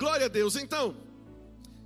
Glória 0.00 0.24
a 0.24 0.28
Deus. 0.30 0.56
Então, 0.56 0.96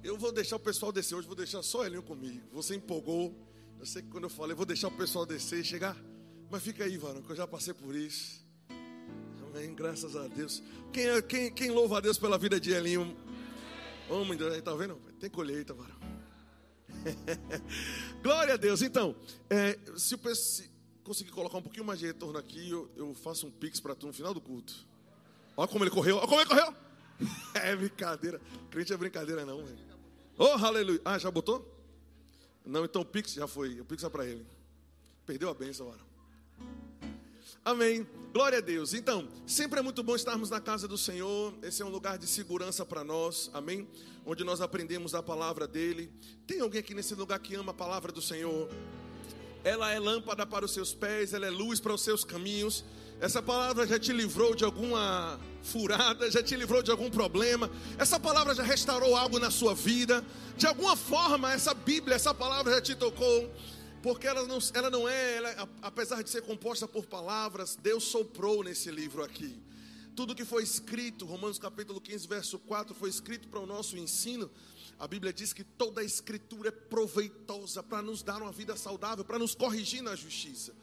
eu 0.01 0.17
vou 0.17 0.31
deixar 0.31 0.55
o 0.55 0.61
pessoal 0.61 0.93
descer 0.93 1.17
hoje, 1.17 1.27
vou 1.27 1.35
deixar 1.35 1.65
só 1.65 1.85
Elinho 1.85 2.01
comigo. 2.01 2.47
Você 2.53 2.77
empolgou. 2.77 3.35
Eu 3.77 3.85
sei 3.85 4.03
que 4.03 4.09
quando 4.09 4.23
eu 4.23 4.31
falei, 4.31 4.55
vou 4.55 4.65
deixar 4.65 4.87
o 4.87 4.93
pessoal 4.93 5.27
descer 5.27 5.59
e 5.59 5.65
chegar. 5.65 5.97
Mas 6.49 6.63
fica 6.63 6.85
aí, 6.85 6.97
varão, 6.97 7.21
que 7.23 7.33
eu 7.33 7.35
já 7.35 7.45
passei 7.45 7.75
por 7.75 7.93
isso. 7.93 8.47
Amém. 9.49 9.75
Graças 9.75 10.15
a 10.15 10.29
Deus. 10.29 10.63
Quem, 10.93 11.09
é, 11.09 11.21
quem, 11.23 11.53
quem 11.53 11.71
louva 11.73 11.99
a 11.99 12.01
Deus 12.01 12.17
pela 12.17 12.39
vida 12.39 12.61
de 12.61 12.71
Elinho? 12.71 13.17
Homem, 14.09 14.39
oh, 14.41 14.63
tá 14.63 14.77
vendo? 14.77 14.95
Tem 15.19 15.29
colheita, 15.29 15.75
varão. 15.75 15.99
Glória 18.23 18.55
a 18.55 18.57
Deus. 18.57 18.81
Então, 18.81 19.17
é, 19.51 19.77
se, 19.97 20.15
eu, 20.15 20.35
se 20.37 20.71
conseguir 21.03 21.33
colocar 21.33 21.59
um 21.59 21.63
pouquinho 21.63 21.85
mais 21.85 21.99
de 21.99 22.07
retorno 22.07 22.39
aqui, 22.39 22.71
eu, 22.71 22.89
eu 22.95 23.13
faço 23.13 23.49
um 23.49 23.51
pix 23.51 23.81
para 23.81 23.93
tu 23.93 24.07
no 24.07 24.13
final 24.13 24.33
do 24.33 24.41
culto. 24.41 24.87
Olha 25.57 25.67
como 25.67 25.83
ele 25.83 25.91
correu, 25.91 26.19
olha 26.19 26.29
como 26.29 26.41
ele 26.41 26.49
correu. 26.49 26.85
É 27.55 27.75
brincadeira. 27.77 28.41
Crente 28.71 28.93
é 28.93 28.97
brincadeira, 28.97 29.45
não, 29.45 29.65
velho. 29.65 29.79
Oh, 30.37 30.65
aleluia. 30.65 31.01
Ah, 31.05 31.19
já 31.19 31.31
botou? 31.31 31.71
Não, 32.65 32.85
então 32.85 33.03
o 33.03 33.05
pix 33.05 33.35
já 33.35 33.47
foi. 33.47 33.81
O 33.81 33.85
pix 33.85 34.03
é 34.03 34.09
para 34.09 34.27
ele. 34.27 34.45
Perdeu 35.25 35.49
a 35.49 35.55
bênção, 35.55 35.87
agora. 35.87 36.03
Amém. 37.65 38.07
Glória 38.33 38.59
a 38.59 38.61
Deus. 38.61 38.93
Então, 38.93 39.29
sempre 39.47 39.79
é 39.79 39.83
muito 39.83 40.03
bom 40.03 40.15
estarmos 40.15 40.51
na 40.51 40.61
casa 40.61 40.87
do 40.87 40.99
Senhor. 40.99 41.55
Esse 41.63 41.81
é 41.81 41.85
um 41.85 41.89
lugar 41.89 42.19
de 42.19 42.27
segurança 42.27 42.85
para 42.85 43.03
nós. 43.03 43.51
Amém. 43.55 43.89
Onde 44.27 44.45
nós 44.45 44.61
aprendemos 44.61 45.15
a 45.15 45.23
palavra 45.23 45.67
dele. 45.67 46.13
Tem 46.47 46.61
alguém 46.61 46.81
aqui 46.81 46.95
nesse 46.95 47.15
lugar 47.15 47.39
que 47.39 47.55
ama 47.55 47.71
a 47.71 47.75
palavra 47.75 48.13
do 48.13 48.21
Senhor? 48.21 48.69
Ela 49.63 49.91
é 49.93 49.99
lâmpada 49.99 50.45
para 50.45 50.65
os 50.65 50.73
seus 50.73 50.93
pés, 50.93 51.33
ela 51.33 51.47
é 51.47 51.51
luz 51.51 51.81
para 51.81 51.95
os 51.95 52.03
seus 52.03 52.23
caminhos. 52.23 52.85
Essa 53.21 53.43
palavra 53.43 53.87
já 53.87 53.99
te 53.99 54.13
livrou 54.13 54.55
de 54.55 54.65
alguma 54.65 55.41
furada, 55.63 56.31
já 56.31 56.43
te 56.43 56.57
livrou 56.57 56.83
de 56.83 56.91
algum 56.91 57.11
problema. 57.11 57.71
Essa 57.99 58.21
palavra 58.21 58.55
já 58.55 58.63
restaurou 58.63 59.17
algo 59.17 59.39
na 59.39 59.51
sua 59.51 59.75
vida. 59.75 60.25
De 60.57 60.67
alguma 60.67 60.97
forma, 60.97 61.53
essa 61.53 61.73
Bíblia, 61.73 62.17
essa 62.17 62.35
palavra 62.35 62.75
já 62.75 62.81
te 62.81 62.95
tocou 62.95 63.51
porque 64.05 64.27
ela 64.27 64.47
não, 64.47 64.59
ela 64.75 64.91
não 64.91 65.09
é, 65.09 65.37
ela, 65.37 65.69
apesar 65.81 66.23
de 66.23 66.29
ser 66.29 66.43
composta 66.43 66.87
por 66.87 67.07
palavras, 67.07 67.75
Deus 67.75 68.05
soprou 68.05 68.63
nesse 68.63 68.91
livro 68.91 69.25
aqui. 69.25 69.59
Tudo 70.15 70.35
que 70.35 70.45
foi 70.45 70.63
escrito, 70.63 71.25
Romanos 71.25 71.59
capítulo 71.59 71.99
15, 71.99 72.29
verso 72.29 72.59
4, 72.59 72.95
foi 72.95 73.09
escrito 73.09 73.49
para 73.49 73.61
o 73.61 73.65
nosso 73.65 73.97
ensino. 73.97 74.51
A 74.99 75.09
Bíblia 75.09 75.33
diz 75.33 75.55
que 75.55 75.65
toda 75.65 76.03
a 76.03 76.05
escritura 76.05 76.69
é 76.69 76.71
proveitosa 76.71 77.83
para 77.83 78.03
nos 78.03 78.23
dar 78.23 78.43
uma 78.43 78.53
vida 78.53 78.77
saudável, 78.77 79.25
para 79.25 79.39
nos 79.39 79.55
corrigir 79.55 80.03
na 80.03 80.15
justiça. 80.15 80.75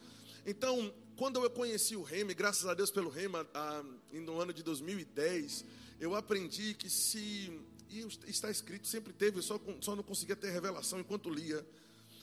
Então, 0.44 0.92
quando 1.22 1.40
eu 1.40 1.48
conheci 1.48 1.94
o 1.94 2.02
Rema, 2.02 2.32
graças 2.32 2.66
a 2.66 2.74
Deus 2.74 2.90
pelo 2.90 3.08
Rema, 3.08 3.46
no 4.10 4.40
ano 4.40 4.52
de 4.52 4.60
2010, 4.60 5.64
eu 6.00 6.16
aprendi 6.16 6.74
que 6.74 6.90
se. 6.90 7.60
E 7.88 8.04
está 8.26 8.50
escrito, 8.50 8.88
sempre 8.88 9.12
teve, 9.12 9.40
só, 9.40 9.56
só 9.80 9.94
não 9.94 10.02
conseguia 10.02 10.34
ter 10.34 10.50
revelação 10.50 10.98
enquanto 10.98 11.30
lia 11.30 11.64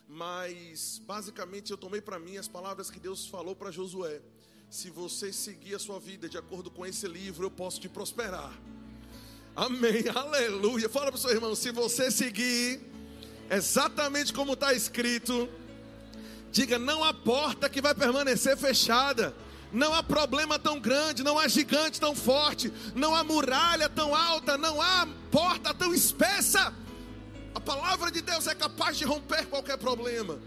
mas 0.05 0.99
basicamente 1.05 1.71
eu 1.71 1.77
tomei 1.77 2.01
para 2.01 2.19
mim 2.19 2.35
as 2.35 2.47
palavras 2.47 2.91
que 2.91 2.99
Deus 2.99 3.25
falou 3.27 3.55
para 3.55 3.71
Josué. 3.71 4.19
Se 4.69 4.89
você 4.89 5.31
seguir 5.31 5.75
a 5.75 5.79
sua 5.79 5.97
vida 5.97 6.27
de 6.27 6.37
acordo 6.37 6.69
com 6.69 6.85
esse 6.85 7.07
livro, 7.07 7.45
eu 7.45 7.51
posso 7.51 7.79
te 7.79 7.87
prosperar. 7.87 8.51
Amém, 9.55 10.09
aleluia. 10.13 10.89
Fala 10.89 11.05
para 11.09 11.15
o 11.15 11.21
seu 11.21 11.29
irmão: 11.29 11.55
se 11.55 11.71
você 11.71 12.11
seguir 12.11 12.81
exatamente 13.49 14.33
como 14.33 14.53
está 14.53 14.73
escrito, 14.73 15.47
diga: 16.51 16.77
não 16.79 17.03
há 17.03 17.13
porta 17.13 17.69
que 17.69 17.81
vai 17.81 17.93
permanecer 17.93 18.57
fechada. 18.57 19.35
Não 19.71 19.93
há 19.93 20.01
problema 20.01 20.57
tão 20.57 20.79
grande, 20.79 21.23
não 21.23 21.37
há 21.37 21.47
gigante 21.47 22.01
tão 22.01 22.15
forte, 22.15 22.73
não 22.95 23.13
há 23.13 23.23
muralha 23.23 23.87
tão 23.87 24.15
alta, 24.15 24.57
não 24.57 24.81
há 24.81 25.07
porta 25.29 25.71
tão 25.75 25.93
espessa 25.93 26.73
a 27.53 27.59
palavra 27.59 28.11
de 28.11 28.21
Deus 28.21 28.47
é 28.47 28.55
capaz 28.55 28.97
de 28.97 29.05
romper 29.05 29.45
qualquer 29.47 29.77
problema. 29.77 30.39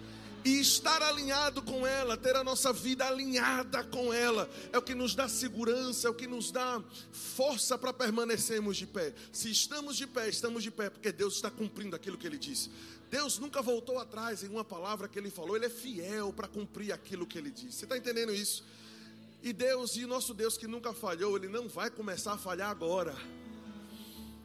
E 0.44 0.60
estar 0.60 1.00
alinhado 1.02 1.62
com 1.62 1.86
ela, 1.86 2.16
ter 2.16 2.34
a 2.34 2.42
nossa 2.42 2.72
vida 2.72 3.06
alinhada 3.06 3.84
com 3.84 4.12
ela, 4.12 4.50
é 4.72 4.78
o 4.78 4.82
que 4.82 4.94
nos 4.94 5.14
dá 5.14 5.28
segurança, 5.28 6.08
é 6.08 6.10
o 6.10 6.14
que 6.14 6.26
nos 6.26 6.50
dá 6.50 6.82
força 7.12 7.78
para 7.78 7.92
permanecermos 7.92 8.76
de 8.76 8.86
pé. 8.86 9.14
Se 9.32 9.50
estamos 9.50 9.96
de 9.96 10.06
pé, 10.06 10.28
estamos 10.28 10.62
de 10.62 10.70
pé, 10.70 10.90
porque 10.90 11.12
Deus 11.12 11.36
está 11.36 11.50
cumprindo 11.50 11.94
aquilo 11.94 12.18
que 12.18 12.26
Ele 12.26 12.38
disse. 12.38 12.70
Deus 13.08 13.38
nunca 13.38 13.62
voltou 13.62 13.98
atrás 13.98 14.42
em 14.42 14.48
uma 14.48 14.64
palavra 14.64 15.06
que 15.06 15.18
Ele 15.18 15.30
falou, 15.30 15.54
Ele 15.54 15.66
é 15.66 15.70
fiel 15.70 16.32
para 16.32 16.48
cumprir 16.48 16.92
aquilo 16.92 17.26
que 17.26 17.38
Ele 17.38 17.50
disse. 17.50 17.78
Você 17.78 17.84
está 17.84 17.96
entendendo 17.96 18.34
isso? 18.34 18.64
E 19.42 19.52
Deus, 19.52 19.96
e 19.96 20.06
nosso 20.06 20.32
Deus 20.32 20.56
que 20.56 20.66
nunca 20.66 20.92
falhou, 20.92 21.36
Ele 21.36 21.48
não 21.48 21.68
vai 21.68 21.90
começar 21.90 22.32
a 22.32 22.38
falhar 22.38 22.70
agora. 22.70 23.14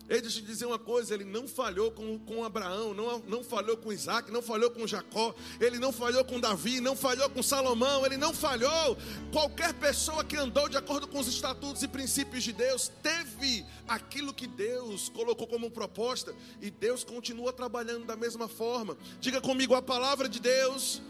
Ei, 0.09 0.21
deixa 0.21 0.39
eu 0.39 0.43
te 0.43 0.47
dizer 0.47 0.65
uma 0.65 0.79
coisa: 0.79 1.13
ele 1.13 1.25
não 1.25 1.47
falhou 1.47 1.91
com, 1.91 2.17
com 2.19 2.43
Abraão, 2.43 2.93
não, 2.93 3.19
não 3.27 3.43
falhou 3.43 3.75
com 3.75 3.91
Isaac, 3.91 4.31
não 4.31 4.41
falhou 4.41 4.71
com 4.71 4.87
Jacó, 4.87 5.35
ele 5.59 5.77
não 5.79 5.91
falhou 5.91 6.23
com 6.23 6.39
Davi, 6.39 6.79
não 6.79 6.95
falhou 6.95 7.29
com 7.29 7.43
Salomão, 7.43 8.05
ele 8.05 8.15
não 8.15 8.33
falhou. 8.33 8.97
Qualquer 9.33 9.73
pessoa 9.73 10.23
que 10.23 10.37
andou 10.37 10.69
de 10.69 10.77
acordo 10.77 11.07
com 11.07 11.19
os 11.19 11.27
estatutos 11.27 11.83
e 11.83 11.87
princípios 11.89 12.43
de 12.43 12.53
Deus 12.53 12.89
teve 13.03 13.65
aquilo 13.85 14.33
que 14.33 14.47
Deus 14.47 15.09
colocou 15.09 15.45
como 15.45 15.69
proposta, 15.69 16.33
e 16.61 16.71
Deus 16.71 17.03
continua 17.03 17.51
trabalhando 17.51 18.05
da 18.05 18.15
mesma 18.15 18.47
forma. 18.47 18.97
Diga 19.19 19.41
comigo: 19.41 19.75
a 19.75 19.81
palavra 19.81 20.29
de 20.29 20.39
Deus 20.39 21.01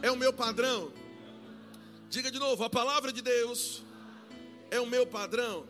é 0.00 0.10
o 0.10 0.16
meu 0.16 0.32
padrão. 0.32 0.90
Diga 2.08 2.30
de 2.30 2.38
novo: 2.38 2.64
a 2.64 2.70
palavra 2.70 3.12
de 3.12 3.20
Deus 3.20 3.82
é 4.70 4.80
o 4.80 4.86
meu 4.86 5.06
padrão. 5.06 5.66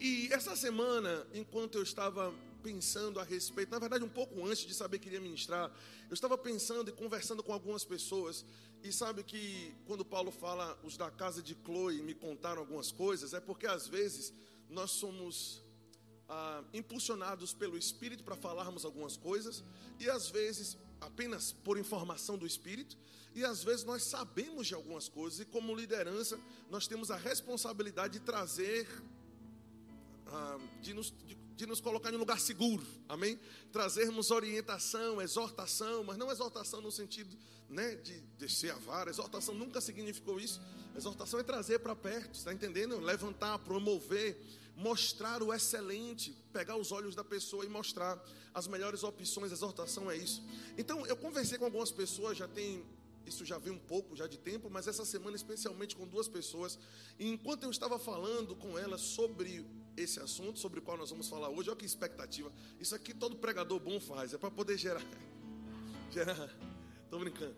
E 0.00 0.32
essa 0.32 0.54
semana, 0.54 1.26
enquanto 1.34 1.76
eu 1.76 1.82
estava 1.82 2.32
pensando 2.62 3.18
a 3.18 3.24
respeito, 3.24 3.70
na 3.70 3.80
verdade, 3.80 4.04
um 4.04 4.08
pouco 4.08 4.46
antes 4.46 4.64
de 4.64 4.72
saber 4.72 5.00
que 5.00 5.08
iria 5.08 5.20
ministrar, 5.20 5.72
eu 6.08 6.14
estava 6.14 6.38
pensando 6.38 6.88
e 6.88 6.92
conversando 6.92 7.42
com 7.42 7.52
algumas 7.52 7.84
pessoas. 7.84 8.44
E 8.82 8.92
sabe 8.92 9.24
que 9.24 9.74
quando 9.86 10.04
Paulo 10.04 10.30
fala, 10.30 10.78
os 10.84 10.96
da 10.96 11.10
casa 11.10 11.42
de 11.42 11.56
Chloe 11.64 12.00
me 12.00 12.14
contaram 12.14 12.60
algumas 12.60 12.92
coisas, 12.92 13.34
é 13.34 13.40
porque 13.40 13.66
às 13.66 13.88
vezes 13.88 14.32
nós 14.70 14.92
somos 14.92 15.62
ah, 16.28 16.62
impulsionados 16.72 17.52
pelo 17.52 17.76
Espírito 17.76 18.22
para 18.22 18.36
falarmos 18.36 18.84
algumas 18.84 19.16
coisas, 19.16 19.64
e 19.98 20.08
às 20.08 20.30
vezes 20.30 20.76
apenas 21.00 21.52
por 21.52 21.76
informação 21.76 22.38
do 22.38 22.46
Espírito, 22.46 22.96
e 23.34 23.44
às 23.44 23.64
vezes 23.64 23.84
nós 23.84 24.04
sabemos 24.04 24.68
de 24.68 24.74
algumas 24.74 25.08
coisas, 25.08 25.40
e 25.40 25.44
como 25.44 25.74
liderança, 25.74 26.38
nós 26.70 26.86
temos 26.86 27.10
a 27.10 27.16
responsabilidade 27.16 28.18
de 28.18 28.24
trazer 28.24 28.86
ah, 30.30 30.58
de, 30.80 30.94
nos, 30.94 31.12
de, 31.26 31.34
de 31.34 31.66
nos 31.66 31.80
colocar 31.80 32.12
em 32.12 32.16
um 32.16 32.18
lugar 32.18 32.40
seguro, 32.40 32.86
amém? 33.08 33.38
Trazermos 33.72 34.30
orientação, 34.30 35.20
exortação, 35.20 36.04
mas 36.04 36.16
não 36.16 36.30
exortação 36.30 36.80
no 36.80 36.90
sentido 36.90 37.36
né, 37.68 37.96
de 37.96 38.20
descer 38.38 38.72
a 38.72 38.76
vara, 38.76 39.10
exortação 39.10 39.54
nunca 39.54 39.80
significou 39.80 40.40
isso. 40.40 40.60
Exortação 40.96 41.38
é 41.38 41.42
trazer 41.42 41.78
para 41.78 41.94
perto, 41.94 42.34
está 42.34 42.52
entendendo? 42.52 42.98
Levantar, 42.98 43.58
promover, 43.60 44.40
mostrar 44.74 45.42
o 45.42 45.52
excelente, 45.52 46.32
pegar 46.52 46.76
os 46.76 46.92
olhos 46.92 47.14
da 47.14 47.22
pessoa 47.22 47.64
e 47.64 47.68
mostrar 47.68 48.20
as 48.54 48.66
melhores 48.66 49.02
opções. 49.02 49.52
Exortação 49.52 50.10
é 50.10 50.16
isso. 50.16 50.42
Então, 50.76 51.06
eu 51.06 51.16
conversei 51.16 51.58
com 51.58 51.64
algumas 51.64 51.90
pessoas, 51.90 52.38
já 52.38 52.48
tem 52.48 52.84
isso 53.28 53.44
já 53.44 53.58
vem 53.58 53.72
um 53.72 53.78
pouco 53.78 54.16
já 54.16 54.26
de 54.26 54.38
tempo, 54.38 54.68
mas 54.68 54.88
essa 54.88 55.04
semana 55.04 55.36
especialmente 55.36 55.94
com 55.94 56.06
duas 56.06 56.28
pessoas. 56.28 56.78
E 57.18 57.28
enquanto 57.28 57.64
eu 57.64 57.70
estava 57.70 57.98
falando 57.98 58.56
com 58.56 58.78
elas 58.78 59.00
sobre 59.00 59.64
esse 59.96 60.18
assunto, 60.20 60.58
sobre 60.58 60.80
o 60.80 60.82
qual 60.82 60.96
nós 60.96 61.10
vamos 61.10 61.28
falar 61.28 61.48
hoje, 61.48 61.68
olha 61.68 61.78
que 61.78 61.86
expectativa. 61.86 62.52
Isso 62.80 62.94
aqui 62.94 63.14
todo 63.14 63.36
pregador 63.36 63.78
bom 63.78 64.00
faz, 64.00 64.34
é 64.34 64.38
para 64.38 64.50
poder 64.50 64.76
gerar. 64.78 65.02
Gerar. 66.10 66.50
Estou 67.04 67.20
brincando. 67.20 67.54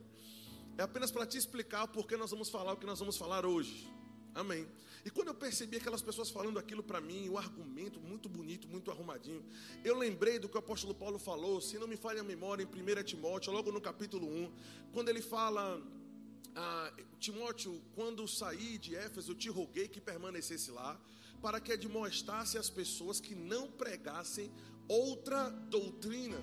É 0.77 0.83
apenas 0.83 1.11
para 1.11 1.25
te 1.25 1.39
explicar 1.39 1.87
por 1.89 2.07
que 2.07 2.17
nós 2.17 2.31
vamos 2.31 2.49
falar 2.49 2.73
o 2.73 2.77
que 2.77 2.87
nós 2.87 2.99
vamos 2.99 3.17
falar 3.17 3.47
hoje. 3.47 3.89
Amém. 4.35 4.67
E 5.05 5.11
quando 5.11 5.29
eu 5.29 5.35
percebi 5.35 5.77
aquelas 5.79 6.03
pessoas 6.03 6.31
falando 6.31 6.59
aquilo 6.59 6.83
para 6.83 7.01
mim, 7.01 7.29
o 7.29 7.39
argumento 7.39 7.99
muito 8.01 8.29
bonito, 8.29 8.69
muito 8.69 8.91
arrumadinho, 8.91 9.43
eu 9.85 9.97
lembrei 9.97 10.39
do 10.39 10.49
que 10.49 10.57
o 10.57 10.59
apóstolo 10.59 10.95
Paulo 10.95 11.19
falou, 11.19 11.61
se 11.61 11.79
não 11.79 11.89
me 11.89 11.97
falha 11.97 12.21
a 12.21 12.25
memória, 12.25 12.63
em 12.63 12.67
1 12.67 13.03
Timóteo, 13.05 13.53
logo 13.53 13.73
no 13.73 13.81
capítulo 13.81 14.27
1, 14.27 14.53
quando 14.93 15.09
ele 15.09 15.23
fala. 15.23 15.81
Ah, 16.55 16.93
Timóteo, 17.21 17.81
quando 17.95 18.27
saí 18.27 18.77
de 18.77 18.97
Éfeso, 18.97 19.31
eu 19.31 19.37
te 19.37 19.49
roguei 19.49 19.87
que 19.87 20.01
permanecesse 20.01 20.73
lá, 20.73 21.01
para 21.41 21.61
que 21.61 21.73
admoestasse 21.73 22.59
as 22.59 22.69
pessoas 22.69 23.21
que 23.21 23.37
não 23.37 23.71
pregassem 23.71 24.51
outra 24.89 25.49
doutrina. 25.49 26.43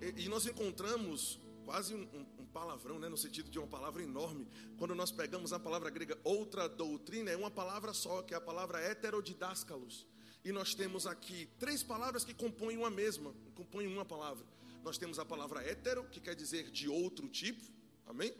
E, 0.00 0.24
e 0.24 0.28
nós 0.28 0.46
encontramos 0.46 1.40
quase 1.68 1.94
um, 1.94 2.00
um, 2.14 2.26
um, 2.38 2.46
palavrão, 2.46 2.98
né, 2.98 3.10
no 3.10 3.16
sentido 3.18 3.50
de 3.50 3.58
uma 3.58 3.68
palavra 3.68 4.02
enorme. 4.02 4.48
Quando 4.78 4.94
nós 4.94 5.10
pegamos 5.10 5.52
a 5.52 5.60
palavra 5.60 5.90
grega 5.90 6.18
outra 6.24 6.66
doutrina, 6.66 7.30
é 7.30 7.36
uma 7.36 7.50
palavra 7.50 7.92
só, 7.92 8.22
que 8.22 8.32
é 8.32 8.38
a 8.38 8.40
palavra 8.40 8.80
heterodidáscalos. 8.80 10.06
E 10.42 10.50
nós 10.50 10.74
temos 10.74 11.06
aqui 11.06 11.46
três 11.58 11.82
palavras 11.82 12.24
que 12.24 12.32
compõem 12.32 12.78
uma 12.78 12.88
mesma, 12.88 13.34
compõem 13.54 13.86
uma 13.86 14.02
palavra. 14.02 14.46
Nós 14.82 14.96
temos 14.96 15.18
a 15.18 15.26
palavra 15.26 15.62
hétero, 15.62 16.04
que 16.04 16.20
quer 16.20 16.34
dizer 16.34 16.70
de 16.70 16.88
outro 16.88 17.28
tipo, 17.28 17.62
amém? 18.06 18.32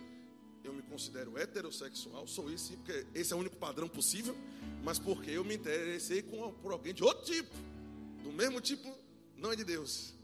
Eu 0.65 0.73
me 0.73 0.81
considero 0.81 1.37
heterossexual, 1.37 2.27
sou 2.27 2.51
esse, 2.51 2.79
porque 2.79 3.07
esse 3.15 3.35
é 3.35 3.37
o 3.37 3.41
único 3.41 3.57
padrão 3.57 3.91
possível, 3.91 4.35
mas 4.83 4.99
porque 4.99 5.33
eu 5.33 5.45
me 5.45 5.55
interessei 5.55 6.23
com, 6.23 6.51
por 6.63 6.73
alguém 6.73 6.95
de 6.95 7.05
outro 7.05 7.27
tipo. 7.27 7.55
do 8.23 8.33
mesmo 8.33 8.59
tipo 8.59 8.91
não 9.37 9.53
é 9.53 9.57
de 9.57 9.65
Deus. 9.65 10.15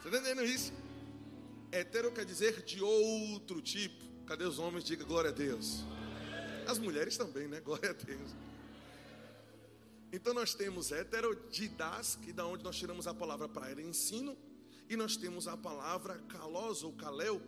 Você 0.00 0.08
está 0.08 0.18
entendendo 0.20 0.44
isso? 0.44 0.72
Hetero 1.70 2.10
quer 2.12 2.24
dizer 2.24 2.62
de 2.62 2.82
outro 2.82 3.60
tipo. 3.60 4.04
Cadê 4.26 4.44
os 4.44 4.58
homens? 4.58 4.84
Diga 4.84 5.04
glória 5.04 5.30
a 5.30 5.32
Deus. 5.32 5.84
As 6.66 6.78
mulheres 6.78 7.16
também, 7.16 7.46
né? 7.46 7.60
Glória 7.60 7.90
a 7.90 7.92
Deus. 7.92 8.30
Então 10.10 10.32
nós 10.32 10.54
temos 10.54 10.90
heterodidas, 10.90 12.16
que 12.16 12.32
da 12.32 12.46
onde 12.46 12.64
nós 12.64 12.76
tiramos 12.76 13.06
a 13.06 13.12
palavra 13.12 13.48
para 13.48 13.80
ensino, 13.82 14.36
e 14.88 14.96
nós 14.96 15.16
temos 15.16 15.46
a 15.46 15.56
palavra 15.56 16.18
kalos 16.28 16.82
ou 16.82 16.92
kalel, 16.94 17.42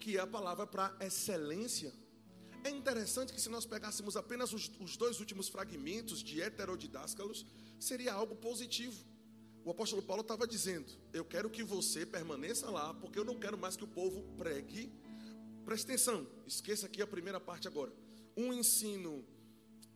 que 0.00 0.16
é 0.16 0.20
a 0.20 0.26
palavra 0.26 0.66
para 0.66 0.96
excelência. 1.00 1.92
É 2.64 2.70
interessante 2.70 3.32
que 3.32 3.40
se 3.40 3.50
nós 3.50 3.66
pegássemos 3.66 4.16
apenas 4.16 4.52
os, 4.52 4.70
os 4.80 4.96
dois 4.96 5.20
últimos 5.20 5.48
fragmentos 5.48 6.22
de 6.22 6.40
heterodidáscalos, 6.40 7.44
seria 7.78 8.14
algo 8.14 8.34
positivo. 8.34 9.04
O 9.66 9.72
apóstolo 9.72 10.00
Paulo 10.00 10.22
estava 10.22 10.46
dizendo: 10.46 10.86
Eu 11.12 11.24
quero 11.24 11.50
que 11.50 11.64
você 11.64 12.06
permaneça 12.06 12.70
lá, 12.70 12.94
porque 12.94 13.18
eu 13.18 13.24
não 13.24 13.34
quero 13.34 13.58
mais 13.58 13.76
que 13.76 13.82
o 13.82 13.88
povo 13.88 14.22
pregue. 14.38 14.92
Preste 15.64 15.86
atenção, 15.86 16.24
esqueça 16.46 16.86
aqui 16.86 17.02
a 17.02 17.06
primeira 17.06 17.40
parte 17.40 17.66
agora. 17.66 17.92
Um 18.36 18.52
ensino, 18.52 19.24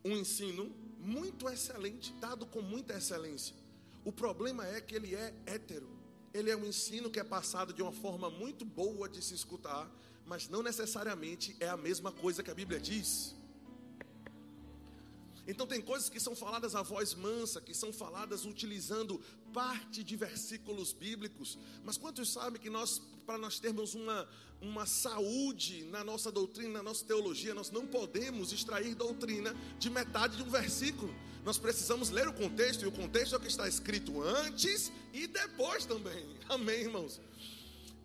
um 0.03 0.11
ensino 0.11 0.75
muito 0.99 1.47
excelente, 1.47 2.11
dado 2.19 2.45
com 2.45 2.61
muita 2.61 2.97
excelência. 2.97 3.55
O 4.03 4.11
problema 4.11 4.67
é 4.67 4.81
que 4.81 4.93
ele 4.93 5.15
é 5.15 5.33
hétero. 5.45 5.89
Ele 6.33 6.51
é 6.51 6.57
um 6.57 6.65
ensino 6.65 7.09
que 7.09 7.21
é 7.21 7.23
passado 7.23 7.71
de 7.71 7.81
uma 7.81 7.93
forma 7.93 8.29
muito 8.29 8.65
boa 8.65 9.07
de 9.07 9.21
se 9.21 9.33
escutar, 9.33 9.89
mas 10.25 10.49
não 10.49 10.61
necessariamente 10.61 11.55
é 11.61 11.69
a 11.69 11.77
mesma 11.77 12.11
coisa 12.11 12.43
que 12.43 12.51
a 12.51 12.53
Bíblia 12.53 12.77
diz. 12.77 13.33
Então 15.47 15.65
tem 15.65 15.81
coisas 15.81 16.09
que 16.09 16.19
são 16.19 16.35
faladas 16.35 16.75
à 16.75 16.81
voz 16.81 17.13
mansa, 17.15 17.59
que 17.59 17.73
são 17.73 17.91
faladas 17.91 18.45
utilizando 18.45 19.19
parte 19.53 20.03
de 20.03 20.15
versículos 20.15 20.93
bíblicos. 20.93 21.57
Mas 21.83 21.97
quantos 21.97 22.31
sabem 22.31 22.61
que 22.61 22.69
nós, 22.69 23.01
para 23.25 23.37
nós 23.37 23.59
termos 23.59 23.95
uma, 23.95 24.27
uma 24.61 24.85
saúde 24.85 25.83
na 25.85 26.03
nossa 26.03 26.31
doutrina, 26.31 26.73
na 26.73 26.83
nossa 26.83 27.03
teologia, 27.03 27.53
nós 27.53 27.71
não 27.71 27.87
podemos 27.87 28.53
extrair 28.53 28.93
doutrina 28.93 29.55
de 29.79 29.89
metade 29.89 30.37
de 30.37 30.43
um 30.43 30.49
versículo. 30.49 31.13
Nós 31.43 31.57
precisamos 31.57 32.11
ler 32.11 32.27
o 32.27 32.33
contexto, 32.33 32.83
e 32.83 32.87
o 32.87 32.91
contexto 32.91 33.33
é 33.33 33.37
o 33.37 33.41
que 33.41 33.47
está 33.47 33.67
escrito 33.67 34.21
antes 34.21 34.91
e 35.11 35.25
depois 35.25 35.85
também. 35.85 36.23
Amém, 36.47 36.81
irmãos? 36.81 37.19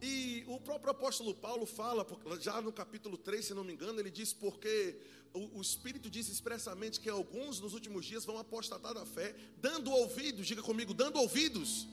E 0.00 0.44
o 0.46 0.58
próprio 0.60 0.90
apóstolo 0.90 1.34
Paulo 1.34 1.66
fala, 1.66 2.06
já 2.40 2.60
no 2.60 2.72
capítulo 2.72 3.16
3, 3.16 3.44
se 3.44 3.54
não 3.54 3.64
me 3.64 3.72
engano, 3.72 3.98
ele 3.98 4.10
diz: 4.10 4.32
Porque 4.32 4.96
o, 5.36 5.58
o 5.58 5.60
Espírito 5.60 6.08
diz 6.10 6.28
expressamente 6.28 7.00
que 7.00 7.08
alguns 7.08 7.60
nos 7.60 7.74
últimos 7.74 8.04
dias 8.04 8.24
vão 8.24 8.38
apostatar 8.38 8.94
da 8.94 9.04
fé, 9.04 9.34
dando 9.60 9.90
ouvidos, 9.90 10.46
diga 10.46 10.62
comigo, 10.62 10.94
dando 10.94 11.18
ouvidos 11.18 11.86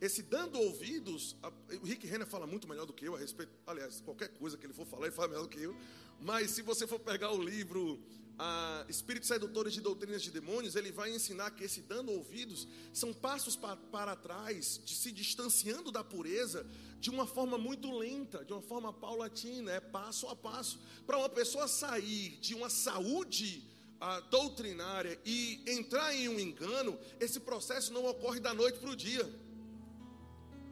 esse 0.00 0.22
dando 0.22 0.58
ouvidos, 0.58 1.36
o 1.82 1.86
Rick 1.86 2.06
Renner 2.06 2.26
fala 2.26 2.46
muito 2.46 2.68
melhor 2.68 2.86
do 2.86 2.92
que 2.92 3.06
eu 3.06 3.14
a 3.14 3.18
respeito, 3.18 3.52
aliás, 3.66 4.00
qualquer 4.00 4.28
coisa 4.28 4.56
que 4.56 4.66
ele 4.66 4.74
for 4.74 4.86
falar, 4.86 5.06
ele 5.06 5.14
fala 5.14 5.28
melhor 5.28 5.42
do 5.42 5.48
que 5.48 5.60
eu. 5.60 5.74
Mas 6.20 6.50
se 6.50 6.62
você 6.62 6.86
for 6.86 7.00
pegar 7.00 7.32
o 7.32 7.42
livro 7.42 7.98
ah, 8.38 8.84
Espíritos 8.88 9.28
Sedutores 9.28 9.72
de 9.72 9.80
Doutrinas 9.80 10.22
de 10.22 10.30
Demônios, 10.30 10.76
ele 10.76 10.92
vai 10.92 11.10
ensinar 11.14 11.50
que 11.52 11.64
esse 11.64 11.80
dando 11.80 12.12
ouvidos 12.12 12.68
são 12.92 13.12
passos 13.12 13.56
para 13.56 14.16
trás, 14.16 14.80
de 14.84 14.94
se 14.94 15.10
distanciando 15.10 15.90
da 15.90 16.04
pureza 16.04 16.66
de 17.00 17.10
uma 17.10 17.26
forma 17.26 17.58
muito 17.58 17.90
lenta, 17.90 18.44
de 18.44 18.52
uma 18.52 18.62
forma 18.62 18.92
paulatina, 18.92 19.72
é 19.72 19.80
passo 19.80 20.28
a 20.28 20.36
passo. 20.36 20.78
Para 21.06 21.18
uma 21.18 21.28
pessoa 21.28 21.68
sair 21.68 22.38
de 22.40 22.54
uma 22.54 22.70
saúde 22.70 23.64
ah, 24.00 24.20
doutrinária 24.20 25.18
e 25.24 25.62
entrar 25.66 26.14
em 26.14 26.28
um 26.28 26.38
engano, 26.38 26.98
esse 27.20 27.40
processo 27.40 27.92
não 27.92 28.04
ocorre 28.06 28.40
da 28.40 28.52
noite 28.52 28.78
para 28.78 28.90
o 28.90 28.96
dia 28.96 29.24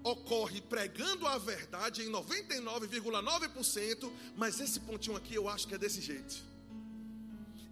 ocorre 0.05 0.61
pregando 0.61 1.27
a 1.27 1.39
verdade 1.39 2.03
em 2.03 2.13
99,9%, 2.13 4.13
mas 4.37 4.61
esse 4.61 4.79
pontinho 4.81 5.17
aqui 5.17 5.35
eu 5.35 5.49
acho 5.49 5.67
que 5.67 5.75
é 5.75 5.79
desse 5.79 6.03
jeito. 6.03 6.54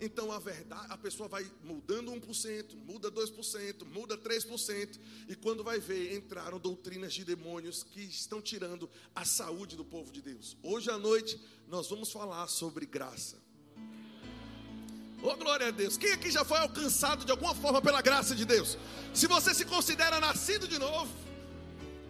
Então 0.05 0.33
a 0.33 0.39
verdade, 0.41 0.87
a 0.89 0.99
pessoa 0.99 1.29
vai 1.29 1.49
mudando 1.63 2.11
1%, 2.11 2.75
muda 2.85 3.09
2%, 3.09 3.85
muda 3.87 4.19
3%, 4.19 4.99
e 5.29 5.37
quando 5.37 5.63
vai 5.63 5.79
ver, 5.79 6.17
entraram 6.17 6.59
doutrinas 6.59 7.15
de 7.15 7.25
demônios 7.25 7.85
que 7.85 8.01
estão 8.01 8.43
tirando 8.43 8.91
a 9.15 9.25
saúde 9.25 9.77
do 9.77 9.85
povo 9.85 10.11
de 10.11 10.21
Deus. 10.21 10.57
Hoje 10.61 10.91
à 10.91 10.99
noite 10.99 11.41
nós 11.69 11.89
vamos 11.89 12.11
falar 12.11 12.49
sobre 12.49 12.85
graça. 12.85 13.41
Oh, 15.23 15.37
glória 15.37 15.69
a 15.69 15.71
Deus. 15.71 15.97
Quem 15.97 16.11
aqui 16.11 16.33
já 16.33 16.45
foi 16.45 16.59
alcançado 16.59 17.25
de 17.25 17.31
alguma 17.31 17.55
forma 17.55 17.81
pela 17.81 18.03
graça 18.03 18.35
de 18.35 18.45
Deus? 18.45 18.77
Se 19.15 19.29
você 19.29 19.55
se 19.55 19.65
considera 19.65 20.19
nascido 20.19 20.67
de 20.67 20.81
novo, 20.81 21.15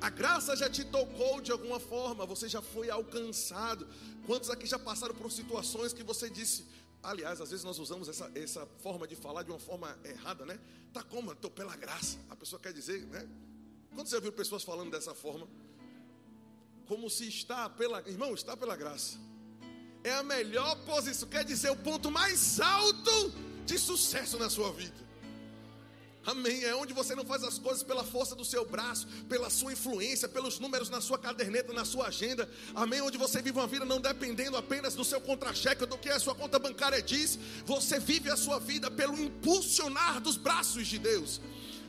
a 0.01 0.09
graça 0.09 0.57
já 0.57 0.69
te 0.69 0.83
tocou 0.83 1.43
de 1.43 1.53
alguma 1.53 1.79
forma, 1.79 2.25
você 2.25 2.49
já 2.49 2.63
foi 2.63 2.89
alcançado. 2.89 3.87
Quantos 4.27 4.49
aqui 4.49 4.67
já 4.67 4.79
passaram 4.79 5.15
por 5.15 5.31
situações 5.31 5.93
que 5.93 6.03
você 6.03 6.31
disse, 6.31 6.65
aliás, 7.03 7.41
às 7.41 7.51
vezes 7.51 7.65
nós 7.65 7.79
usamos 7.79 8.09
essa, 8.09 8.31
essa 8.35 8.67
forma 8.79 9.07
de 9.07 9.17
falar 9.17 9.43
de 9.43 9.51
uma 9.51 9.59
forma 9.59 9.99
errada, 10.05 10.47
né? 10.47 10.59
Tá 10.93 11.03
como? 11.03 11.33
Estou 11.33 11.51
pela 11.51 11.77
graça. 11.77 12.19
A 12.31 12.37
pessoa 12.37 12.61
quer 12.61 12.73
dizer, 12.73 13.07
né? 13.07 13.29
Quando 13.95 14.07
você 14.07 14.21
viu 14.21 14.33
pessoas 14.33 14.63
falando 14.63 14.91
dessa 14.91 15.15
forma? 15.15 15.49
Como 16.87 17.09
se 17.11 17.29
está 17.29 17.69
pela. 17.69 18.01
Irmão, 18.09 18.35
está 18.35 18.57
pela 18.57 18.77
graça. 18.77 19.19
É 20.05 20.13
a 20.15 20.23
melhor 20.23 20.75
posição, 20.85 21.29
quer 21.29 21.45
dizer, 21.45 21.71
o 21.71 21.77
ponto 21.77 22.11
mais 22.11 22.61
alto 22.61 23.33
de 23.65 23.79
sucesso 23.79 24.37
na 24.39 24.51
sua 24.51 24.73
vida. 24.73 25.02
Amém. 26.25 26.63
É 26.65 26.75
onde 26.75 26.93
você 26.93 27.15
não 27.15 27.25
faz 27.25 27.43
as 27.43 27.59
coisas 27.59 27.83
pela 27.83 28.05
força 28.05 28.35
do 28.35 28.45
seu 28.45 28.65
braço, 28.65 29.07
pela 29.29 29.51
sua 29.51 29.73
influência, 29.73 30.29
pelos 30.29 30.59
números 30.59 30.89
na 30.89 31.01
sua 31.01 31.19
caderneta, 31.19 31.73
na 31.73 31.85
sua 31.85 32.07
agenda. 32.07 32.49
Amém. 32.75 33.01
Onde 33.01 33.19
você 33.19 33.43
vive 33.43 33.59
uma 33.59 33.67
vida 33.67 33.85
não 33.85 34.01
dependendo 34.01 34.57
apenas 34.57 34.95
do 34.95 35.05
seu 35.05 35.21
contra-cheque, 35.21 35.85
do 35.87 35.99
que 35.99 36.09
a 36.09 36.21
sua 36.21 36.35
conta 36.35 36.59
bancária 36.59 37.03
diz. 37.03 37.39
Você 37.67 37.99
vive 37.99 38.31
a 38.31 38.37
sua 38.37 38.59
vida 38.61 38.91
pelo 38.91 39.19
impulsionar 39.19 40.21
dos 40.21 40.37
braços 40.37 40.87
de 40.87 40.99
Deus. 40.99 41.41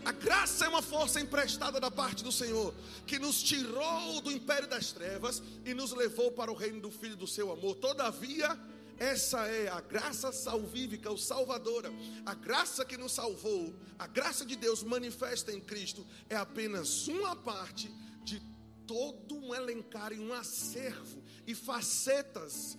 A 0.06 0.12
graça 0.12 0.66
é 0.66 0.68
uma 0.68 0.82
força 0.82 1.22
emprestada 1.22 1.80
da 1.80 1.90
parte 1.90 2.26
do 2.26 2.32
Senhor, 2.32 2.74
que 3.08 3.18
nos 3.18 3.42
tirou 3.42 4.20
do 4.20 4.32
império 4.32 4.68
das 4.68 4.92
trevas 4.92 5.42
e 5.66 5.74
nos 5.74 5.94
levou 5.94 6.30
para 6.30 6.52
o 6.52 6.56
reino 6.56 6.82
do 6.82 6.92
Filho 6.92 7.16
do 7.16 7.26
seu 7.26 7.52
amor. 7.52 7.76
Todavia, 7.76 8.60
essa 8.98 9.48
é 9.48 9.70
a 9.70 9.82
graça 9.82 10.32
salvífica, 10.32 11.12
o 11.12 11.18
salvadora. 11.18 11.92
A 12.26 12.34
graça 12.34 12.86
que 12.86 12.98
nos 12.98 13.12
salvou, 13.12 13.74
a 13.98 14.08
graça 14.08 14.46
de 14.46 14.56
Deus 14.56 14.84
manifesta 14.84 15.52
em 15.52 15.60
Cristo, 15.60 16.06
é 16.30 16.36
apenas 16.36 17.08
uma 17.08 17.36
parte 17.36 17.92
de 18.24 18.42
todo 18.86 19.36
um 19.36 19.54
elencar 19.54 20.12
e 20.14 20.20
um 20.20 20.34
acervo 20.34 21.24
e 21.48 21.56
facetas 21.56 22.78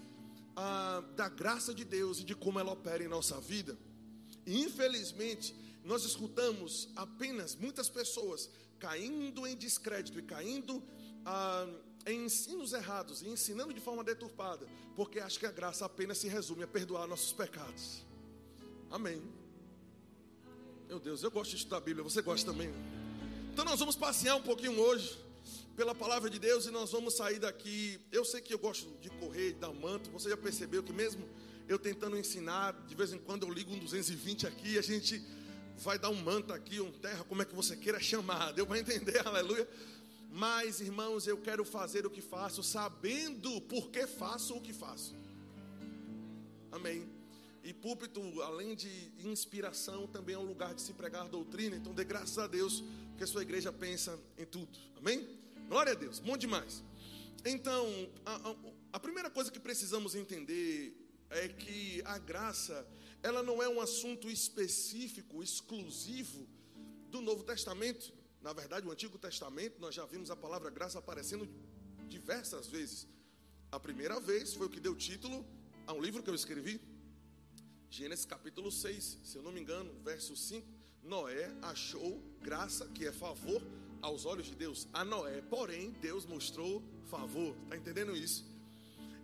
ah, 0.56 1.02
da 1.16 1.28
graça 1.28 1.74
de 1.74 1.84
Deus 1.84 2.20
e 2.20 2.24
de 2.24 2.34
como 2.34 2.58
ela 2.58 2.72
opera 2.72 3.02
em 3.02 3.08
nossa 3.08 3.40
vida. 3.40 3.76
E, 4.46 4.62
infelizmente, 4.62 5.54
nós 5.84 6.04
escutamos 6.04 6.88
apenas 6.96 7.54
muitas 7.54 7.88
pessoas 7.88 8.48
caindo 8.78 9.46
em 9.46 9.56
descrédito 9.56 10.18
e 10.18 10.22
caindo 10.22 10.82
ah, 11.24 11.66
em 12.06 12.24
ensinos 12.24 12.72
errados 12.72 13.22
e 13.22 13.28
ensinando 13.28 13.72
de 13.72 13.80
forma 13.80 14.04
deturpada, 14.04 14.66
porque 14.94 15.18
acho 15.20 15.38
que 15.38 15.46
a 15.46 15.52
graça 15.52 15.84
apenas 15.84 16.18
se 16.18 16.28
resume 16.28 16.62
a 16.62 16.66
perdoar 16.66 17.06
nossos 17.06 17.32
pecados. 17.32 18.04
Amém. 18.90 19.22
Meu 20.88 21.00
Deus, 21.00 21.22
eu 21.22 21.30
gosto 21.30 21.50
de 21.50 21.56
estudar 21.56 21.78
a 21.78 21.80
Bíblia, 21.80 22.04
você 22.04 22.20
gosta 22.20 22.52
também? 22.52 22.72
Então 23.52 23.64
nós 23.64 23.78
vamos 23.78 23.96
passear 23.96 24.36
um 24.36 24.42
pouquinho 24.42 24.78
hoje 24.78 25.18
pela 25.76 25.94
palavra 25.94 26.30
de 26.30 26.38
Deus 26.38 26.66
e 26.66 26.70
nós 26.70 26.92
vamos 26.92 27.14
sair 27.14 27.38
daqui. 27.38 28.00
Eu 28.12 28.24
sei 28.24 28.40
que 28.40 28.52
eu 28.52 28.58
gosto 28.58 28.88
de 29.00 29.10
correr, 29.10 29.52
de 29.52 29.60
dar 29.60 29.72
manto, 29.72 30.10
você 30.10 30.28
já 30.28 30.36
percebeu 30.36 30.82
que 30.82 30.92
mesmo 30.92 31.28
eu 31.68 31.78
tentando 31.78 32.16
ensinar, 32.16 32.72
de 32.86 32.94
vez 32.94 33.12
em 33.12 33.18
quando 33.18 33.46
eu 33.46 33.52
ligo 33.52 33.72
um 33.72 33.78
220 33.78 34.46
aqui, 34.46 34.78
a 34.78 34.82
gente 34.82 35.22
vai 35.78 35.98
dar 35.98 36.10
um 36.10 36.22
manto 36.22 36.52
aqui, 36.52 36.80
um 36.80 36.92
terra, 36.92 37.24
como 37.24 37.42
é 37.42 37.44
que 37.44 37.54
você 37.54 37.76
queira 37.76 37.98
chamar, 37.98 38.52
deu 38.52 38.66
para 38.66 38.78
entender, 38.78 39.18
aleluia. 39.26 39.68
Mas, 40.36 40.80
irmãos, 40.80 41.28
eu 41.28 41.38
quero 41.38 41.64
fazer 41.64 42.04
o 42.04 42.10
que 42.10 42.20
faço, 42.20 42.60
sabendo 42.60 43.60
por 43.60 43.88
que 43.88 44.04
faço 44.04 44.56
o 44.56 44.60
que 44.60 44.72
faço. 44.72 45.14
Amém. 46.72 47.08
E 47.62 47.72
púlpito, 47.72 48.20
além 48.42 48.74
de 48.74 49.12
inspiração, 49.20 50.08
também 50.08 50.34
é 50.34 50.38
um 50.38 50.44
lugar 50.44 50.74
de 50.74 50.82
se 50.82 50.92
pregar 50.92 51.28
doutrina. 51.28 51.76
Então, 51.76 51.94
dê 51.94 52.02
graças 52.02 52.36
a 52.36 52.48
Deus, 52.48 52.82
porque 53.10 53.22
a 53.22 53.28
sua 53.28 53.42
igreja 53.42 53.72
pensa 53.72 54.18
em 54.36 54.44
tudo. 54.44 54.76
Amém? 54.96 55.24
Glória 55.68 55.92
a 55.92 55.94
Deus, 55.94 56.18
bom 56.18 56.36
demais. 56.36 56.82
Então, 57.44 57.86
a, 58.26 58.34
a, 58.34 58.56
a 58.94 58.98
primeira 58.98 59.30
coisa 59.30 59.52
que 59.52 59.60
precisamos 59.60 60.16
entender 60.16 60.96
é 61.30 61.46
que 61.46 62.02
a 62.04 62.18
graça, 62.18 62.84
ela 63.22 63.40
não 63.40 63.62
é 63.62 63.68
um 63.68 63.80
assunto 63.80 64.28
específico, 64.28 65.44
exclusivo 65.44 66.44
do 67.08 67.20
Novo 67.20 67.44
Testamento. 67.44 68.12
Na 68.44 68.52
verdade, 68.52 68.86
o 68.86 68.90
Antigo 68.90 69.16
Testamento, 69.16 69.80
nós 69.80 69.94
já 69.94 70.04
vimos 70.04 70.30
a 70.30 70.36
palavra 70.36 70.68
graça 70.68 70.98
aparecendo 70.98 71.48
diversas 72.10 72.66
vezes. 72.66 73.08
A 73.72 73.80
primeira 73.80 74.20
vez 74.20 74.52
foi 74.52 74.66
o 74.66 74.68
que 74.68 74.78
deu 74.78 74.94
título 74.94 75.42
a 75.86 75.94
um 75.94 76.00
livro 76.06 76.22
que 76.22 76.28
eu 76.28 76.34
escrevi, 76.34 76.78
Gênesis 77.88 78.26
capítulo 78.26 78.70
6, 78.70 79.20
se 79.24 79.38
eu 79.38 79.42
não 79.42 79.50
me 79.50 79.60
engano, 79.60 79.90
verso 80.04 80.36
5. 80.36 80.68
Noé 81.02 81.50
achou 81.62 82.20
graça, 82.42 82.86
que 82.88 83.06
é 83.06 83.12
favor, 83.12 83.62
aos 84.02 84.26
olhos 84.26 84.46
de 84.46 84.54
Deus, 84.54 84.86
a 84.92 85.06
Noé. 85.06 85.40
Porém, 85.40 85.92
Deus 86.02 86.26
mostrou 86.26 86.82
favor. 87.06 87.56
Está 87.64 87.78
entendendo 87.78 88.14
isso? 88.14 88.44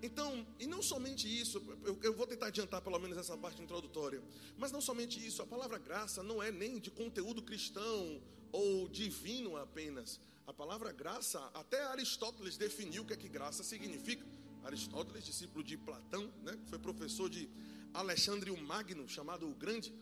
Então, 0.02 0.46
e 0.58 0.66
não 0.66 0.80
somente 0.80 1.28
isso, 1.28 1.62
eu, 1.84 1.98
eu, 2.02 2.14
vou 2.14 2.26
tentar 2.26 2.46
adiantar 2.46 2.80
pelo 2.80 2.98
menos 2.98 3.18
essa 3.18 3.36
parte 3.36 3.60
introdutória, 3.60 4.22
mas 4.56 4.72
não 4.72 4.80
somente 4.80 5.24
isso, 5.24 5.42
a 5.42 5.46
palavra 5.46 5.76
graça 5.76 6.22
não 6.22 6.42
é 6.42 6.50
nem 6.50 6.78
de 6.78 6.90
conteúdo 6.90 7.42
cristão 7.42 8.18
ou 8.52 8.88
divino 8.88 9.56
apenas. 9.56 10.20
A 10.46 10.52
palavra 10.52 10.92
graça, 10.92 11.38
até 11.54 11.82
Aristóteles 11.84 12.56
definiu 12.56 13.02
o 13.02 13.06
que 13.06 13.12
é 13.12 13.16
que 13.16 13.28
graça 13.28 13.62
significa. 13.62 14.24
Aristóteles, 14.64 15.24
discípulo 15.24 15.64
de 15.64 15.76
Platão, 15.76 16.32
né, 16.42 16.58
foi 16.66 16.78
professor 16.78 17.30
de 17.30 17.48
Alexandre 17.94 18.50
o 18.50 18.56
Magno, 18.60 19.08
chamado 19.08 19.48
o 19.48 19.54
Grande, 19.54 19.92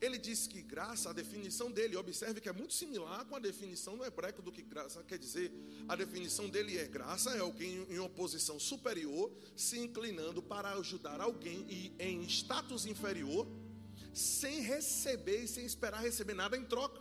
ele 0.00 0.18
disse 0.18 0.48
que 0.48 0.60
graça, 0.60 1.10
a 1.10 1.12
definição 1.12 1.70
dele, 1.70 1.96
observe 1.96 2.40
que 2.40 2.48
é 2.48 2.52
muito 2.52 2.74
similar 2.74 3.24
com 3.24 3.36
a 3.36 3.38
definição 3.38 3.96
no 3.96 4.04
hebraico 4.04 4.42
do 4.42 4.50
que 4.50 4.62
graça 4.62 5.02
quer 5.04 5.18
dizer. 5.18 5.52
A 5.88 5.94
definição 5.94 6.48
dele 6.48 6.76
é 6.76 6.86
graça 6.88 7.30
é 7.36 7.38
alguém 7.38 7.86
em 7.88 7.98
uma 7.98 8.08
posição 8.08 8.58
superior 8.58 9.32
se 9.56 9.78
inclinando 9.78 10.42
para 10.42 10.72
ajudar 10.72 11.20
alguém 11.20 11.94
em 11.98 12.22
status 12.24 12.84
inferior, 12.84 13.46
sem 14.12 14.60
receber 14.60 15.44
e 15.44 15.48
sem 15.48 15.64
esperar 15.64 16.02
receber 16.02 16.34
nada 16.34 16.56
em 16.56 16.64
troca. 16.64 17.00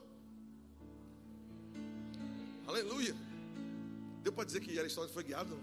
Aleluia. 2.71 3.13
Deu 4.23 4.31
para 4.31 4.45
dizer 4.45 4.61
que 4.61 4.79
Aristóteles 4.79 5.13
foi 5.13 5.25
guiado? 5.25 5.59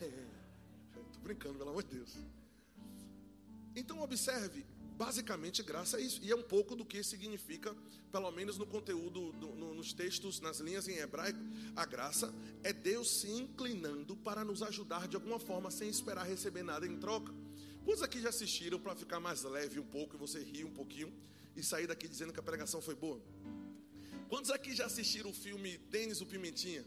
Estou 0.00 1.22
brincando, 1.22 1.58
pelo 1.58 1.70
amor 1.70 1.84
de 1.84 1.94
Deus. 1.94 2.16
Então 3.76 4.00
observe, 4.00 4.66
Basicamente, 4.96 5.62
graça 5.62 5.98
é 5.98 6.02
isso. 6.02 6.20
E 6.22 6.30
é 6.30 6.36
um 6.36 6.42
pouco 6.42 6.76
do 6.76 6.84
que 6.84 7.02
significa, 7.02 7.74
pelo 8.12 8.30
menos 8.32 8.58
no 8.58 8.66
conteúdo, 8.66 9.32
do, 9.32 9.46
no, 9.54 9.72
nos 9.72 9.94
textos, 9.94 10.40
nas 10.40 10.58
linhas 10.58 10.88
em 10.88 10.98
hebraico. 10.98 11.38
A 11.74 11.86
graça 11.86 12.34
é 12.62 12.70
Deus 12.70 13.08
se 13.08 13.30
inclinando 13.30 14.14
para 14.14 14.44
nos 14.44 14.62
ajudar 14.62 15.08
de 15.08 15.16
alguma 15.16 15.38
forma, 15.38 15.70
sem 15.70 15.88
esperar 15.88 16.26
receber 16.26 16.62
nada 16.62 16.86
em 16.86 16.98
troca. 16.98 17.32
Quantos 17.82 18.02
aqui 18.02 18.20
já 18.20 18.28
assistiram 18.28 18.78
para 18.78 18.94
ficar 18.94 19.20
mais 19.20 19.42
leve 19.42 19.80
um 19.80 19.86
pouco 19.86 20.16
e 20.16 20.18
você 20.18 20.42
rir 20.42 20.64
um 20.66 20.74
pouquinho 20.74 21.10
e 21.56 21.62
sair 21.62 21.86
daqui 21.86 22.06
dizendo 22.06 22.30
que 22.30 22.40
a 22.40 22.42
pregação 22.42 22.82
foi 22.82 22.94
boa? 22.94 23.22
Quantos 24.30 24.50
aqui 24.56 24.72
já 24.80 24.86
assistiram 24.86 25.30
o 25.30 25.34
filme 25.34 25.76
Denis 25.94 26.20
o 26.20 26.26
Pimentinha? 26.32 26.84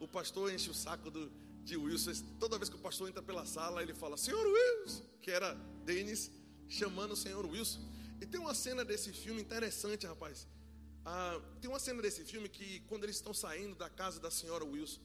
O 0.00 0.08
pastor 0.08 0.50
enche 0.52 0.70
o 0.70 0.74
saco 0.74 1.10
do, 1.10 1.30
de 1.68 1.76
Wilson. 1.76 2.12
Toda 2.40 2.58
vez 2.60 2.70
que 2.70 2.76
o 2.76 2.78
pastor 2.78 3.10
entra 3.10 3.22
pela 3.22 3.44
sala, 3.44 3.82
ele 3.82 3.94
fala: 4.02 4.16
Senhor 4.16 4.46
Wilson, 4.54 5.04
que 5.20 5.30
era 5.30 5.52
Denis 5.84 6.30
chamando 6.66 7.12
o 7.12 7.16
senhor 7.24 7.44
Wilson. 7.44 7.80
E 8.22 8.26
tem 8.26 8.40
uma 8.40 8.54
cena 8.54 8.82
desse 8.90 9.12
filme 9.12 9.42
interessante, 9.42 10.06
rapaz. 10.06 10.46
Ah, 11.04 11.38
tem 11.60 11.68
uma 11.68 11.78
cena 11.78 12.00
desse 12.00 12.24
filme 12.24 12.48
que, 12.48 12.80
quando 12.88 13.04
eles 13.04 13.16
estão 13.16 13.34
saindo 13.34 13.74
da 13.74 13.90
casa 13.90 14.18
da 14.18 14.30
senhora 14.30 14.64
Wilson, 14.64 15.00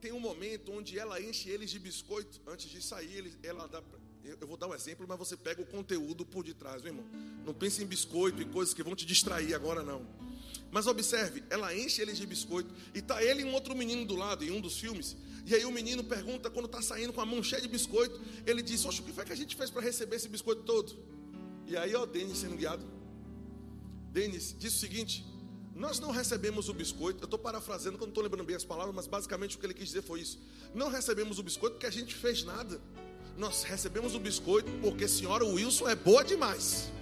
tem 0.00 0.10
um 0.10 0.18
momento 0.18 0.72
onde 0.72 0.98
ela 0.98 1.20
enche 1.20 1.48
eles 1.48 1.70
de 1.70 1.78
biscoito. 1.78 2.40
Antes 2.44 2.68
de 2.68 2.82
sair, 2.82 3.18
ele, 3.18 3.38
ela 3.44 3.68
dá. 3.68 3.80
Eu 4.24 4.46
vou 4.46 4.56
dar 4.56 4.68
um 4.68 4.74
exemplo, 4.74 5.04
mas 5.06 5.18
você 5.18 5.36
pega 5.36 5.60
o 5.60 5.66
conteúdo 5.66 6.24
por 6.24 6.42
detrás, 6.42 6.82
meu 6.82 6.92
irmão. 6.92 7.06
Não 7.44 7.52
pense 7.52 7.82
em 7.82 7.86
biscoito 7.86 8.40
e 8.40 8.46
coisas 8.46 8.72
que 8.72 8.82
vão 8.82 8.96
te 8.96 9.04
distrair 9.04 9.54
agora, 9.54 9.82
não. 9.82 10.06
Mas 10.70 10.86
observe, 10.86 11.44
ela 11.50 11.76
enche 11.76 12.00
eles 12.00 12.16
de 12.16 12.26
biscoito 12.26 12.72
e 12.94 13.02
tá 13.02 13.22
ele 13.22 13.42
e 13.42 13.44
um 13.44 13.52
outro 13.52 13.76
menino 13.76 14.04
do 14.06 14.16
lado 14.16 14.42
em 14.42 14.50
um 14.50 14.60
dos 14.60 14.78
filmes. 14.78 15.14
E 15.44 15.54
aí 15.54 15.64
o 15.66 15.70
menino 15.70 16.02
pergunta 16.02 16.48
quando 16.48 16.66
está 16.66 16.80
saindo 16.80 17.12
com 17.12 17.20
a 17.20 17.26
mão 17.26 17.42
cheia 17.42 17.60
de 17.60 17.68
biscoito, 17.68 18.18
ele 18.46 18.62
diz: 18.62 18.84
"Oxe, 18.84 19.00
o 19.00 19.04
que 19.04 19.12
foi 19.12 19.24
que 19.24 19.32
a 19.32 19.36
gente 19.36 19.54
fez 19.54 19.70
para 19.70 19.82
receber 19.82 20.16
esse 20.16 20.28
biscoito 20.28 20.62
todo?" 20.62 20.96
E 21.66 21.76
aí, 21.76 21.94
ó, 21.94 22.06
Denis 22.06 22.38
sendo 22.38 22.56
guiado. 22.56 22.84
Denis 24.10 24.56
diz 24.58 24.74
o 24.74 24.78
seguinte: 24.78 25.24
Nós 25.74 26.00
não 26.00 26.10
recebemos 26.10 26.68
o 26.68 26.74
biscoito. 26.74 27.22
Eu 27.22 27.26
estou 27.26 27.38
parafraseando, 27.38 27.98
eu 27.98 28.00
não 28.00 28.08
estou 28.08 28.22
lembrando 28.22 28.44
bem 28.44 28.56
as 28.56 28.64
palavras, 28.64 28.94
mas 28.94 29.06
basicamente 29.06 29.56
o 29.56 29.58
que 29.60 29.66
ele 29.66 29.74
quis 29.74 29.88
dizer 29.88 30.02
foi 30.02 30.20
isso. 30.20 30.40
Não 30.74 30.88
recebemos 30.88 31.38
o 31.38 31.42
biscoito 31.42 31.74
porque 31.74 31.86
a 31.86 31.90
gente 31.90 32.14
fez 32.14 32.42
nada. 32.42 32.80
Nós 33.36 33.64
recebemos 33.64 34.14
o 34.14 34.20
biscoito 34.20 34.70
porque 34.80 35.04
a 35.04 35.08
senhora 35.08 35.44
Wilson 35.44 35.88
é 35.88 35.94
boa 35.94 36.22
demais. 36.22 36.92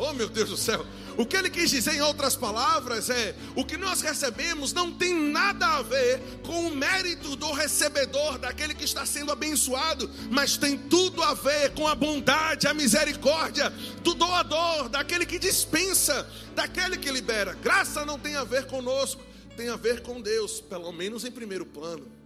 Oh 0.00 0.12
meu 0.12 0.28
Deus 0.28 0.48
do 0.48 0.56
céu. 0.56 0.86
O 1.16 1.26
que 1.26 1.36
ele 1.36 1.50
quis 1.50 1.70
dizer 1.70 1.94
em 1.94 2.00
outras 2.00 2.36
palavras 2.36 3.10
é: 3.10 3.34
o 3.56 3.64
que 3.64 3.76
nós 3.76 4.00
recebemos 4.00 4.72
não 4.72 4.92
tem 4.92 5.12
nada 5.12 5.66
a 5.66 5.82
ver 5.82 6.20
com 6.44 6.68
o 6.68 6.74
mérito 6.74 7.34
do 7.34 7.52
recebedor, 7.52 8.38
daquele 8.38 8.74
que 8.74 8.84
está 8.84 9.04
sendo 9.04 9.32
abençoado, 9.32 10.08
mas 10.30 10.56
tem 10.56 10.78
tudo 10.78 11.20
a 11.22 11.34
ver 11.34 11.74
com 11.74 11.88
a 11.88 11.96
bondade, 11.96 12.68
a 12.68 12.72
misericórdia 12.72 13.70
do 14.02 14.14
doador, 14.14 14.88
daquele 14.88 15.26
que 15.26 15.38
dispensa, 15.38 16.30
daquele 16.54 16.96
que 16.96 17.10
libera. 17.10 17.54
Graça 17.54 18.04
não 18.06 18.18
tem 18.18 18.36
a 18.36 18.44
ver 18.44 18.66
conosco, 18.66 19.20
tem 19.56 19.68
a 19.68 19.76
ver 19.76 20.02
com 20.02 20.20
Deus, 20.20 20.60
pelo 20.60 20.92
menos 20.92 21.24
em 21.24 21.30
primeiro 21.32 21.66
plano. 21.66 22.17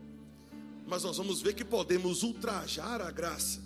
Mas 0.87 1.03
nós 1.05 1.17
vamos 1.17 1.41
ver 1.41 1.55
que 1.55 1.65
podemos 1.65 2.23
ultrajar 2.23 3.01
a 3.01 3.11
graça, 3.11 3.63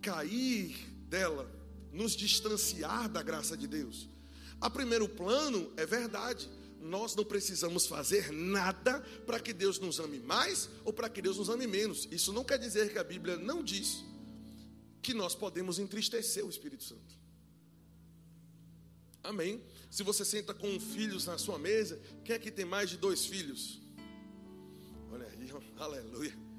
cair 0.00 0.76
dela 1.08 1.50
nos 1.92 2.16
distanciar 2.16 3.08
da 3.08 3.22
graça 3.22 3.56
de 3.56 3.66
Deus. 3.66 4.08
A 4.60 4.70
primeiro 4.70 5.08
plano, 5.08 5.72
é 5.76 5.84
verdade, 5.84 6.48
nós 6.80 7.14
não 7.14 7.24
precisamos 7.24 7.86
fazer 7.86 8.32
nada 8.32 9.00
para 9.26 9.38
que 9.38 9.52
Deus 9.52 9.78
nos 9.78 10.00
ame 10.00 10.18
mais 10.18 10.68
ou 10.84 10.92
para 10.92 11.08
que 11.08 11.20
Deus 11.20 11.36
nos 11.36 11.48
ame 11.48 11.66
menos. 11.66 12.08
Isso 12.10 12.32
não 12.32 12.44
quer 12.44 12.58
dizer 12.58 12.92
que 12.92 12.98
a 12.98 13.04
Bíblia 13.04 13.36
não 13.36 13.62
diz 13.62 14.04
que 15.02 15.12
nós 15.12 15.34
podemos 15.34 15.78
entristecer 15.78 16.44
o 16.44 16.48
Espírito 16.48 16.84
Santo. 16.84 17.20
Amém. 19.22 19.62
Se 19.90 20.02
você 20.02 20.24
senta 20.24 20.54
com 20.54 20.80
filhos 20.80 21.26
na 21.26 21.38
sua 21.38 21.58
mesa, 21.58 22.00
quem 22.24 22.34
é 22.34 22.38
que 22.38 22.50
tem 22.50 22.64
mais 22.64 22.88
de 22.88 22.96
dois 22.96 23.26
filhos? 23.26 23.81
Aleluia 25.84 26.52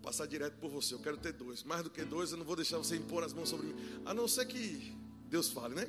passar 0.00 0.26
direto 0.26 0.54
por 0.54 0.70
você. 0.70 0.94
Eu 0.94 0.98
quero 0.98 1.16
ter 1.16 1.32
dois. 1.32 1.62
Mais 1.62 1.82
do 1.82 1.90
que 1.90 2.04
dois, 2.04 2.32
eu 2.32 2.38
não 2.38 2.44
vou 2.44 2.56
deixar 2.56 2.78
você 2.78 2.96
impor 2.96 3.22
as 3.22 3.32
mãos 3.32 3.48
sobre 3.48 3.66
mim. 3.66 3.74
A 4.04 4.12
não 4.12 4.26
ser 4.26 4.46
que 4.46 4.94
Deus 5.28 5.48
fale, 5.48 5.74
né? 5.74 5.88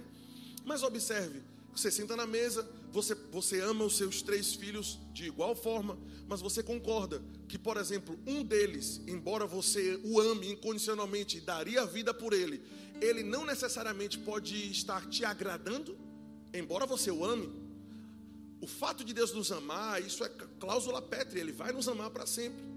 Mas 0.65 0.83
observe: 0.83 1.41
você 1.73 1.89
senta 1.89 2.15
na 2.15 2.27
mesa, 2.27 2.69
você, 2.91 3.15
você 3.31 3.59
ama 3.61 3.85
os 3.85 3.97
seus 3.97 4.21
três 4.21 4.53
filhos 4.53 4.99
de 5.13 5.25
igual 5.25 5.55
forma, 5.55 5.97
mas 6.27 6.41
você 6.41 6.61
concorda 6.61 7.21
que, 7.47 7.57
por 7.57 7.77
exemplo, 7.77 8.19
um 8.27 8.43
deles, 8.43 9.01
embora 9.07 9.45
você 9.45 9.99
o 10.03 10.19
ame 10.19 10.51
incondicionalmente 10.51 11.37
e 11.37 11.41
daria 11.41 11.81
a 11.81 11.85
vida 11.85 12.13
por 12.13 12.33
ele, 12.33 12.61
ele 13.01 13.23
não 13.23 13.45
necessariamente 13.45 14.19
pode 14.19 14.71
estar 14.71 15.07
te 15.09 15.25
agradando, 15.25 15.97
embora 16.53 16.85
você 16.85 17.09
o 17.09 17.25
ame. 17.25 17.61
O 18.59 18.67
fato 18.67 19.03
de 19.03 19.11
Deus 19.11 19.33
nos 19.33 19.51
amar, 19.51 19.99
isso 20.05 20.23
é 20.23 20.29
cláusula 20.59 21.01
pétrea, 21.01 21.41
ele 21.41 21.51
vai 21.51 21.71
nos 21.71 21.87
amar 21.87 22.11
para 22.11 22.27
sempre. 22.27 22.70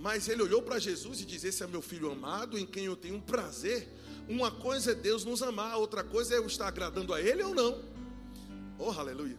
Mas 0.00 0.28
ele 0.28 0.42
olhou 0.42 0.62
para 0.62 0.78
Jesus 0.78 1.20
e 1.20 1.24
disse: 1.24 1.48
Esse 1.48 1.62
é 1.62 1.66
meu 1.66 1.82
filho 1.82 2.10
amado, 2.10 2.56
em 2.56 2.64
quem 2.64 2.84
eu 2.84 2.96
tenho 2.96 3.16
um 3.16 3.20
prazer. 3.20 3.88
Uma 4.28 4.50
coisa 4.50 4.92
é 4.92 4.94
Deus 4.94 5.24
nos 5.24 5.42
amar, 5.42 5.76
outra 5.76 6.04
coisa 6.04 6.34
é 6.34 6.38
eu 6.38 6.46
estar 6.46 6.68
agradando 6.68 7.12
a 7.12 7.20
Ele 7.20 7.42
ou 7.42 7.54
não. 7.54 7.82
Oh, 8.78 8.90
aleluia. 8.90 9.36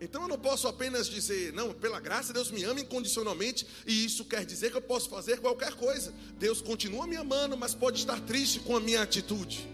Então 0.00 0.22
eu 0.22 0.28
não 0.28 0.38
posso 0.38 0.68
apenas 0.68 1.08
dizer, 1.08 1.52
não, 1.52 1.74
pela 1.74 1.98
graça 1.98 2.32
Deus 2.32 2.52
me 2.52 2.62
ama 2.62 2.80
incondicionalmente, 2.80 3.66
e 3.84 4.04
isso 4.04 4.24
quer 4.24 4.46
dizer 4.46 4.70
que 4.70 4.76
eu 4.76 4.82
posso 4.82 5.10
fazer 5.10 5.40
qualquer 5.40 5.74
coisa. 5.74 6.14
Deus 6.38 6.62
continua 6.62 7.06
me 7.06 7.16
amando, 7.16 7.56
mas 7.56 7.74
pode 7.74 7.98
estar 7.98 8.20
triste 8.20 8.60
com 8.60 8.76
a 8.76 8.80
minha 8.80 9.02
atitude. 9.02 9.68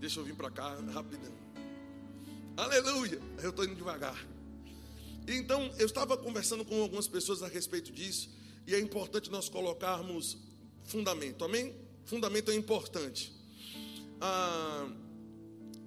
Deixa 0.00 0.20
eu 0.20 0.24
vir 0.24 0.34
para 0.34 0.50
cá 0.50 0.74
rapidão. 0.92 1.32
Aleluia. 2.56 3.20
Eu 3.42 3.50
estou 3.50 3.64
indo 3.64 3.76
devagar. 3.76 4.33
Então, 5.26 5.72
eu 5.78 5.86
estava 5.86 6.16
conversando 6.16 6.64
com 6.64 6.82
algumas 6.82 7.08
pessoas 7.08 7.42
a 7.42 7.48
respeito 7.48 7.90
disso, 7.90 8.28
e 8.66 8.74
é 8.74 8.78
importante 8.78 9.30
nós 9.30 9.48
colocarmos 9.48 10.36
fundamento, 10.84 11.44
amém? 11.44 11.74
Fundamento 12.04 12.50
é 12.50 12.54
importante. 12.54 13.32
Ah, 14.20 14.86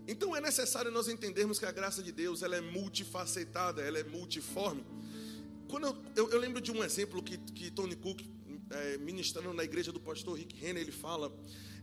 então, 0.07 0.35
é 0.35 0.41
necessário 0.41 0.89
nós 0.89 1.07
entendermos 1.07 1.59
que 1.59 1.65
a 1.65 1.71
graça 1.71 2.01
de 2.01 2.11
Deus 2.11 2.41
ela 2.41 2.55
é 2.55 2.61
multifacetada, 2.61 3.81
ela 3.81 3.99
é 3.99 4.03
multiforme. 4.03 4.83
Quando 5.67 5.85
eu, 5.85 5.97
eu, 6.15 6.29
eu 6.31 6.39
lembro 6.39 6.59
de 6.59 6.71
um 6.71 6.83
exemplo 6.83 7.21
que, 7.21 7.37
que 7.37 7.69
Tony 7.69 7.95
Cook, 7.95 8.21
é, 8.69 8.97
ministrando 8.97 9.53
na 9.53 9.63
igreja 9.63 9.91
do 9.91 9.99
pastor 9.99 10.37
Rick 10.37 10.55
Renner, 10.55 10.81
ele 10.81 10.91
fala, 10.91 11.31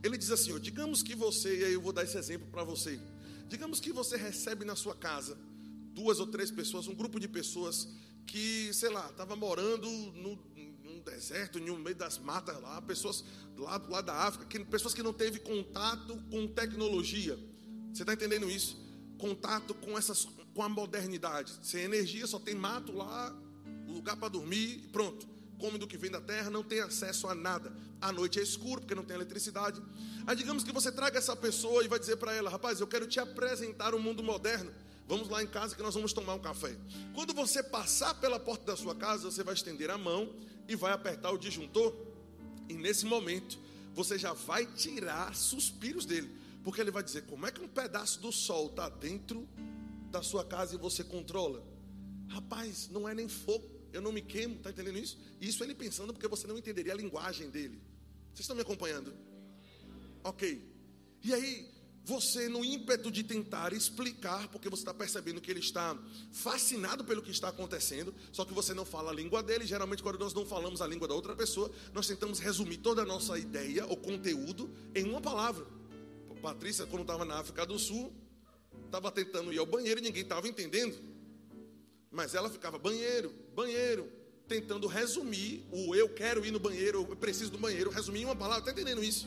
ele 0.03 0.17
diz 0.17 0.31
assim: 0.31 0.53
ó, 0.53 0.59
digamos 0.59 1.03
que 1.03 1.15
você, 1.15 1.61
e 1.61 1.65
aí 1.67 1.73
eu 1.75 1.81
vou 1.81 1.93
dar 1.93 2.03
esse 2.03 2.17
exemplo 2.17 2.49
para 2.51 2.65
você, 2.65 2.99
digamos 3.47 3.79
que 3.79 3.93
você 3.93 4.17
recebe 4.17 4.65
na 4.65 4.75
sua 4.75 4.95
casa 4.95 5.39
duas 5.95 6.19
ou 6.21 6.27
três 6.27 6.51
pessoas, 6.51 6.89
um 6.89 6.95
grupo 6.95 7.21
de 7.21 7.29
pessoas 7.29 7.89
que, 8.27 8.73
sei 8.75 8.91
lá, 8.91 9.09
estava 9.11 9.37
morando 9.37 9.89
no, 9.89 10.39
num 10.83 11.01
deserto, 11.05 11.61
no 11.61 11.79
meio 11.79 11.97
das 11.97 12.19
matas 12.19 12.61
lá, 12.61 12.81
pessoas 12.83 13.25
lá 13.89 14.01
da 14.01 14.15
África, 14.15 14.47
que, 14.47 14.65
pessoas 14.65 14.95
que 14.95 15.03
não 15.03 15.13
teve 15.13 15.39
contato 15.39 16.17
com 16.31 16.47
tecnologia. 16.49 17.39
Você 17.93 18.03
está 18.03 18.13
entendendo 18.13 18.51
isso? 18.51 18.83
Contato 19.19 19.75
com 19.75 19.97
essas, 19.97 20.27
com 20.53 20.63
a 20.63 20.69
modernidade. 20.69 21.53
Sem 21.63 21.83
energia, 21.83 22.27
só 22.27 22.39
tem 22.39 22.55
mato 22.55 22.93
lá, 22.93 23.35
lugar 23.87 24.17
para 24.17 24.29
dormir 24.29 24.83
e 24.85 24.89
pronto. 24.89 25.27
come 25.59 25.79
do 25.79 25.87
que 25.87 25.97
vem 25.97 26.11
da 26.11 26.21
terra, 26.21 26.51
não 26.51 26.65
tem 26.65 26.81
acesso 26.81 27.29
a 27.29 27.35
nada. 27.35 27.73
À 28.01 28.11
noite 28.11 28.41
é 28.41 28.43
escuro, 28.43 28.81
porque 28.81 28.95
não 28.95 29.05
tem 29.05 29.15
eletricidade. 29.15 29.81
Aí 30.27 30.35
digamos 30.35 30.65
que 30.65 30.73
você 30.73 30.91
traga 30.91 31.19
essa 31.19 31.37
pessoa 31.37 31.85
e 31.85 31.89
vai 31.89 31.99
dizer 31.99 32.17
para 32.17 32.33
ela: 32.33 32.51
rapaz, 32.51 32.81
eu 32.81 32.87
quero 32.87 33.07
te 33.07 33.21
apresentar 33.21 33.95
o 33.95 33.99
um 33.99 34.01
mundo 34.01 34.23
moderno. 34.23 34.73
Vamos 35.07 35.29
lá 35.29 35.43
em 35.43 35.47
casa 35.47 35.77
que 35.77 35.83
nós 35.83 35.95
vamos 35.95 36.13
tomar 36.13 36.35
um 36.35 36.39
café. 36.39 36.77
Quando 37.15 37.35
você 37.35 37.63
passar 37.63 38.15
pela 38.15 38.41
porta 38.41 38.65
da 38.65 38.77
sua 38.77 38.95
casa, 38.95 39.31
você 39.31 39.43
vai 39.43 39.55
estender 39.55 39.91
a 39.91 39.99
mão 39.99 40.35
e 40.67 40.75
vai 40.75 40.93
apertar 40.93 41.31
o 41.31 41.39
disjuntor. 41.39 41.95
E 42.69 42.75
nesse 42.75 43.05
momento, 43.05 43.59
você 43.93 44.19
já 44.19 44.33
vai 44.33 44.67
tirar 44.67 45.35
suspiros 45.35 46.07
dele. 46.07 46.31
Porque 46.63 46.81
ele 46.81 46.91
vai 46.91 47.03
dizer: 47.03 47.27
como 47.27 47.47
é 47.47 47.53
que 47.53 47.61
um 47.61 47.69
pedaço 47.69 48.21
do 48.21 48.33
sol 48.33 48.69
está 48.69 48.89
dentro 48.89 49.47
da 50.11 50.23
sua 50.23 50.45
casa 50.45 50.75
e 50.75 50.79
você 50.79 51.05
controla? 51.05 51.63
Rapaz, 52.29 52.89
não 52.89 53.07
é 53.07 53.15
nem 53.15 53.29
fogo, 53.29 53.69
eu 53.93 54.01
não 54.01 54.11
me 54.11 54.23
queimo, 54.23 54.57
está 54.57 54.71
entendendo 54.71 54.99
isso? 54.99 55.19
Isso 55.41 55.63
ele 55.63 55.75
pensando 55.75 56.13
porque 56.13 56.27
você 56.27 56.47
não 56.47 56.57
entenderia 56.57 56.95
a 56.95 56.97
linguagem 56.97 57.51
dele. 57.51 57.81
Vocês 58.29 58.41
estão 58.41 58.57
me 58.57 58.63
acompanhando? 58.63 59.15
Ok. 60.25 60.67
E 61.23 61.33
aí, 61.33 61.71
você, 62.05 62.49
no 62.49 62.65
ímpeto 62.65 63.11
de 63.11 63.23
tentar 63.23 63.73
explicar, 63.73 64.49
porque 64.49 64.69
você 64.69 64.83
está 64.83 64.93
percebendo 64.93 65.41
que 65.41 65.51
ele 65.51 65.61
está 65.61 65.97
fascinado 66.31 67.03
pelo 67.03 67.23
que 67.23 67.31
está 67.31 67.49
acontecendo, 67.49 68.15
só 68.31 68.45
que 68.45 68.53
você 68.53 68.75
não 68.75 68.85
fala 68.85 69.11
a 69.11 69.15
língua 69.15 69.43
dele. 69.43 69.67
Geralmente, 69.67 70.03
quando 70.03 70.19
nós 70.19 70.35
não 70.35 70.45
falamos 70.45 70.83
a 70.83 70.87
língua 70.87 71.09
da 71.09 71.15
outra 71.15 71.35
pessoa, 71.35 71.71
nós 71.95 72.07
tentamos 72.07 72.39
resumir 72.39 72.77
toda 72.77 73.03
a 73.03 73.07
nossa 73.07 73.39
ideia 73.39 73.87
ou 73.87 73.97
conteúdo 73.97 74.71
em 74.95 75.05
uma 75.05 75.21
palavra. 75.21 75.67
Patrícia, 76.45 76.85
quando 76.85 77.01
estava 77.01 77.25
na 77.25 77.39
África 77.39 77.65
do 77.65 77.79
Sul, 77.79 78.13
estava 78.85 79.11
tentando 79.11 79.51
ir 79.51 79.57
ao 79.57 79.65
banheiro 79.65 79.99
e 79.99 80.03
ninguém 80.03 80.23
estava 80.23 80.47
entendendo. 80.47 80.95
Mas 82.11 82.35
ela 82.35 82.51
ficava 82.51 82.77
banheiro, 82.77 83.33
banheiro, 83.55 84.13
tentando 84.47 84.87
resumir 84.87 85.65
o 85.73 85.95
eu 85.95 86.07
quero 86.11 86.45
ir 86.45 86.51
no 86.51 86.61
banheiro, 86.61 87.07
eu 87.09 87.17
preciso 87.17 87.51
do 87.51 87.57
banheiro, 87.57 87.89
resumir 87.89 88.21
em 88.21 88.25
uma 88.27 88.37
palavra, 88.37 88.59
está 88.59 88.73
entendendo 88.73 89.03
isso? 89.03 89.27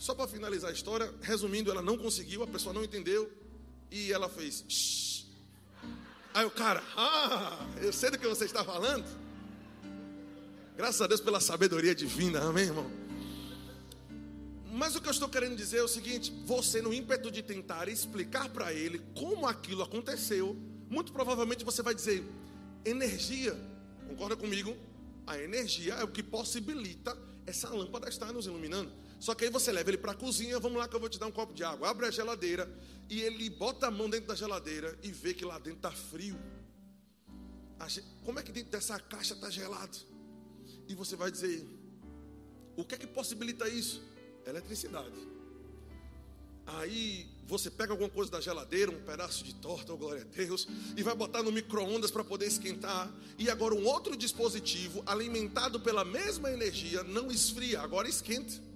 Só 0.00 0.14
para 0.14 0.26
finalizar 0.26 0.70
a 0.70 0.72
história, 0.72 1.12
resumindo, 1.20 1.70
ela 1.70 1.82
não 1.82 1.98
conseguiu, 1.98 2.42
a 2.42 2.46
pessoa 2.46 2.72
não 2.72 2.82
entendeu 2.82 3.30
e 3.90 4.10
ela 4.10 4.30
fez. 4.30 4.64
Shh. 4.66 5.26
Aí 6.32 6.46
o 6.46 6.50
cara, 6.50 6.82
ah, 6.96 7.68
eu 7.82 7.92
sei 7.92 8.10
do 8.10 8.18
que 8.18 8.26
você 8.26 8.46
está 8.46 8.64
falando. 8.64 9.04
Graças 10.74 11.02
a 11.02 11.06
Deus 11.06 11.20
pela 11.20 11.38
sabedoria 11.38 11.94
divina, 11.94 12.40
amém, 12.40 12.64
irmão? 12.64 12.90
Mas 14.72 14.96
o 14.96 15.02
que 15.02 15.08
eu 15.08 15.10
estou 15.10 15.28
querendo 15.28 15.54
dizer 15.54 15.80
é 15.80 15.82
o 15.82 15.88
seguinte: 15.88 16.32
você, 16.46 16.80
no 16.80 16.94
ímpeto 16.94 17.30
de 17.30 17.42
tentar 17.42 17.86
explicar 17.86 18.48
para 18.48 18.72
ele 18.72 19.02
como 19.14 19.46
aquilo 19.46 19.82
aconteceu, 19.82 20.56
muito 20.88 21.12
provavelmente 21.12 21.62
você 21.62 21.82
vai 21.82 21.94
dizer: 21.94 22.24
energia, 22.86 23.54
concorda 24.08 24.34
comigo? 24.34 24.74
A 25.26 25.38
energia 25.38 25.92
é 25.96 26.04
o 26.04 26.08
que 26.08 26.22
possibilita 26.22 27.14
essa 27.46 27.68
lâmpada 27.68 28.08
estar 28.08 28.32
nos 28.32 28.46
iluminando. 28.46 28.90
Só 29.20 29.34
que 29.34 29.44
aí 29.44 29.50
você 29.50 29.70
leva 29.70 29.90
ele 29.90 29.98
para 29.98 30.12
a 30.12 30.14
cozinha, 30.14 30.58
vamos 30.58 30.78
lá 30.78 30.88
que 30.88 30.96
eu 30.96 31.00
vou 31.00 31.08
te 31.08 31.18
dar 31.18 31.26
um 31.26 31.30
copo 31.30 31.52
de 31.52 31.62
água. 31.62 31.90
Abre 31.90 32.06
a 32.06 32.10
geladeira 32.10 32.68
e 33.08 33.20
ele 33.20 33.50
bota 33.50 33.86
a 33.86 33.90
mão 33.90 34.08
dentro 34.08 34.28
da 34.28 34.34
geladeira 34.34 34.98
e 35.02 35.12
vê 35.12 35.34
que 35.34 35.44
lá 35.44 35.58
dentro 35.58 35.76
está 35.76 35.92
frio. 35.92 36.40
Como 38.24 38.38
é 38.38 38.42
que 38.42 38.50
dentro 38.50 38.70
dessa 38.70 38.98
caixa 38.98 39.34
está 39.34 39.50
gelado? 39.50 39.98
E 40.88 40.94
você 40.94 41.16
vai 41.16 41.30
dizer: 41.30 41.66
o 42.76 42.84
que 42.84 42.94
é 42.94 42.98
que 42.98 43.06
possibilita 43.06 43.68
isso? 43.68 44.02
Eletricidade. 44.46 45.28
Aí 46.66 47.28
você 47.46 47.70
pega 47.70 47.92
alguma 47.92 48.08
coisa 48.08 48.30
da 48.30 48.40
geladeira, 48.40 48.90
um 48.90 49.02
pedaço 49.02 49.44
de 49.44 49.54
torta, 49.54 49.92
oh, 49.92 49.98
glória 49.98 50.22
a 50.22 50.24
Deus, 50.24 50.68
e 50.96 51.02
vai 51.02 51.14
botar 51.14 51.42
no 51.42 51.50
micro-ondas 51.50 52.10
para 52.10 52.22
poder 52.22 52.46
esquentar. 52.46 53.12
E 53.38 53.50
agora 53.50 53.74
um 53.74 53.84
outro 53.84 54.16
dispositivo, 54.16 55.02
alimentado 55.04 55.80
pela 55.80 56.04
mesma 56.04 56.50
energia, 56.50 57.02
não 57.02 57.30
esfria, 57.30 57.80
agora 57.80 58.08
esquenta. 58.08 58.69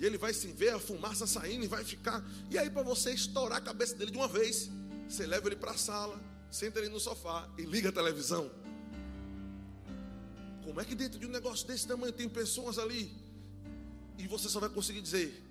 E 0.00 0.06
ele 0.06 0.16
vai 0.16 0.32
se 0.32 0.46
ver 0.48 0.70
a 0.70 0.78
fumaça 0.78 1.26
saindo 1.26 1.64
e 1.64 1.68
vai 1.68 1.84
ficar. 1.84 2.24
E 2.50 2.58
aí, 2.58 2.70
para 2.70 2.82
você 2.82 3.12
estourar 3.12 3.58
a 3.58 3.60
cabeça 3.60 3.94
dele 3.94 4.10
de 4.10 4.16
uma 4.16 4.28
vez, 4.28 4.70
você 5.06 5.26
leva 5.26 5.46
ele 5.46 5.56
para 5.56 5.72
a 5.72 5.76
sala, 5.76 6.18
senta 6.50 6.78
ele 6.78 6.88
no 6.88 6.98
sofá 6.98 7.46
e 7.58 7.62
liga 7.62 7.90
a 7.90 7.92
televisão. 7.92 8.50
Como 10.64 10.80
é 10.80 10.84
que 10.84 10.94
dentro 10.94 11.18
de 11.18 11.26
um 11.26 11.30
negócio 11.30 11.66
desse 11.66 11.86
tamanho 11.86 12.12
tem 12.12 12.28
pessoas 12.28 12.78
ali? 12.78 13.14
E 14.16 14.26
você 14.26 14.48
só 14.48 14.58
vai 14.58 14.70
conseguir 14.70 15.02
dizer: 15.02 15.44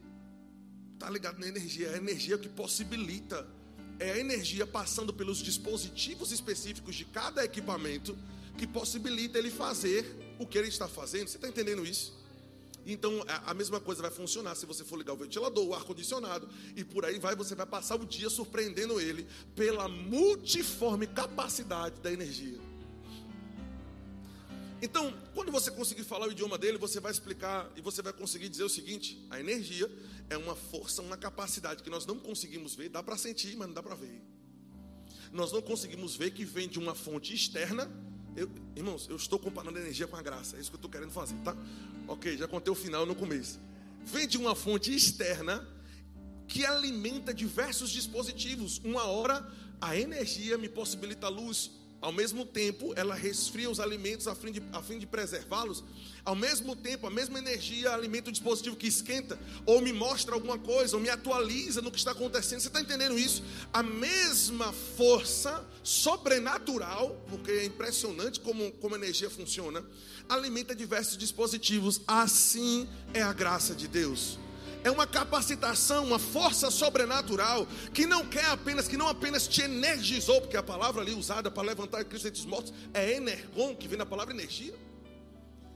Está 0.96 1.10
ligado 1.10 1.40
na 1.40 1.48
energia. 1.48 1.88
É 1.88 1.94
a 1.94 1.98
energia 1.98 2.38
que 2.38 2.50
possibilita. 2.50 3.48
É 4.00 4.12
a 4.12 4.18
energia 4.18 4.66
passando 4.66 5.14
pelos 5.14 5.38
dispositivos 5.40 6.32
específicos 6.32 6.96
de 6.96 7.06
cada 7.06 7.44
equipamento 7.44 8.18
que 8.58 8.66
possibilita 8.66 9.38
ele 9.38 9.52
fazer 9.52 10.36
o 10.40 10.46
que 10.46 10.58
ele 10.58 10.68
está 10.68 10.88
fazendo. 10.88 11.28
Você 11.28 11.38
está 11.38 11.48
entendendo 11.48 11.86
isso? 11.86 12.19
Então 12.92 13.24
a 13.46 13.54
mesma 13.54 13.80
coisa 13.80 14.02
vai 14.02 14.12
funcionar 14.12 14.56
se 14.56 14.66
você 14.66 14.84
for 14.84 14.98
ligar 14.98 15.14
o 15.14 15.18
ventilador, 15.18 15.66
o 15.68 15.74
ar-condicionado 15.74 16.50
e 16.76 16.84
por 16.84 17.06
aí 17.06 17.20
vai, 17.20 17.36
você 17.36 17.56
vai 17.56 17.66
passar 17.66 17.96
o 17.96 18.06
dia 18.06 18.30
surpreendendo 18.30 19.00
ele 19.00 19.28
pela 19.56 19.88
multiforme 19.88 21.08
capacidade 21.08 22.00
da 22.02 22.12
energia. 22.12 22.60
Então, 24.82 25.14
quando 25.34 25.52
você 25.52 25.70
conseguir 25.70 26.04
falar 26.04 26.28
o 26.28 26.32
idioma 26.32 26.58
dele, 26.58 26.78
você 26.78 27.02
vai 27.02 27.12
explicar 27.12 27.70
e 27.76 27.82
você 27.82 28.02
vai 28.02 28.14
conseguir 28.14 28.48
dizer 28.48 28.64
o 28.64 28.70
seguinte: 28.70 29.26
a 29.30 29.40
energia 29.40 29.92
é 30.30 30.38
uma 30.38 30.56
força, 30.56 31.02
uma 31.02 31.18
capacidade 31.18 31.84
que 31.84 31.90
nós 31.90 32.06
não 32.06 32.18
conseguimos 32.18 32.76
ver, 32.76 32.90
dá 32.90 33.04
para 33.04 33.18
sentir, 33.18 33.58
mas 33.58 33.68
não 33.68 33.74
dá 33.74 33.84
para 33.84 33.96
ver. 33.96 34.22
Nós 35.32 35.52
não 35.52 35.62
conseguimos 35.62 36.16
ver 36.16 36.32
que 36.32 36.46
vem 36.46 36.68
de 36.68 36.80
uma 36.80 36.96
fonte 36.96 37.34
externa. 37.34 37.92
Eu, 38.36 38.50
irmãos, 38.76 39.08
eu 39.10 39.16
estou 39.16 39.40
comparando 39.40 39.78
energia 39.80 40.08
com 40.08 40.16
a 40.16 40.22
graça, 40.22 40.58
é 40.58 40.60
isso 40.60 40.70
que 40.70 40.76
eu 40.76 40.80
estou 40.80 40.92
querendo 40.92 41.12
fazer, 41.12 41.36
tá? 41.44 41.56
Ok, 42.08 42.38
já 42.38 42.48
contei 42.48 42.72
o 42.72 42.76
final 42.76 43.06
no 43.06 43.16
começo. 43.16 43.60
Vem 44.06 44.28
de 44.28 44.38
uma 44.38 44.56
fonte 44.56 44.96
externa 44.96 45.68
que 46.48 46.66
alimenta 46.66 47.34
diversos 47.34 47.92
dispositivos. 47.92 48.80
Uma 48.84 49.04
hora 49.04 49.48
a 49.80 49.98
energia 49.98 50.58
me 50.58 50.68
possibilita 50.68 51.28
luz, 51.30 51.72
ao 52.02 52.12
mesmo 52.14 52.46
tempo, 52.46 52.94
ela 52.96 53.14
resfria 53.14 53.70
os 53.70 53.80
alimentos 53.80 54.28
a 54.28 54.34
fim 54.34 54.52
de, 54.52 54.64
a 54.72 54.82
fim 54.82 54.98
de 54.98 55.06
preservá-los. 55.06 55.84
Ao 56.24 56.36
mesmo 56.36 56.76
tempo, 56.76 57.08
a 57.08 57.10
mesma 57.10 57.40
energia 57.40 57.92
alimenta 57.92 58.30
o 58.30 58.32
dispositivo 58.32 58.76
que 58.76 58.88
esquenta, 58.88 59.38
ou 59.66 59.82
me 59.82 59.92
mostra 59.92 60.34
alguma 60.34 60.58
coisa, 60.58 60.96
ou 60.96 61.02
me 61.02 61.10
atualiza 61.10 61.82
no 61.82 61.92
que 61.92 61.98
está 61.98 62.12
acontecendo. 62.12 62.62
Você 62.62 62.68
está 62.68 62.80
entendendo 62.80 63.18
isso? 63.20 63.44
A 63.74 63.84
mesma 63.84 64.72
força 64.72 65.66
sobrenatural, 65.84 67.22
porque 67.30 67.52
é 67.52 67.66
impressionante 67.66 68.40
como, 68.40 68.72
como 68.74 68.96
a 68.96 68.98
energia 68.98 69.30
funciona, 69.30 69.84
alimenta 70.28 70.74
diversos 70.74 71.18
dispositivos. 71.18 72.02
Assim 72.08 72.88
é 73.14 73.22
a 73.22 73.34
graça 73.34 73.76
de 73.76 73.88
Deus 73.88 74.40
é 74.84 74.92
uma 74.92 75.06
capacitação, 75.06 76.06
uma 76.06 76.20
força 76.20 76.72
sobrenatural 76.72 77.68
que 77.94 78.06
não 78.06 78.26
quer 78.26 78.46
apenas, 78.46 78.88
que 78.88 78.98
não 78.98 79.08
apenas 79.08 79.48
te 79.48 79.62
energizou, 79.62 80.42
porque 80.42 80.58
a 80.58 80.64
palavra 80.64 81.02
ali 81.02 81.14
usada 81.14 81.52
para 81.52 81.64
levantar 81.64 82.04
Cristo 82.06 82.28
entre 82.28 82.40
os 82.40 82.46
mortos 82.46 82.74
é 82.94 83.14
energon, 83.14 83.76
que 83.76 83.88
vem 83.88 83.98
da 83.98 84.06
palavra 84.06 84.34
energia. 84.34 84.74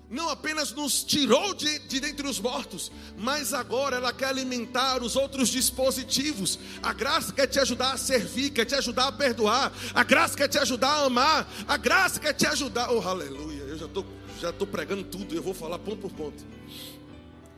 Não 0.10 0.30
apenas 0.30 0.72
nos 0.72 1.04
tirou 1.04 1.56
de, 1.56 1.80
de 1.80 2.00
dentre 2.00 2.28
os 2.28 2.40
mortos, 2.40 2.92
mas 3.18 3.54
agora 3.54 3.96
ela 3.96 4.14
quer 4.14 4.28
alimentar 4.28 5.02
os 5.02 5.16
outros 5.16 5.50
dispositivos. 5.50 6.60
A 6.84 6.94
graça 6.94 7.34
quer 7.34 7.48
te 7.48 7.60
ajudar 7.60 7.94
a 7.94 7.98
servir, 7.98 8.52
quer 8.52 8.66
te 8.66 8.76
ajudar 8.76 9.08
a 9.08 9.12
perdoar. 9.12 9.74
A 9.94 10.04
graça 10.04 10.38
quer 10.38 10.48
te 10.48 10.60
ajudar 10.60 10.90
a 10.90 11.06
amar. 11.06 11.52
A 11.68 11.78
graça 11.78 12.20
quer 12.20 12.34
te 12.34 12.46
ajudar. 12.46 12.92
Oh, 12.92 13.02
aleluia! 13.02 13.64
Eu 13.64 13.78
já 13.78 13.86
estou 13.86 14.06
já 14.40 14.52
tô 14.52 14.68
pregando 14.68 15.06
tudo, 15.06 15.34
eu 15.34 15.42
vou 15.42 15.54
falar 15.54 15.80
ponto 15.80 15.98
por 16.02 16.12
ponto. 16.12 16.44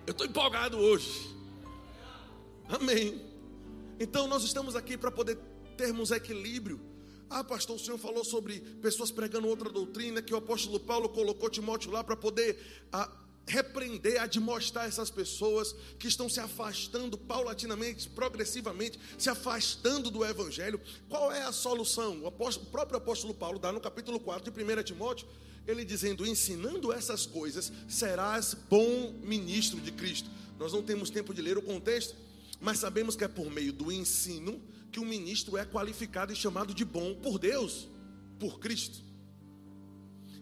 Eu 0.06 0.12
estou 0.12 0.28
empolgado 0.28 0.78
hoje. 0.78 1.35
Amém. 2.68 3.22
Então 4.00 4.28
nós 4.28 4.44
estamos 4.44 4.76
aqui 4.76 4.98
para 4.98 5.12
poder 5.12 5.38
termos 5.78 6.12
equilíbrio. 6.12 6.80
Ah, 7.30 7.44
pastor, 7.44 7.76
o 7.76 7.80
senhor 7.80 7.98
falou 7.98 8.24
sobre 8.24 8.60
pessoas 8.82 9.12
pregando 9.12 9.48
outra 9.48 9.70
doutrina 9.70 10.22
que 10.22 10.34
o 10.34 10.38
apóstolo 10.38 10.80
Paulo 10.80 11.10
colocou 11.10 11.50
Timóteo 11.50 11.92
lá 11.92 12.04
para 12.04 12.16
poder 12.16 12.58
ah, 12.92 13.10
repreender, 13.48 14.20
admoestar 14.20 14.86
essas 14.86 15.10
pessoas 15.12 15.76
que 16.00 16.08
estão 16.08 16.28
se 16.28 16.40
afastando 16.40 17.18
paulatinamente, 17.18 18.10
progressivamente, 18.10 19.00
se 19.18 19.30
afastando 19.30 20.10
do 20.10 20.26
evangelho. 20.26 20.82
Qual 21.08 21.32
é 21.32 21.44
a 21.44 21.52
solução? 21.52 22.22
O, 22.22 22.28
apóstolo, 22.28 22.68
o 22.68 22.72
próprio 22.72 22.98
apóstolo 22.98 23.34
Paulo 23.34 23.60
dá 23.60 23.72
no 23.72 23.80
capítulo 23.80 24.20
4 24.20 24.52
de 24.52 24.64
1 24.64 24.84
Timóteo, 24.84 25.28
ele 25.68 25.86
dizendo: 25.86 26.26
ensinando 26.26 26.92
essas 26.92 27.26
coisas, 27.26 27.72
serás 27.88 28.56
bom 28.70 29.14
ministro 29.24 29.80
de 29.80 29.92
Cristo. 29.92 30.30
Nós 30.58 30.74
não 30.74 30.82
temos 30.82 31.10
tempo 31.10 31.34
de 31.34 31.42
ler 31.42 31.58
o 31.58 31.62
contexto, 31.62 32.16
mas 32.60 32.80
sabemos 32.80 33.16
que 33.16 33.24
é 33.24 33.28
por 33.28 33.50
meio 33.52 33.74
do 33.74 33.92
ensino 33.92 34.62
que 34.92 35.00
o 35.00 35.06
ministro 35.06 35.58
é 35.58 35.66
qualificado 35.66 36.32
e 36.32 36.36
chamado 36.36 36.74
de 36.74 36.86
bom 36.86 37.16
por 37.16 37.38
Deus, 37.38 37.90
por 38.40 38.60
Cristo. 38.60 39.04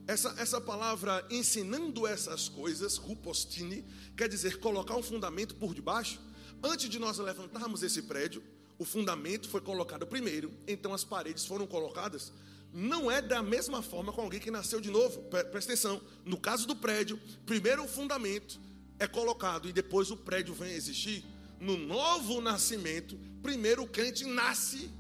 Essa, 0.06 0.36
essa 0.38 0.60
palavra 0.60 1.26
ensinando 1.30 2.06
essas 2.06 2.50
coisas, 2.50 2.98
rupostine, 2.98 3.86
quer 4.18 4.28
dizer 4.28 4.60
colocar 4.60 4.96
um 4.96 5.04
fundamento 5.04 5.56
por 5.56 5.74
debaixo. 5.74 6.20
Antes 6.62 6.90
de 6.90 7.00
nós 7.00 7.18
levantarmos 7.18 7.84
esse 7.84 8.02
prédio, 8.02 8.44
o 8.78 8.86
fundamento 8.86 9.48
foi 9.48 9.62
colocado 9.62 10.06
primeiro, 10.06 10.52
então 10.68 10.94
as 10.94 11.04
paredes 11.04 11.46
foram 11.46 11.66
colocadas. 11.66 12.32
não 12.74 13.10
é 13.10 13.22
da 13.22 13.42
mesma 13.44 13.84
forma 13.84 14.12
com 14.12 14.22
alguém 14.22 14.40
que 14.40 14.50
nasceu 14.50 14.82
de 14.82 14.90
novo. 14.90 15.22
Presta 15.30 15.72
atenção. 15.72 16.02
No 16.26 16.38
caso 16.38 16.68
do 16.68 16.76
prédio, 16.76 17.20
primeiro 17.46 17.84
o 17.84 17.88
fundamento 17.88 18.60
é 18.98 19.08
colocado 19.08 19.70
e 19.70 19.74
depois 19.74 20.10
o 20.10 20.18
prédio 20.18 20.56
vem 20.56 20.72
a 20.72 20.76
existir. 20.76 21.24
No 21.64 21.78
novo 21.78 22.42
nascimento, 22.42 23.18
primeiro 23.42 23.84
o 23.84 23.88
crente 23.88 24.26
nasce 24.26 24.92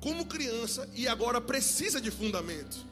como 0.00 0.24
criança 0.24 0.88
e 0.94 1.06
agora 1.06 1.42
precisa 1.42 2.00
de 2.00 2.10
fundamento. 2.10 2.88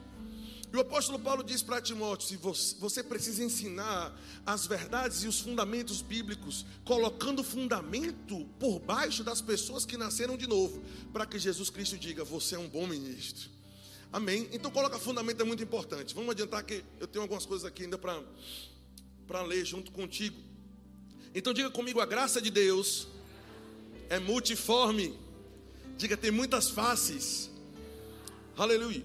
E 0.70 0.76
o 0.76 0.80
apóstolo 0.80 1.18
Paulo 1.18 1.42
diz 1.42 1.62
para 1.62 1.80
Timóteo: 1.80 2.38
você, 2.78 3.02
precisa 3.02 3.42
ensinar 3.42 4.14
as 4.44 4.66
verdades 4.66 5.22
e 5.22 5.26
os 5.26 5.40
fundamentos 5.40 6.02
bíblicos, 6.02 6.66
colocando 6.84 7.42
fundamento 7.42 8.44
por 8.60 8.78
baixo 8.78 9.24
das 9.24 9.40
pessoas 9.40 9.86
que 9.86 9.96
nasceram 9.96 10.36
de 10.36 10.46
novo, 10.46 10.82
para 11.10 11.24
que 11.24 11.38
Jesus 11.38 11.70
Cristo 11.70 11.96
diga: 11.96 12.24
você 12.24 12.56
é 12.56 12.58
um 12.58 12.68
bom 12.68 12.86
ministro. 12.86 13.48
Amém? 14.12 14.50
Então, 14.52 14.70
coloca 14.70 14.98
fundamento 14.98 15.40
é 15.40 15.44
muito 15.44 15.62
importante. 15.62 16.14
Vamos 16.14 16.32
adiantar 16.32 16.62
que 16.62 16.84
eu 17.00 17.06
tenho 17.06 17.22
algumas 17.22 17.46
coisas 17.46 17.64
aqui 17.64 17.84
ainda 17.84 17.96
para 17.96 19.42
ler 19.44 19.64
junto 19.64 19.90
contigo. 19.92 20.47
Então, 21.34 21.52
diga 21.52 21.70
comigo: 21.70 22.00
a 22.00 22.06
graça 22.06 22.40
de 22.40 22.50
Deus 22.50 23.08
é 24.08 24.18
multiforme. 24.18 25.18
Diga, 25.96 26.16
tem 26.16 26.30
muitas 26.30 26.70
faces. 26.70 27.50
Aleluia. 28.56 29.04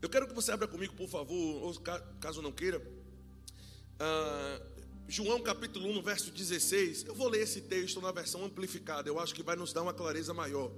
Eu 0.00 0.08
quero 0.08 0.28
que 0.28 0.34
você 0.34 0.52
abra 0.52 0.68
comigo, 0.68 0.94
por 0.94 1.08
favor, 1.08 1.62
ou 1.62 1.74
caso 2.20 2.40
não 2.40 2.52
queira. 2.52 2.78
Uh, 2.78 4.64
João 5.08 5.40
capítulo 5.40 5.88
1, 5.98 6.02
verso 6.02 6.30
16. 6.30 7.06
Eu 7.06 7.14
vou 7.14 7.28
ler 7.28 7.40
esse 7.40 7.62
texto 7.62 8.00
na 8.00 8.12
versão 8.12 8.44
amplificada. 8.44 9.08
Eu 9.08 9.18
acho 9.18 9.34
que 9.34 9.42
vai 9.42 9.56
nos 9.56 9.72
dar 9.72 9.82
uma 9.82 9.94
clareza 9.94 10.32
maior. 10.32 10.70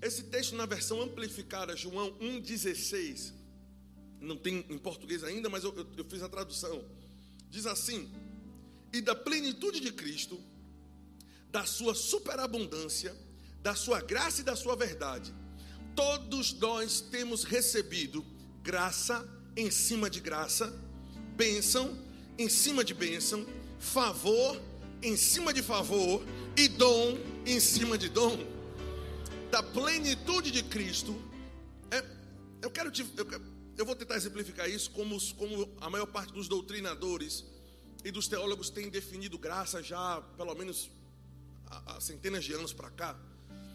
Esse 0.00 0.24
texto 0.24 0.54
na 0.54 0.64
versão 0.64 1.02
amplificada, 1.02 1.76
João 1.76 2.12
1,16. 2.18 3.34
Não 4.20 4.36
tem 4.36 4.64
em 4.70 4.78
português 4.78 5.22
ainda, 5.22 5.50
mas 5.50 5.64
eu, 5.64 5.74
eu, 5.76 5.86
eu 5.98 6.04
fiz 6.04 6.22
a 6.22 6.28
tradução. 6.28 6.82
Diz 7.50 7.66
assim: 7.66 8.10
E 8.92 9.00
da 9.00 9.14
plenitude 9.14 9.80
de 9.80 9.92
Cristo, 9.92 10.40
da 11.50 11.64
sua 11.64 11.94
superabundância, 11.94 13.14
da 13.60 13.74
sua 13.74 14.00
graça 14.00 14.40
e 14.40 14.44
da 14.44 14.56
sua 14.56 14.74
verdade 14.76 15.34
todos 15.94 16.52
nós 16.54 17.00
temos 17.00 17.44
recebido 17.44 18.24
graça 18.62 19.28
em 19.56 19.70
cima 19.70 20.08
de 20.08 20.20
graça, 20.20 20.72
bênção 21.36 21.98
em 22.38 22.48
cima 22.48 22.82
de 22.84 22.94
bênção, 22.94 23.46
favor 23.78 24.60
em 25.02 25.16
cima 25.16 25.52
de 25.52 25.62
favor 25.62 26.24
e 26.56 26.68
dom 26.68 27.18
em 27.44 27.60
cima 27.60 27.98
de 27.98 28.08
dom. 28.08 28.38
Da 29.50 29.62
plenitude 29.62 30.50
de 30.50 30.62
Cristo, 30.62 31.20
é, 31.90 32.02
eu 32.62 32.70
quero 32.70 32.90
te, 32.90 33.04
eu, 33.16 33.26
eu, 33.80 33.86
vou 33.86 33.96
tentar 33.96 34.16
exemplificar 34.16 34.68
isso 34.68 34.90
como, 34.90 35.18
como 35.34 35.74
a 35.80 35.88
maior 35.88 36.06
parte 36.06 36.32
dos 36.32 36.46
doutrinadores 36.48 37.44
e 38.04 38.10
dos 38.10 38.28
teólogos 38.28 38.68
tem 38.68 38.90
definido 38.90 39.38
graça 39.38 39.82
já 39.82 40.20
pelo 40.36 40.54
menos 40.54 40.90
há, 41.66 41.96
há 41.96 42.00
centenas 42.00 42.44
de 42.44 42.52
anos 42.52 42.72
para 42.72 42.90
cá. 42.90 43.18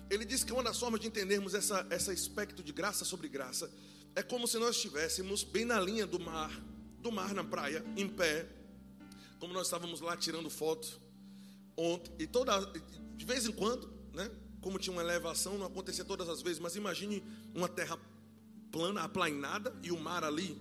Ele 0.09 0.23
diz 0.23 0.43
que 0.43 0.53
uma 0.53 0.61
das 0.61 0.79
formas 0.79 0.99
de 1.01 1.07
entendermos 1.07 1.55
essa, 1.55 1.87
esse 1.89 2.11
aspecto 2.11 2.61
de 2.61 2.71
graça 2.71 3.03
sobre 3.03 3.27
graça 3.27 3.71
é 4.15 4.21
como 4.21 4.47
se 4.47 4.59
nós 4.59 4.75
estivéssemos 4.75 5.43
bem 5.43 5.65
na 5.65 5.79
linha 5.79 6.05
do 6.05 6.19
mar, 6.19 6.51
do 7.01 7.11
mar 7.11 7.33
na 7.33 7.43
praia, 7.43 7.83
em 7.97 8.07
pé, 8.07 8.47
como 9.39 9.53
nós 9.53 9.67
estávamos 9.67 10.01
lá 10.01 10.15
tirando 10.15 10.49
foto 10.49 11.01
ontem, 11.75 12.13
e 12.19 12.27
toda, 12.27 12.59
de 13.15 13.25
vez 13.25 13.45
em 13.45 13.51
quando, 13.51 13.91
né? 14.13 14.29
Como 14.61 14.79
tinha 14.79 14.93
uma 14.93 15.01
elevação, 15.01 15.57
não 15.57 15.65
acontecia 15.65 16.05
todas 16.05 16.29
as 16.29 16.41
vezes, 16.41 16.59
mas 16.59 16.75
imagine 16.75 17.23
uma 17.53 17.67
terra 17.67 17.99
plana, 18.75 19.03
aplainada 19.03 19.73
e 19.81 19.89
o 19.89 19.97
mar 19.97 20.25
ali. 20.25 20.57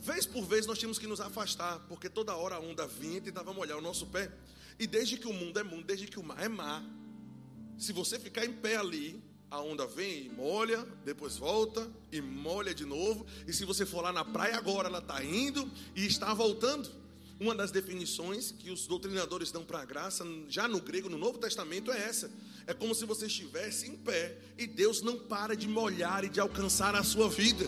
Vez 0.00 0.24
por 0.24 0.42
vez 0.46 0.64
nós 0.64 0.78
tínhamos 0.78 0.98
que 0.98 1.06
nos 1.06 1.20
afastar, 1.20 1.80
porque 1.80 2.08
toda 2.08 2.34
hora 2.34 2.54
a 2.54 2.60
onda 2.60 2.86
vinha 2.86 3.18
e 3.18 3.20
tentava 3.20 3.52
molhar 3.52 3.76
o 3.76 3.82
nosso 3.82 4.06
pé. 4.06 4.32
E 4.78 4.86
desde 4.86 5.18
que 5.18 5.28
o 5.28 5.34
mundo 5.34 5.58
é 5.58 5.62
mundo, 5.62 5.84
desde 5.84 6.06
que 6.06 6.18
o 6.18 6.22
mar 6.22 6.42
é 6.42 6.48
mar, 6.48 6.82
se 7.76 7.92
você 7.92 8.18
ficar 8.18 8.46
em 8.46 8.54
pé 8.54 8.76
ali, 8.76 9.22
a 9.50 9.60
onda 9.60 9.86
vem 9.86 10.24
e 10.24 10.28
molha, 10.30 10.82
depois 11.04 11.36
volta 11.36 11.86
e 12.10 12.22
molha 12.22 12.74
de 12.74 12.86
novo. 12.86 13.26
E 13.46 13.52
se 13.52 13.66
você 13.66 13.84
for 13.84 14.00
lá 14.00 14.12
na 14.12 14.24
praia 14.24 14.56
agora, 14.56 14.88
ela 14.88 15.00
está 15.00 15.22
indo 15.22 15.70
e 15.94 16.06
está 16.06 16.32
voltando. 16.32 16.88
Uma 17.38 17.54
das 17.54 17.70
definições 17.70 18.50
que 18.50 18.70
os 18.70 18.86
doutrinadores 18.86 19.52
dão 19.52 19.62
para 19.62 19.82
a 19.82 19.84
graça, 19.84 20.24
já 20.48 20.66
no 20.66 20.80
grego, 20.80 21.10
no 21.10 21.18
Novo 21.18 21.38
Testamento, 21.38 21.92
é 21.92 22.00
essa: 22.00 22.30
é 22.66 22.74
como 22.74 22.94
se 22.94 23.04
você 23.04 23.26
estivesse 23.26 23.86
em 23.86 23.96
pé 23.96 24.36
e 24.58 24.66
Deus 24.66 25.00
não 25.00 25.18
para 25.18 25.54
de 25.54 25.68
molhar 25.68 26.24
e 26.24 26.28
de 26.28 26.40
alcançar 26.40 26.94
a 26.96 27.04
sua 27.04 27.28
vida. 27.28 27.66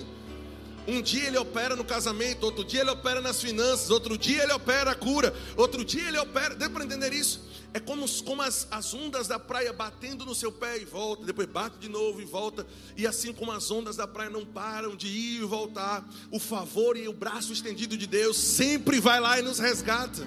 Um 0.88 1.02
dia 1.02 1.26
ele 1.26 1.37
opera 1.37 1.76
no 1.76 1.84
casamento, 1.84 2.44
outro 2.44 2.64
dia 2.64 2.80
ele 2.80 2.90
opera 2.90 3.20
nas 3.20 3.40
finanças, 3.40 3.90
outro 3.90 4.16
dia 4.16 4.42
ele 4.42 4.52
opera 4.52 4.92
a 4.92 4.94
cura, 4.94 5.34
outro 5.54 5.84
dia 5.84 6.08
ele 6.08 6.18
opera. 6.18 6.54
Deu 6.54 6.70
para 6.70 6.82
entender 6.82 7.12
isso? 7.12 7.46
É 7.74 7.78
como, 7.78 8.08
como 8.22 8.40
as, 8.40 8.66
as 8.70 8.94
ondas 8.94 9.28
da 9.28 9.38
praia 9.38 9.70
batendo 9.72 10.24
no 10.24 10.34
seu 10.34 10.50
pé 10.50 10.78
e 10.78 10.87
volta, 10.87 11.26
depois 11.26 11.46
bate 11.46 11.78
de 11.78 11.88
novo 11.88 12.22
e 12.22 12.24
volta. 12.24 12.66
E 12.96 13.06
assim 13.06 13.34
como 13.34 13.52
as 13.52 13.70
ondas 13.70 13.96
da 13.96 14.06
praia 14.06 14.30
não 14.30 14.46
param 14.46 14.96
de 14.96 15.06
ir 15.06 15.42
e 15.42 15.44
voltar, 15.44 16.08
o 16.32 16.40
favor 16.40 16.96
e 16.96 17.06
o 17.06 17.12
braço 17.12 17.52
estendido 17.52 17.96
de 17.96 18.06
Deus 18.06 18.38
sempre 18.38 18.98
vai 18.98 19.20
lá 19.20 19.38
e 19.38 19.42
nos 19.42 19.58
resgata. 19.58 20.26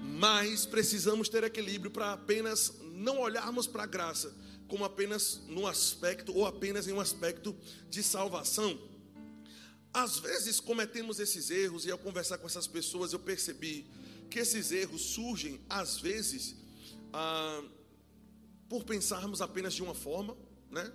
Mas 0.00 0.64
precisamos 0.64 1.28
ter 1.28 1.42
equilíbrio 1.42 1.90
para 1.90 2.12
apenas 2.12 2.79
não 3.00 3.18
olharmos 3.18 3.66
para 3.66 3.84
a 3.84 3.86
graça 3.86 4.34
como 4.68 4.84
apenas 4.84 5.40
no 5.48 5.66
aspecto 5.66 6.32
ou 6.36 6.46
apenas 6.46 6.86
em 6.86 6.92
um 6.92 7.00
aspecto 7.00 7.56
de 7.88 8.02
salvação. 8.02 8.78
Às 9.92 10.18
vezes 10.18 10.60
cometemos 10.60 11.18
esses 11.18 11.50
erros 11.50 11.84
e 11.84 11.90
ao 11.90 11.98
conversar 11.98 12.38
com 12.38 12.46
essas 12.46 12.68
pessoas 12.68 13.12
eu 13.12 13.18
percebi 13.18 13.86
que 14.30 14.38
esses 14.38 14.70
erros 14.70 15.00
surgem, 15.00 15.60
às 15.68 15.98
vezes, 15.98 16.54
ah, 17.12 17.64
por 18.68 18.84
pensarmos 18.84 19.40
apenas 19.40 19.74
de 19.74 19.82
uma 19.82 19.94
forma, 19.94 20.36
né? 20.70 20.92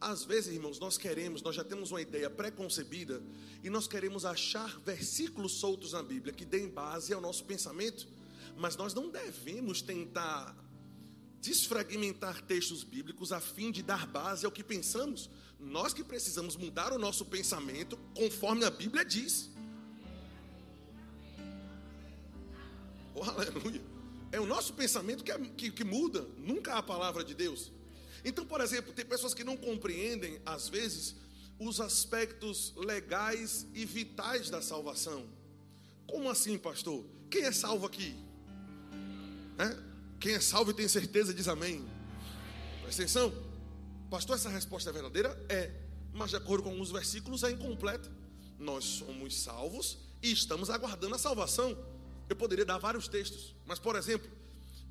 Às 0.00 0.24
vezes, 0.24 0.52
irmãos, 0.52 0.80
nós 0.80 0.98
queremos, 0.98 1.42
nós 1.42 1.54
já 1.54 1.62
temos 1.62 1.92
uma 1.92 2.02
ideia 2.02 2.28
pré-concebida 2.28 3.22
e 3.62 3.70
nós 3.70 3.86
queremos 3.86 4.24
achar 4.24 4.80
versículos 4.80 5.52
soltos 5.52 5.92
na 5.92 6.02
Bíblia 6.02 6.32
que 6.32 6.44
deem 6.44 6.68
base 6.68 7.12
ao 7.14 7.20
nosso 7.20 7.44
pensamento, 7.44 8.08
mas 8.56 8.74
nós 8.74 8.92
não 8.94 9.08
devemos 9.08 9.80
tentar 9.80 10.56
desfragmentar 11.42 12.40
textos 12.42 12.84
bíblicos 12.84 13.32
a 13.32 13.40
fim 13.40 13.72
de 13.72 13.82
dar 13.82 14.06
base 14.06 14.46
ao 14.46 14.52
que 14.52 14.62
pensamos. 14.62 15.28
Nós 15.58 15.92
que 15.92 16.04
precisamos 16.04 16.56
mudar 16.56 16.92
o 16.92 16.98
nosso 16.98 17.26
pensamento 17.26 17.98
conforme 18.14 18.64
a 18.64 18.70
Bíblia 18.70 19.04
diz. 19.04 19.50
Oh, 23.12 23.24
aleluia. 23.24 23.82
É 24.30 24.40
o 24.40 24.46
nosso 24.46 24.72
pensamento 24.74 25.24
que, 25.24 25.32
é, 25.32 25.38
que, 25.38 25.70
que 25.72 25.84
muda, 25.84 26.22
nunca 26.38 26.74
a 26.74 26.82
palavra 26.82 27.24
de 27.24 27.34
Deus. 27.34 27.72
Então, 28.24 28.46
por 28.46 28.60
exemplo, 28.60 28.92
tem 28.92 29.04
pessoas 29.04 29.34
que 29.34 29.42
não 29.42 29.56
compreendem, 29.56 30.40
às 30.46 30.68
vezes, 30.68 31.16
os 31.58 31.80
aspectos 31.80 32.72
legais 32.76 33.66
e 33.74 33.84
vitais 33.84 34.48
da 34.48 34.62
salvação. 34.62 35.28
Como 36.06 36.30
assim, 36.30 36.56
pastor? 36.56 37.04
Quem 37.28 37.42
é 37.42 37.52
salvo 37.52 37.84
aqui? 37.84 38.14
É? 39.58 39.91
Quem 40.22 40.34
é 40.34 40.40
salvo 40.40 40.70
e 40.70 40.74
tem 40.74 40.86
certeza 40.86 41.34
diz 41.34 41.48
amém. 41.48 41.84
Presta 42.80 43.02
atenção. 43.02 43.34
Pastor, 44.08 44.36
essa 44.36 44.48
resposta 44.48 44.88
é 44.88 44.92
verdadeira? 44.92 45.36
É. 45.48 45.72
Mas 46.12 46.30
de 46.30 46.36
acordo 46.36 46.62
com 46.62 46.70
alguns 46.70 46.92
versículos 46.92 47.42
é 47.42 47.50
incompleta. 47.50 48.08
Nós 48.56 48.84
somos 48.84 49.36
salvos 49.36 49.98
e 50.22 50.30
estamos 50.30 50.70
aguardando 50.70 51.16
a 51.16 51.18
salvação. 51.18 51.76
Eu 52.28 52.36
poderia 52.36 52.64
dar 52.64 52.78
vários 52.78 53.08
textos, 53.08 53.52
mas 53.66 53.80
por 53.80 53.96
exemplo, 53.96 54.30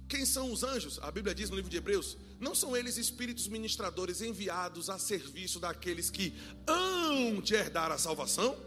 quem 0.09 0.25
são 0.25 0.51
os 0.51 0.63
anjos? 0.63 0.99
A 1.01 1.09
Bíblia 1.09 1.33
diz 1.33 1.49
no 1.49 1.55
livro 1.55 1.71
de 1.71 1.77
Hebreus: 1.77 2.17
não 2.37 2.53
são 2.53 2.75
eles 2.75 2.97
espíritos 2.97 3.47
ministradores 3.47 4.21
enviados 4.21 4.89
a 4.89 4.99
serviço 4.99 5.61
daqueles 5.61 6.09
que 6.09 6.37
hão 6.67 7.39
de 7.39 7.55
herdar 7.55 7.89
a 7.89 7.97
salvação? 7.97 8.57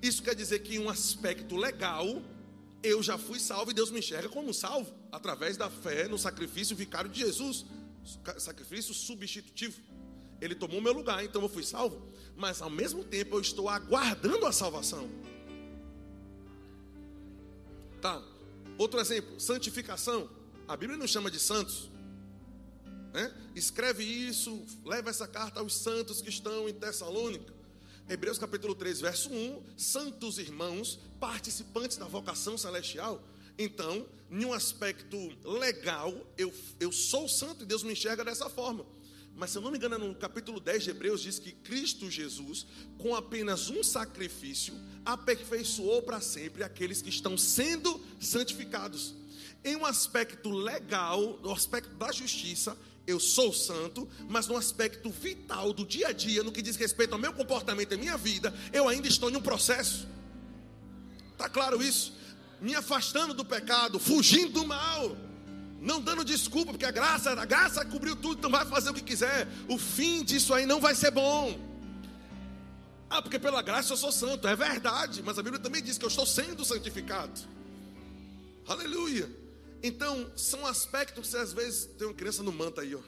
Isso 0.00 0.22
quer 0.22 0.34
dizer 0.34 0.60
que, 0.60 0.76
em 0.76 0.78
um 0.78 0.88
aspecto 0.88 1.54
legal, 1.54 2.22
eu 2.84 3.02
já 3.02 3.16
fui 3.16 3.40
salvo 3.40 3.70
e 3.70 3.74
Deus 3.74 3.90
me 3.90 3.98
enxerga 3.98 4.28
como 4.28 4.52
salvo, 4.52 4.94
através 5.10 5.56
da 5.56 5.70
fé 5.70 6.06
no 6.06 6.18
sacrifício 6.18 6.76
vicário 6.76 7.08
de 7.10 7.20
Jesus, 7.20 7.64
sacrifício 8.38 8.92
substitutivo. 8.92 9.80
Ele 10.40 10.54
tomou 10.54 10.80
meu 10.80 10.92
lugar, 10.92 11.24
então 11.24 11.40
eu 11.40 11.48
fui 11.48 11.64
salvo, 11.64 12.06
mas 12.36 12.60
ao 12.60 12.68
mesmo 12.68 13.02
tempo 13.02 13.36
eu 13.36 13.40
estou 13.40 13.70
aguardando 13.70 14.44
a 14.44 14.52
salvação. 14.52 15.08
Tá. 18.02 18.22
Outro 18.76 19.00
exemplo, 19.00 19.40
santificação. 19.40 20.28
A 20.68 20.76
Bíblia 20.76 20.98
não 20.98 21.06
chama 21.06 21.30
de 21.30 21.40
santos. 21.40 21.90
Né? 23.14 23.32
Escreve 23.54 24.04
isso, 24.04 24.62
leva 24.84 25.08
essa 25.08 25.26
carta 25.26 25.60
aos 25.60 25.74
santos 25.74 26.20
que 26.20 26.28
estão 26.28 26.68
em 26.68 26.74
Tessalônica. 26.74 27.54
Hebreus 28.06 28.38
capítulo 28.38 28.74
3, 28.74 29.00
verso 29.00 29.30
1: 29.30 29.62
Santos 29.78 30.38
irmãos, 30.38 30.98
participantes 31.18 31.96
da 31.96 32.04
vocação 32.04 32.58
celestial. 32.58 33.22
Então, 33.58 34.06
em 34.30 34.44
um 34.44 34.52
aspecto 34.52 35.16
legal, 35.42 36.14
eu, 36.36 36.52
eu 36.78 36.92
sou 36.92 37.28
santo 37.28 37.62
e 37.62 37.66
Deus 37.66 37.82
me 37.82 37.92
enxerga 37.92 38.24
dessa 38.24 38.50
forma. 38.50 38.84
mas 39.34 39.50
se 39.50 39.58
eu 39.58 39.62
não 39.62 39.70
me 39.70 39.78
engano, 39.78 39.98
no 39.98 40.14
capítulo 40.14 40.60
10 40.60 40.84
de 40.84 40.90
Hebreus 40.90 41.22
diz 41.22 41.38
que 41.38 41.52
Cristo 41.52 42.10
Jesus, 42.10 42.66
com 42.98 43.14
apenas 43.14 43.70
um 43.70 43.82
sacrifício, 43.82 44.74
aperfeiçoou 45.04 46.02
para 46.02 46.20
sempre 46.20 46.62
aqueles 46.62 47.00
que 47.00 47.08
estão 47.08 47.38
sendo 47.38 48.00
santificados. 48.20 49.14
Em 49.64 49.76
um 49.76 49.86
aspecto 49.86 50.50
legal, 50.50 51.38
no 51.42 51.52
aspecto 51.52 51.94
da 51.94 52.12
justiça, 52.12 52.76
eu 53.06 53.20
sou 53.20 53.52
santo, 53.52 54.08
mas 54.28 54.46
no 54.46 54.56
aspecto 54.56 55.10
vital 55.10 55.72
do 55.72 55.84
dia 55.84 56.08
a 56.08 56.12
dia, 56.12 56.42
no 56.42 56.52
que 56.52 56.62
diz 56.62 56.76
respeito 56.76 57.12
ao 57.12 57.18
meu 57.18 57.32
comportamento 57.32 57.92
e 57.92 57.96
minha 57.96 58.16
vida, 58.16 58.54
eu 58.72 58.88
ainda 58.88 59.08
estou 59.08 59.30
em 59.30 59.36
um 59.36 59.42
processo. 59.42 60.06
Tá 61.36 61.48
claro 61.48 61.82
isso? 61.82 62.14
Me 62.60 62.74
afastando 62.74 63.34
do 63.34 63.44
pecado, 63.44 63.98
fugindo 63.98 64.52
do 64.52 64.66
mal 64.66 65.16
não 65.84 66.00
dando 66.00 66.24
desculpa, 66.24 66.72
porque 66.72 66.86
a 66.86 66.90
graça, 66.90 67.30
a 67.30 67.44
graça 67.44 67.84
cobriu 67.84 68.16
tudo, 68.16 68.38
então 68.38 68.50
vai 68.50 68.64
fazer 68.64 68.88
o 68.88 68.94
que 68.94 69.02
quiser. 69.02 69.46
O 69.68 69.76
fim 69.76 70.24
disso 70.24 70.54
aí 70.54 70.64
não 70.64 70.80
vai 70.80 70.94
ser 70.94 71.10
bom. 71.10 71.60
Ah, 73.10 73.20
porque 73.20 73.38
pela 73.38 73.60
graça 73.60 73.92
eu 73.92 73.96
sou 73.98 74.10
santo, 74.10 74.48
é 74.48 74.56
verdade, 74.56 75.22
mas 75.22 75.38
a 75.38 75.42
Bíblia 75.42 75.62
também 75.62 75.82
diz 75.82 75.98
que 75.98 76.04
eu 76.04 76.08
estou 76.08 76.24
sendo 76.24 76.64
santificado. 76.64 77.38
Aleluia. 78.66 79.43
Então, 79.86 80.32
são 80.34 80.66
aspectos 80.66 81.28
que 81.28 81.36
às 81.36 81.52
vezes 81.52 81.84
tem 81.98 82.06
uma 82.06 82.14
criança 82.14 82.42
no 82.42 82.50
manto 82.50 82.80
aí, 82.80 82.94
ó. 82.94 83.02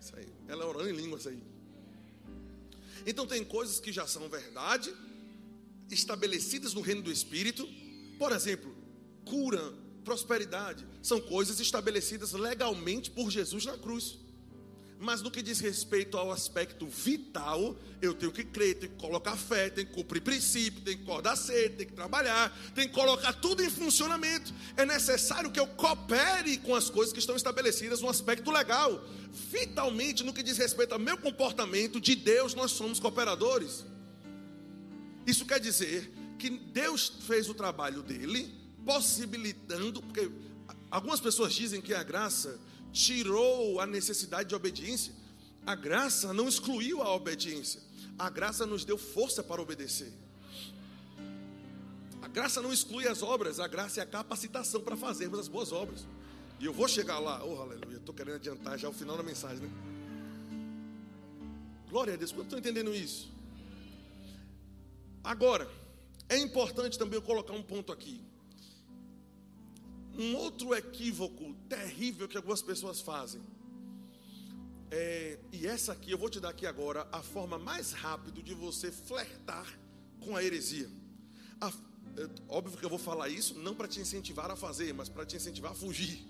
Isso 0.00 0.14
aí, 0.14 0.28
ela 0.46 0.62
é 0.62 0.66
orando 0.66 0.88
em 0.88 0.92
línguas 0.92 1.26
aí. 1.26 1.42
Então 3.04 3.26
tem 3.26 3.42
coisas 3.42 3.80
que 3.80 3.92
já 3.92 4.06
são 4.06 4.28
verdade, 4.28 4.94
estabelecidas 5.90 6.74
no 6.74 6.80
reino 6.80 7.02
do 7.02 7.10
Espírito. 7.10 7.68
Por 8.20 8.30
exemplo, 8.30 8.72
cura, 9.24 9.74
prosperidade, 10.04 10.86
são 11.02 11.20
coisas 11.20 11.58
estabelecidas 11.58 12.30
legalmente 12.30 13.10
por 13.10 13.28
Jesus 13.28 13.64
na 13.64 13.76
cruz. 13.76 14.20
Mas 14.98 15.20
no 15.20 15.30
que 15.30 15.42
diz 15.42 15.60
respeito 15.60 16.16
ao 16.16 16.32
aspecto 16.32 16.86
vital, 16.86 17.76
eu 18.00 18.14
tenho 18.14 18.32
que 18.32 18.42
crer, 18.42 18.78
tenho 18.78 18.92
que 18.92 18.98
colocar 18.98 19.36
fé, 19.36 19.68
tenho 19.68 19.86
que 19.86 19.92
cumprir 19.92 20.22
princípio, 20.22 20.80
tenho 20.80 20.96
que 20.96 21.04
acordar 21.04 21.36
cedo, 21.36 21.76
tenho 21.76 21.90
que 21.90 21.94
trabalhar, 21.94 22.50
tenho 22.74 22.88
que 22.88 22.94
colocar 22.94 23.34
tudo 23.34 23.62
em 23.62 23.68
funcionamento. 23.68 24.54
É 24.74 24.86
necessário 24.86 25.50
que 25.50 25.60
eu 25.60 25.66
coopere 25.66 26.56
com 26.58 26.74
as 26.74 26.88
coisas 26.88 27.12
que 27.12 27.18
estão 27.18 27.36
estabelecidas 27.36 28.00
no 28.00 28.08
aspecto 28.08 28.50
legal. 28.50 29.04
Vitalmente, 29.50 30.24
no 30.24 30.32
que 30.32 30.42
diz 30.42 30.56
respeito 30.56 30.92
ao 30.92 30.98
meu 30.98 31.18
comportamento, 31.18 32.00
de 32.00 32.16
Deus 32.16 32.54
nós 32.54 32.70
somos 32.70 32.98
cooperadores. 32.98 33.84
Isso 35.26 35.44
quer 35.44 35.60
dizer 35.60 36.10
que 36.38 36.48
Deus 36.48 37.12
fez 37.26 37.50
o 37.50 37.54
trabalho 37.54 38.02
dele, 38.02 38.54
possibilitando, 38.84 40.00
porque 40.00 40.30
algumas 40.90 41.20
pessoas 41.20 41.52
dizem 41.52 41.82
que 41.82 41.92
a 41.92 42.02
graça 42.02 42.58
tirou 42.96 43.78
a 43.78 43.86
necessidade 43.86 44.48
de 44.48 44.54
obediência. 44.54 45.12
A 45.66 45.74
graça 45.74 46.32
não 46.32 46.48
excluiu 46.48 47.02
a 47.02 47.14
obediência. 47.14 47.82
A 48.18 48.30
graça 48.30 48.64
nos 48.64 48.86
deu 48.86 48.96
força 48.96 49.42
para 49.42 49.60
obedecer. 49.60 50.10
A 52.22 52.28
graça 52.28 52.62
não 52.62 52.72
exclui 52.72 53.06
as 53.06 53.22
obras, 53.22 53.60
a 53.60 53.68
graça 53.68 54.00
é 54.00 54.02
a 54.02 54.06
capacitação 54.06 54.80
para 54.80 54.96
fazermos 54.96 55.38
as 55.38 55.46
boas 55.46 55.72
obras. 55.72 56.06
E 56.58 56.64
eu 56.64 56.72
vou 56.72 56.88
chegar 56.88 57.18
lá, 57.18 57.44
oh 57.44 57.60
aleluia, 57.60 57.98
estou 57.98 58.14
querendo 58.14 58.36
adiantar 58.36 58.78
já 58.78 58.88
o 58.88 58.92
final 58.92 59.16
da 59.16 59.22
mensagem, 59.22 59.58
né? 59.58 59.70
Glória 61.90 62.14
a 62.14 62.16
Deus, 62.16 62.32
quando 62.32 62.46
estão 62.46 62.58
entendendo 62.58 62.94
isso? 62.94 63.30
Agora, 65.22 65.68
é 66.28 66.38
importante 66.38 66.98
também 66.98 67.16
eu 67.16 67.22
colocar 67.22 67.52
um 67.52 67.62
ponto 67.62 67.92
aqui. 67.92 68.24
Um 70.18 70.34
outro 70.36 70.74
equívoco 70.74 71.54
terrível 71.68 72.26
que 72.26 72.36
algumas 72.36 72.62
pessoas 72.62 73.00
fazem. 73.00 73.42
É, 74.90 75.38
e 75.52 75.66
essa 75.66 75.92
aqui, 75.92 76.10
eu 76.10 76.18
vou 76.18 76.30
te 76.30 76.40
dar 76.40 76.50
aqui 76.50 76.66
agora 76.66 77.06
a 77.12 77.22
forma 77.22 77.58
mais 77.58 77.92
rápida 77.92 78.42
de 78.42 78.54
você 78.54 78.90
flertar 78.90 79.66
com 80.20 80.36
a 80.36 80.42
heresia. 80.42 80.88
A, 81.60 81.68
é, 81.68 82.28
óbvio 82.48 82.78
que 82.78 82.84
eu 82.84 82.88
vou 82.88 82.98
falar 82.98 83.28
isso 83.28 83.58
não 83.58 83.74
para 83.74 83.88
te 83.88 84.00
incentivar 84.00 84.50
a 84.50 84.56
fazer, 84.56 84.94
mas 84.94 85.08
para 85.08 85.26
te 85.26 85.36
incentivar 85.36 85.72
a 85.72 85.74
fugir. 85.74 86.24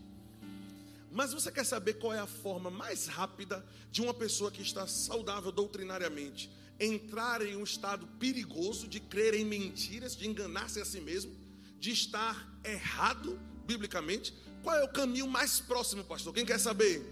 Mas 1.12 1.32
você 1.32 1.50
quer 1.50 1.64
saber 1.64 1.94
qual 1.94 2.12
é 2.12 2.18
a 2.18 2.26
forma 2.26 2.70
mais 2.70 3.06
rápida 3.06 3.64
de 3.90 4.02
uma 4.02 4.12
pessoa 4.12 4.50
que 4.50 4.62
está 4.62 4.86
saudável 4.86 5.52
doutrinariamente 5.52 6.50
entrar 6.78 7.40
em 7.40 7.56
um 7.56 7.62
estado 7.62 8.06
perigoso 8.18 8.86
de 8.86 9.00
crer 9.00 9.34
em 9.34 9.44
mentiras, 9.44 10.14
de 10.14 10.28
enganar-se 10.28 10.80
a 10.80 10.84
si 10.84 11.00
mesmo, 11.00 11.34
de 11.78 11.90
estar 11.90 12.60
errado 12.64 13.38
biblicamente, 13.66 14.34
qual 14.62 14.76
é 14.76 14.84
o 14.84 14.88
caminho 14.88 15.26
mais 15.26 15.60
próximo, 15.60 16.04
pastor? 16.04 16.32
Quem 16.32 16.46
quer 16.46 16.58
saber? 16.58 17.04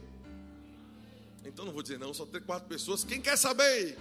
Então 1.45 1.64
não 1.64 1.73
vou 1.73 1.83
dizer 1.83 1.99
não, 1.99 2.14
só 2.14 2.25
tem 2.25 2.40
quatro 2.40 2.69
pessoas. 2.69 3.05
Quem 3.05 3.21
quer 3.21 3.37
saber? 3.37 3.99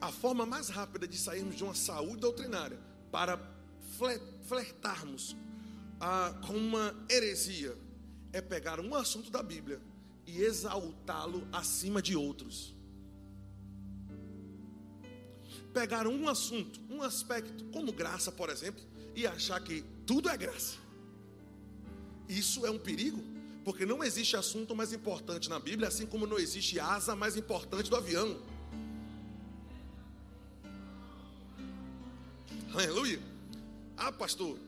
A 0.00 0.10
forma 0.10 0.46
mais 0.46 0.68
rápida 0.68 1.06
de 1.06 1.16
sairmos 1.18 1.56
de 1.56 1.64
uma 1.64 1.74
saúde 1.74 2.20
doutrinária 2.20 2.78
para 3.10 3.38
flertarmos 4.46 5.36
ah, 6.00 6.34
com 6.46 6.54
uma 6.54 6.94
heresia 7.10 7.76
é 8.32 8.40
pegar 8.40 8.80
um 8.80 8.94
assunto 8.94 9.30
da 9.30 9.42
Bíblia 9.42 9.80
e 10.26 10.42
exaltá-lo 10.42 11.46
acima 11.52 12.02
de 12.02 12.16
outros. 12.16 12.74
Pegar 15.72 16.06
um 16.06 16.28
assunto, 16.28 16.80
um 16.90 17.02
aspecto, 17.02 17.64
como 17.66 17.92
graça, 17.92 18.30
por 18.32 18.48
exemplo, 18.48 18.82
e 19.14 19.26
achar 19.26 19.60
que 19.60 19.84
tudo 20.06 20.28
é 20.28 20.36
graça. 20.36 20.83
Isso 22.28 22.64
é 22.64 22.70
um 22.70 22.78
perigo, 22.78 23.22
porque 23.64 23.84
não 23.84 24.02
existe 24.02 24.36
assunto 24.36 24.74
mais 24.74 24.92
importante 24.92 25.48
na 25.48 25.58
Bíblia, 25.58 25.88
assim 25.88 26.06
como 26.06 26.26
não 26.26 26.38
existe 26.38 26.80
asa 26.80 27.14
mais 27.14 27.36
importante 27.36 27.90
do 27.90 27.96
avião. 27.96 28.40
Aleluia. 32.72 33.20
Ah, 33.96 34.10
pastor, 34.10 34.58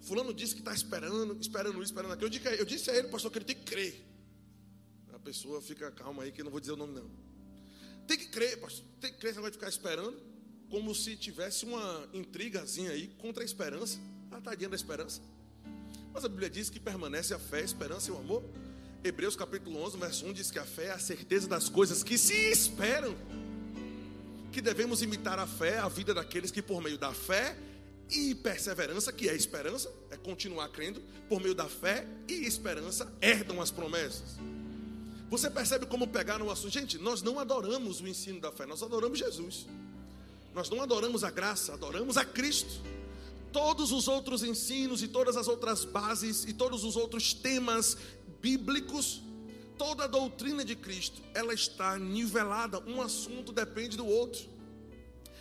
fulano 0.00 0.32
disse 0.32 0.54
que 0.54 0.60
está 0.60 0.72
esperando, 0.72 1.36
esperando 1.38 1.74
isso, 1.82 1.92
esperando 1.92 2.12
aquilo. 2.12 2.26
Eu 2.26 2.30
disse, 2.30 2.60
eu 2.60 2.64
disse 2.64 2.90
a 2.90 2.96
ele, 2.96 3.08
pastor, 3.08 3.30
que 3.30 3.38
ele 3.38 3.44
tem 3.44 3.56
que 3.56 3.64
crer. 3.64 4.06
A 5.12 5.18
pessoa 5.18 5.60
fica 5.60 5.90
calma 5.90 6.22
aí, 6.22 6.32
que 6.32 6.40
eu 6.40 6.44
não 6.44 6.50
vou 6.50 6.60
dizer 6.60 6.72
o 6.72 6.76
nome 6.76 6.94
não. 6.94 7.10
Tem 8.06 8.18
que 8.18 8.26
crer, 8.26 8.58
pastor. 8.58 8.84
Tem 9.00 9.12
que 9.12 9.18
crer, 9.18 9.34
você 9.34 9.40
vai 9.40 9.52
ficar 9.52 9.68
esperando, 9.68 10.18
como 10.70 10.94
se 10.94 11.16
tivesse 11.16 11.64
uma 11.64 12.08
intrigazinha 12.14 12.90
aí 12.90 13.08
contra 13.18 13.42
a 13.42 13.44
esperança. 13.44 13.98
Ah, 14.30 14.40
tadinha 14.40 14.70
da 14.70 14.76
esperança. 14.76 15.20
Mas 16.12 16.24
a 16.24 16.28
Bíblia 16.28 16.50
diz 16.50 16.68
que 16.68 16.78
permanece 16.78 17.32
a 17.32 17.38
fé, 17.38 17.58
a 17.58 17.64
esperança 17.64 18.10
e 18.10 18.12
o 18.12 18.18
amor. 18.18 18.44
Hebreus 19.02 19.34
capítulo 19.34 19.82
11, 19.82 19.96
verso 19.96 20.26
1 20.26 20.32
diz 20.34 20.50
que 20.50 20.58
a 20.58 20.64
fé 20.64 20.86
é 20.86 20.92
a 20.92 20.98
certeza 20.98 21.48
das 21.48 21.68
coisas 21.68 22.02
que 22.04 22.18
se 22.18 22.34
esperam. 22.50 23.16
Que 24.52 24.60
devemos 24.60 25.00
imitar 25.00 25.38
a 25.38 25.46
fé, 25.46 25.78
a 25.78 25.88
vida 25.88 26.12
daqueles 26.12 26.50
que 26.50 26.60
por 26.60 26.82
meio 26.82 26.98
da 26.98 27.12
fé 27.14 27.56
e 28.10 28.34
perseverança, 28.34 29.10
que 29.10 29.26
é 29.28 29.34
esperança, 29.34 29.90
é 30.10 30.16
continuar 30.18 30.68
crendo, 30.68 31.00
por 31.28 31.40
meio 31.40 31.54
da 31.54 31.66
fé 31.66 32.06
e 32.28 32.46
esperança, 32.46 33.10
herdam 33.22 33.60
as 33.62 33.70
promessas. 33.70 34.36
Você 35.30 35.48
percebe 35.48 35.86
como 35.86 36.06
pegar 36.06 36.42
o 36.42 36.50
assunto? 36.50 36.74
Gente, 36.74 36.98
nós 36.98 37.22
não 37.22 37.38
adoramos 37.38 38.02
o 38.02 38.06
ensino 38.06 38.38
da 38.38 38.52
fé, 38.52 38.66
nós 38.66 38.82
adoramos 38.82 39.18
Jesus. 39.18 39.66
Nós 40.54 40.68
não 40.68 40.82
adoramos 40.82 41.24
a 41.24 41.30
graça, 41.30 41.72
adoramos 41.72 42.18
a 42.18 42.24
Cristo 42.24 42.82
todos 43.52 43.92
os 43.92 44.08
outros 44.08 44.42
ensinos 44.42 45.02
e 45.02 45.08
todas 45.08 45.36
as 45.36 45.46
outras 45.46 45.84
bases 45.84 46.44
e 46.44 46.52
todos 46.52 46.84
os 46.84 46.96
outros 46.96 47.34
temas 47.34 47.96
bíblicos, 48.40 49.22
toda 49.76 50.04
a 50.04 50.06
doutrina 50.06 50.64
de 50.64 50.74
Cristo, 50.74 51.22
ela 51.34 51.52
está 51.52 51.98
nivelada, 51.98 52.80
um 52.80 53.00
assunto 53.00 53.52
depende 53.52 53.96
do 53.96 54.06
outro. 54.06 54.50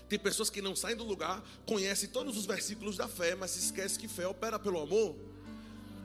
Tem 0.09 0.19
pessoas 0.19 0.49
que 0.49 0.61
não 0.61 0.75
saem 0.75 0.97
do 0.97 1.05
lugar, 1.05 1.41
conhecem 1.65 2.09
todos 2.09 2.37
os 2.37 2.45
versículos 2.45 2.97
da 2.97 3.07
fé, 3.07 3.33
mas 3.33 3.55
esquece 3.55 3.97
que 3.97 4.09
fé 4.09 4.27
opera 4.27 4.59
pelo 4.59 4.81
amor. 4.81 5.15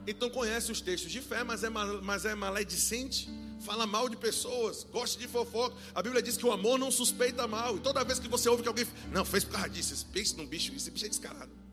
Então 0.07 0.31
conhece 0.31 0.71
os 0.71 0.81
textos 0.81 1.11
de 1.11 1.21
fé, 1.21 1.43
mas 1.43 1.65
é, 1.65 1.69
mas 1.69 2.25
é 2.25 2.33
maledicente, 2.33 3.29
fala 3.61 3.85
mal 3.85 4.09
de 4.09 4.17
pessoas, 4.17 4.85
gosta 4.85 5.19
de 5.19 5.27
fofoca. 5.27 5.75
A 5.93 6.01
Bíblia 6.01 6.23
diz 6.23 6.37
que 6.37 6.47
o 6.47 6.53
amor 6.53 6.79
não 6.79 6.93
suspeita 6.93 7.49
mal. 7.49 7.77
E 7.77 7.81
toda 7.81 8.05
vez 8.05 8.21
que 8.21 8.29
você 8.29 8.49
ouve 8.49 8.63
que 8.63 8.69
alguém, 8.69 8.87
não, 9.11 9.25
fez 9.25 9.43
por 9.43 9.55
causa 9.55 9.69
disso, 9.69 10.07
pense 10.13 10.37
num 10.37 10.47
bicho, 10.47 10.73
esse 10.73 10.89
bicho 10.89 11.07
é 11.07 11.09
descarado 11.09 11.66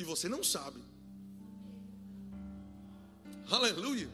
e 0.00 0.04
você 0.04 0.28
não 0.28 0.42
sabe. 0.42 0.80
Aleluia. 3.50 4.08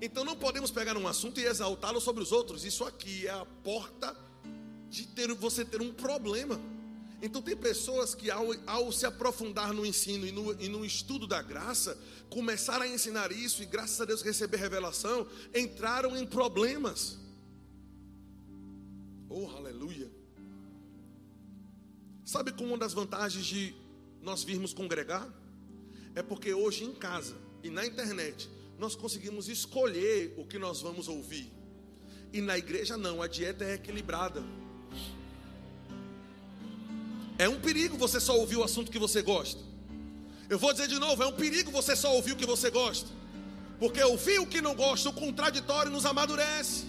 Então 0.00 0.24
não 0.24 0.36
podemos 0.36 0.70
pegar 0.70 0.96
um 0.96 1.06
assunto 1.06 1.40
e 1.40 1.44
exaltá-lo 1.44 2.00
sobre 2.00 2.22
os 2.22 2.32
outros. 2.32 2.64
Isso 2.64 2.84
aqui 2.84 3.26
é 3.26 3.30
a 3.30 3.44
porta 3.44 4.16
de 4.88 5.06
ter, 5.06 5.32
você 5.34 5.64
ter 5.64 5.80
um 5.80 5.92
problema. 5.92 6.58
Então 7.22 7.42
tem 7.42 7.56
pessoas 7.56 8.14
que 8.14 8.30
ao, 8.30 8.46
ao 8.66 8.90
se 8.90 9.04
aprofundar 9.04 9.74
no 9.74 9.84
ensino 9.84 10.26
e 10.26 10.32
no, 10.32 10.60
e 10.60 10.68
no, 10.68 10.84
estudo 10.84 11.26
da 11.26 11.42
graça, 11.42 11.98
começaram 12.30 12.82
a 12.82 12.88
ensinar 12.88 13.30
isso 13.30 13.62
e 13.62 13.66
graças 13.66 14.00
a 14.00 14.06
Deus 14.06 14.22
receber 14.22 14.56
revelação, 14.56 15.26
entraram 15.54 16.16
em 16.16 16.26
problemas. 16.26 17.18
Oh, 19.28 19.48
aleluia. 19.48 20.10
Sabe 22.24 22.52
como 22.52 22.68
uma 22.68 22.78
das 22.78 22.94
vantagens 22.94 23.44
de 23.44 23.74
nós 24.22 24.44
virmos 24.44 24.72
congregar, 24.72 25.28
é 26.14 26.22
porque 26.22 26.52
hoje 26.52 26.84
em 26.84 26.94
casa 26.94 27.36
e 27.62 27.70
na 27.70 27.86
internet 27.86 28.48
nós 28.78 28.94
conseguimos 28.94 29.48
escolher 29.48 30.34
o 30.36 30.44
que 30.44 30.58
nós 30.58 30.80
vamos 30.80 31.08
ouvir. 31.08 31.52
E 32.32 32.40
na 32.40 32.56
igreja 32.56 32.96
não, 32.96 33.20
a 33.20 33.26
dieta 33.26 33.64
é 33.64 33.74
equilibrada. 33.74 34.42
É 37.36 37.48
um 37.48 37.60
perigo 37.60 37.96
você 37.96 38.20
só 38.20 38.38
ouvir 38.38 38.56
o 38.56 38.64
assunto 38.64 38.90
que 38.90 38.98
você 38.98 39.22
gosta. 39.22 39.60
Eu 40.48 40.58
vou 40.58 40.72
dizer 40.72 40.88
de 40.88 40.98
novo, 40.98 41.22
é 41.22 41.26
um 41.26 41.32
perigo 41.32 41.70
você 41.70 41.94
só 41.94 42.14
ouvir 42.14 42.32
o 42.32 42.36
que 42.36 42.46
você 42.46 42.70
gosta. 42.70 43.08
Porque 43.78 44.02
ouvir 44.02 44.38
o 44.40 44.46
que 44.46 44.60
não 44.60 44.74
gosta, 44.74 45.08
o 45.08 45.12
contraditório 45.12 45.90
nos 45.90 46.04
amadurece. 46.04 46.84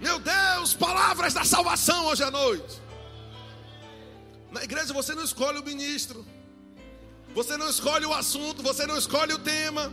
Meu 0.00 0.18
Deus, 0.18 0.74
palavras 0.74 1.32
da 1.32 1.44
salvação 1.44 2.06
hoje 2.06 2.22
à 2.22 2.30
noite. 2.30 2.85
Na 4.56 4.64
igreja 4.64 4.90
você 4.94 5.14
não 5.14 5.22
escolhe 5.22 5.58
o 5.58 5.62
ministro, 5.62 6.24
você 7.34 7.58
não 7.58 7.68
escolhe 7.68 8.06
o 8.06 8.14
assunto, 8.14 8.62
você 8.62 8.86
não 8.86 8.96
escolhe 8.96 9.34
o 9.34 9.38
tema. 9.38 9.92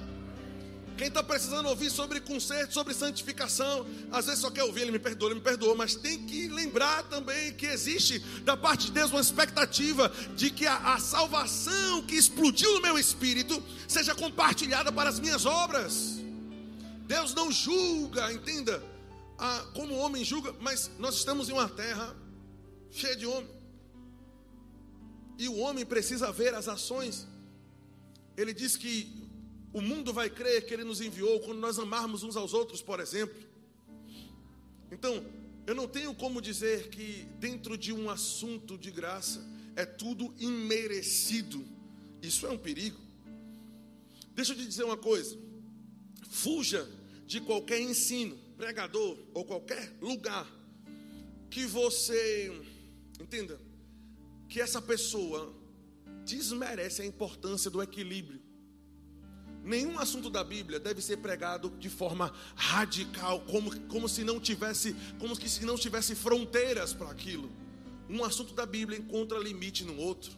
Quem 0.97 1.09
está 1.09 1.21
precisando 1.21 1.67
ouvir 1.67 1.89
sobre 1.89 2.21
conserto, 2.21 2.73
sobre 2.73 2.93
santificação, 2.93 3.85
às 4.09 4.27
vezes 4.27 4.39
só 4.39 4.49
quer 4.49 4.63
ouvir, 4.63 4.83
ele 4.83 4.91
me 4.93 4.99
perdoa, 4.99 5.31
ele 5.31 5.35
me 5.35 5.41
perdoa, 5.41 5.75
mas 5.75 5.95
tem 5.95 6.25
que 6.25 6.47
lembrar 6.47 7.03
também 7.09 7.51
que 7.51 7.65
existe 7.65 8.19
da 8.45 8.55
parte 8.55 8.85
de 8.85 8.93
Deus 8.93 9.11
uma 9.11 9.19
expectativa 9.19 10.09
de 10.33 10.49
que 10.49 10.65
a, 10.65 10.93
a 10.93 10.97
salvação 10.97 12.01
que 12.03 12.15
explodiu 12.15 12.71
no 12.75 12.81
meu 12.81 12.97
espírito 12.97 13.61
seja 13.85 14.15
compartilhada 14.15 14.93
para 14.93 15.09
as 15.09 15.19
minhas 15.19 15.45
obras. 15.45 16.21
Deus 17.05 17.33
não 17.33 17.51
julga, 17.51 18.31
entenda, 18.31 18.81
a, 19.37 19.59
como 19.73 19.95
o 19.95 19.97
homem 19.97 20.23
julga, 20.23 20.55
mas 20.61 20.89
nós 20.99 21.15
estamos 21.15 21.49
em 21.49 21.51
uma 21.51 21.67
terra 21.67 22.15
cheia 22.91 23.17
de 23.17 23.25
homem. 23.25 23.52
E 25.37 25.47
o 25.47 25.57
homem 25.57 25.85
precisa 25.85 26.31
ver 26.31 26.53
as 26.53 26.67
ações. 26.67 27.27
Ele 28.37 28.53
diz 28.53 28.75
que 28.75 29.23
o 29.71 29.81
mundo 29.81 30.13
vai 30.13 30.29
crer 30.29 30.65
que 30.65 30.73
Ele 30.73 30.83
nos 30.83 31.01
enviou 31.01 31.39
quando 31.39 31.59
nós 31.59 31.79
amarmos 31.79 32.23
uns 32.23 32.35
aos 32.35 32.53
outros, 32.53 32.81
por 32.81 32.99
exemplo. 32.99 33.41
Então, 34.91 35.25
eu 35.65 35.73
não 35.73 35.87
tenho 35.87 36.13
como 36.13 36.41
dizer 36.41 36.89
que 36.89 37.27
dentro 37.39 37.77
de 37.77 37.91
um 37.91 38.09
assunto 38.09 38.77
de 38.77 38.91
graça 38.91 39.43
é 39.75 39.85
tudo 39.85 40.33
imerecido. 40.39 41.65
Isso 42.21 42.45
é 42.45 42.51
um 42.51 42.57
perigo. 42.57 42.99
Deixa 44.35 44.53
eu 44.53 44.57
te 44.57 44.65
dizer 44.65 44.83
uma 44.83 44.97
coisa. 44.97 45.37
Fuja 46.29 46.87
de 47.25 47.41
qualquer 47.41 47.79
ensino, 47.79 48.37
pregador 48.57 49.17
ou 49.33 49.45
qualquer 49.45 49.95
lugar 50.01 50.47
que 51.49 51.65
você 51.65 52.51
entenda 53.19 53.59
que 54.53 54.61
essa 54.61 54.79
pessoa 54.79 55.51
desmerece 56.23 57.01
a 57.01 57.05
importância 57.07 57.71
do 57.71 57.81
equilíbrio. 57.81 58.39
Nenhum 59.63 59.97
assunto 59.97 60.29
da 60.29 60.43
Bíblia 60.43 60.79
deve 60.79 61.01
ser 61.01 61.17
pregado 61.17 61.71
de 61.79 61.89
forma 61.89 62.31
radical, 62.55 63.39
como, 63.47 63.75
como 63.87 64.07
se 64.07 64.23
não 64.23 64.39
tivesse, 64.39 64.95
como 65.17 65.35
se 65.35 65.65
não 65.65 65.75
tivesse 65.75 66.13
fronteiras 66.13 66.93
para 66.93 67.09
aquilo. 67.09 67.49
Um 68.07 68.23
assunto 68.23 68.53
da 68.53 68.63
Bíblia 68.63 68.99
encontra 68.99 69.39
limite 69.39 69.83
no 69.83 69.97
outro. 69.97 70.31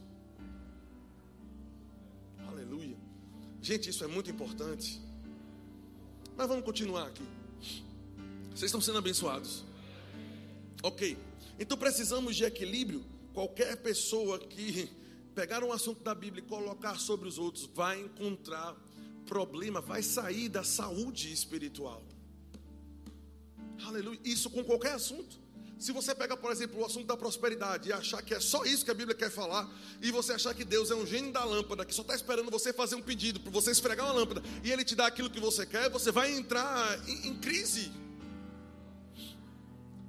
Aleluia. 2.48 2.96
Gente, 3.60 3.90
isso 3.90 4.02
é 4.02 4.06
muito 4.06 4.30
importante. 4.30 4.98
Mas 6.34 6.48
vamos 6.48 6.64
continuar 6.64 7.08
aqui. 7.08 7.28
Vocês 8.48 8.70
estão 8.70 8.80
sendo 8.80 8.96
abençoados. 8.96 9.62
Ok. 10.82 11.18
Então 11.58 11.76
precisamos 11.76 12.34
de 12.34 12.44
equilíbrio. 12.44 13.04
Qualquer 13.36 13.76
pessoa 13.76 14.38
que 14.38 14.88
pegar 15.34 15.62
um 15.62 15.70
assunto 15.70 16.02
da 16.02 16.14
Bíblia 16.14 16.42
e 16.42 16.48
colocar 16.48 16.98
sobre 16.98 17.28
os 17.28 17.36
outros 17.36 17.66
vai 17.74 18.00
encontrar 18.00 18.74
problema 19.26 19.78
vai 19.78 20.02
sair 20.02 20.48
da 20.48 20.64
saúde 20.64 21.30
espiritual. 21.30 22.02
Aleluia. 23.84 24.18
Isso 24.24 24.48
com 24.48 24.64
qualquer 24.64 24.92
assunto. 24.92 25.38
Se 25.78 25.92
você 25.92 26.14
pega, 26.14 26.34
por 26.34 26.50
exemplo, 26.50 26.80
o 26.80 26.86
assunto 26.86 27.06
da 27.06 27.14
prosperidade 27.14 27.90
e 27.90 27.92
achar 27.92 28.22
que 28.22 28.32
é 28.32 28.40
só 28.40 28.64
isso 28.64 28.86
que 28.86 28.90
a 28.90 28.94
Bíblia 28.94 29.14
quer 29.14 29.30
falar, 29.30 29.70
e 30.00 30.10
você 30.10 30.32
achar 30.32 30.54
que 30.54 30.64
Deus 30.64 30.90
é 30.90 30.94
um 30.94 31.06
gênio 31.06 31.30
da 31.30 31.44
lâmpada, 31.44 31.84
que 31.84 31.94
só 31.94 32.00
está 32.00 32.14
esperando 32.14 32.50
você 32.50 32.72
fazer 32.72 32.94
um 32.94 33.02
pedido 33.02 33.38
para 33.38 33.52
você 33.52 33.70
esfregar 33.70 34.06
uma 34.06 34.14
lâmpada 34.14 34.42
e 34.64 34.72
Ele 34.72 34.82
te 34.82 34.94
dá 34.94 35.08
aquilo 35.08 35.28
que 35.28 35.40
você 35.40 35.66
quer, 35.66 35.90
você 35.90 36.10
vai 36.10 36.34
entrar 36.34 37.06
em, 37.06 37.28
em 37.28 37.34
crise. 37.34 37.92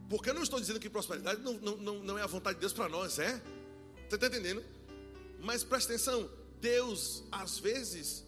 Porque 0.10 0.30
eu 0.30 0.34
não 0.34 0.44
estou 0.44 0.60
dizendo 0.60 0.80
que 0.80 0.90
prosperidade 0.90 1.42
não, 1.42 1.54
não, 1.54 2.00
não 2.00 2.18
é 2.18 2.22
a 2.22 2.28
vontade 2.28 2.56
de 2.56 2.62
Deus 2.62 2.74
para 2.74 2.88
nós, 2.88 3.20
é? 3.20 3.42
Você 4.08 4.16
está 4.16 4.28
entendendo? 4.28 4.64
Mas 5.42 5.64
presta 5.64 5.94
atenção, 5.94 6.30
Deus, 6.62 7.24
às 7.32 7.60
vezes, 7.60 8.26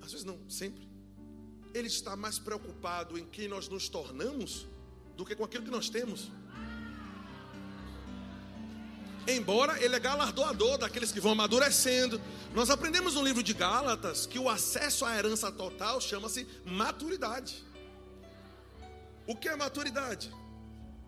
às 0.00 0.12
vezes 0.12 0.24
não, 0.24 0.38
sempre. 0.48 0.88
Ele 1.74 1.88
está 1.88 2.14
mais 2.14 2.38
preocupado 2.38 3.18
em 3.18 3.26
quem 3.26 3.48
nós 3.48 3.68
nos 3.68 3.88
tornamos 3.88 4.66
do 5.16 5.24
que 5.24 5.34
com 5.34 5.44
aquilo 5.44 5.64
que 5.64 5.70
nós 5.70 5.88
temos. 5.88 6.30
Embora 9.26 9.82
ele 9.82 9.96
é 9.96 9.98
galardoador 9.98 10.78
daqueles 10.78 11.10
que 11.10 11.18
vão 11.18 11.32
amadurecendo. 11.32 12.20
Nós 12.54 12.70
aprendemos 12.70 13.14
no 13.14 13.22
livro 13.22 13.42
de 13.42 13.54
Gálatas 13.54 14.26
que 14.26 14.38
o 14.38 14.48
acesso 14.48 15.04
à 15.04 15.16
herança 15.16 15.50
total 15.50 16.00
chama-se 16.00 16.46
maturidade. 16.64 17.64
O 19.26 19.34
que 19.34 19.48
é 19.48 19.56
maturidade? 19.56 20.30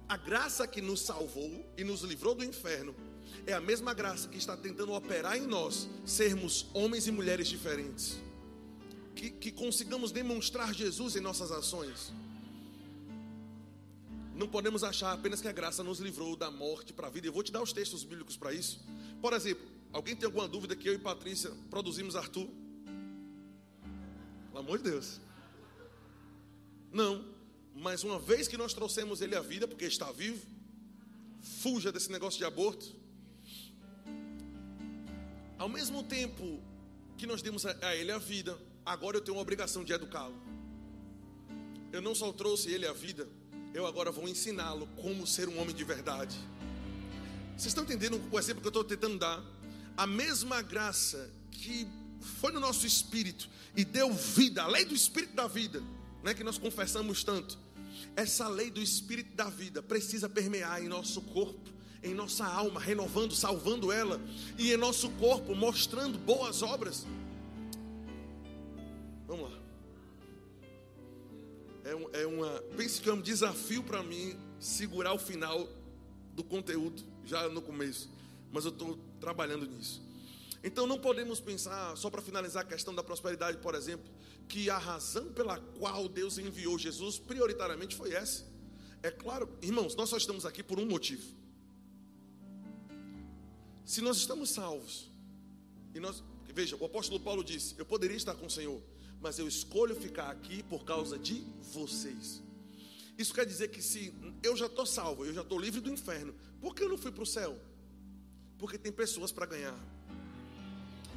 A 0.09 0.17
graça 0.17 0.67
que 0.67 0.81
nos 0.81 1.01
salvou 1.01 1.65
e 1.77 1.83
nos 1.83 2.03
livrou 2.03 2.35
do 2.35 2.45
inferno 2.45 2.95
é 3.47 3.53
a 3.53 3.61
mesma 3.61 3.93
graça 3.93 4.29
que 4.29 4.39
está 4.39 4.57
tentando 4.57 4.93
operar 4.93 5.37
em 5.37 5.47
nós 5.47 5.89
sermos 6.05 6.67
homens 6.75 7.07
e 7.07 7.13
mulheres 7.13 7.49
diferentes 7.49 8.19
que, 9.17 9.31
que 9.31 9.51
consigamos 9.51 10.13
demonstrar 10.13 10.73
Jesus 10.75 11.17
em 11.17 11.21
nossas 11.21 11.51
ações. 11.51 12.13
Não 14.35 14.47
podemos 14.47 14.85
achar 14.85 15.13
apenas 15.13 15.41
que 15.41 15.49
a 15.49 15.53
graça 15.53 15.83
nos 15.83 15.99
livrou 15.99 16.37
da 16.37 16.51
morte 16.51 16.93
para 16.93 17.07
a 17.07 17.11
vida. 17.11 17.27
Eu 17.27 17.33
vou 17.33 17.43
te 17.43 17.51
dar 17.51 17.63
os 17.63 17.73
textos 17.73 18.05
bíblicos 18.05 18.37
para 18.37 18.53
isso. 18.53 18.85
Por 19.23 19.33
exemplo, 19.33 19.67
alguém 19.91 20.15
tem 20.15 20.27
alguma 20.27 20.47
dúvida 20.47 20.77
que 20.77 20.87
eu 20.87 20.93
e 20.93 20.99
Patrícia 20.99 21.51
produzimos 21.71 22.15
Arthur? 22.15 22.47
Pelo 24.49 24.59
amor 24.59 24.77
de 24.79 24.85
Deus. 24.91 25.21
Não, 26.93 27.25
mas 27.79 28.03
uma 28.03 28.19
vez 28.19 28.49
que 28.49 28.57
nós 28.57 28.73
trouxemos 28.73 29.21
ele 29.21 29.37
à 29.37 29.41
vida, 29.41 29.69
porque 29.69 29.85
está 29.85 30.11
vivo, 30.11 30.41
fuja 31.43 31.93
desse 31.93 32.11
negócio 32.11 32.39
de 32.39 32.45
aborto. 32.45 32.97
Ao 35.59 35.69
mesmo 35.69 36.03
tempo 36.03 36.63
que 37.19 37.27
nós 37.27 37.43
demos 37.43 37.67
a 37.67 37.95
ele 37.95 38.11
a 38.11 38.19
vida, 38.19 38.59
agora 38.85 39.19
eu 39.19 39.21
tenho 39.21 39.37
uma 39.37 39.43
obrigação 39.43 39.85
de 39.85 39.93
educá-lo. 39.93 40.35
Eu 41.93 42.01
não 42.01 42.15
só 42.15 42.33
trouxe 42.33 42.71
ele 42.71 42.87
à 42.87 42.93
vida, 42.95 43.29
eu 43.75 43.87
agora 43.87 44.11
vou 44.11 44.27
ensiná-lo 44.27 44.89
como 44.97 45.27
ser 45.27 45.49
um 45.49 45.61
homem 45.61 45.75
de 45.75 45.85
verdade. 45.85 46.37
Vocês 47.57 47.69
estão 47.69 47.85
entendendo 47.85 48.21
o 48.33 48.39
exemplo 48.39 48.63
que 48.63 48.67
eu 48.67 48.71
estou 48.71 48.85
tentando 48.85 49.19
dar? 49.19 49.43
A 49.97 50.07
mesma 50.07 50.63
graça 50.63 51.31
que 51.51 51.87
foi 52.41 52.53
no 52.53 52.61
nosso 52.61 52.87
espírito 52.87 53.49
e 53.77 53.85
deu 53.85 54.13
vida, 54.13 54.63
a 54.63 54.67
lei 54.67 54.87
do 54.87 54.95
espírito 54.95 55.35
da 55.35 55.47
vida, 55.47 55.83
né, 56.23 56.33
que 56.33 56.43
nós 56.43 56.59
confessamos 56.59 57.23
tanto. 57.23 57.66
Essa 58.15 58.49
lei 58.49 58.71
do 58.71 58.81
espírito 58.81 59.35
da 59.35 59.49
vida 59.51 59.83
precisa 59.83 60.29
permear 60.29 60.83
em 60.83 60.89
nosso 60.89 61.21
corpo, 61.21 61.71
em 62.03 62.15
nossa 62.15 62.47
alma, 62.47 62.81
renovando, 62.81 63.35
salvando 63.35 63.91
ela, 63.91 64.21
e 64.59 64.73
em 64.73 64.77
nosso 64.77 65.11
corpo, 65.13 65.55
mostrando 65.55 66.19
boas 66.19 66.63
obras. 66.63 67.07
Vamos 69.27 69.51
lá. 69.51 69.59
É, 71.85 71.95
um, 71.95 72.09
é 72.13 72.27
uma. 72.27 72.63
Pense 72.77 73.01
que 73.01 73.09
é 73.09 73.13
um 73.13 73.21
desafio 73.21 73.83
para 73.83 74.03
mim 74.03 74.39
segurar 74.59 75.13
o 75.13 75.19
final 75.19 75.69
do 76.35 76.43
conteúdo, 76.43 77.03
já 77.25 77.49
no 77.49 77.63
começo. 77.63 78.11
Mas 78.53 78.65
eu 78.65 78.71
estou 78.71 78.99
trabalhando 79.21 79.67
nisso. 79.67 80.03
Então 80.63 80.87
não 80.87 80.99
podemos 80.99 81.39
pensar, 81.39 81.97
só 81.97 82.11
para 82.11 82.21
finalizar 82.21 82.63
a 82.63 82.67
questão 82.67 82.95
da 82.95 83.03
prosperidade, 83.03 83.59
por 83.59 83.75
exemplo, 83.75 84.11
que 84.49 84.71
a 84.71 84.79
razão 84.79 85.33
pela 85.33 85.59
qual 85.59 86.09
Deus 86.09 86.39
enviou 86.39 86.79
Jesus 86.79 87.19
prioritariamente 87.19 87.97
foi 87.97 88.13
essa. 88.13 88.45
É 89.03 89.11
claro, 89.11 89.49
irmãos, 89.63 89.95
nós 89.95 90.09
só 90.09 90.17
estamos 90.17 90.47
aqui 90.47 90.63
por 90.63 90.79
um 90.79 90.87
motivo. 90.87 91.35
Se 93.85 94.01
nós 94.01 94.17
estamos 94.17 94.51
salvos, 94.51 95.11
e 95.95 96.01
nós, 96.01 96.23
veja, 96.53 96.77
o 96.77 96.85
apóstolo 96.85 97.21
Paulo 97.21 97.45
disse: 97.45 97.75
Eu 97.79 97.87
poderia 97.87 98.17
estar 98.17 98.35
com 98.35 98.47
o 98.47 98.51
Senhor, 98.51 98.83
mas 99.21 99.39
eu 99.39 99.47
escolho 99.47 99.95
ficar 99.95 100.31
aqui 100.31 100.63
por 100.65 100.85
causa 100.85 101.19
de 101.19 101.45
vocês. 101.73 102.43
Isso 103.17 103.33
quer 103.33 103.47
dizer 103.47 103.69
que 103.69 103.81
se 103.81 104.13
eu 104.43 104.57
já 104.57 104.67
estou 104.67 104.85
salvo, 104.85 105.25
eu 105.25 105.33
já 105.33 105.41
estou 105.41 105.59
livre 105.59 105.81
do 105.81 105.91
inferno, 105.91 106.35
por 106.61 106.75
que 106.75 106.83
eu 106.83 106.89
não 106.89 106.99
fui 106.99 107.11
para 107.11 107.23
o 107.23 107.27
céu? 107.27 107.59
Porque 108.59 108.77
tem 108.77 108.93
pessoas 108.93 109.33
para 109.33 109.47
ganhar. 109.47 109.79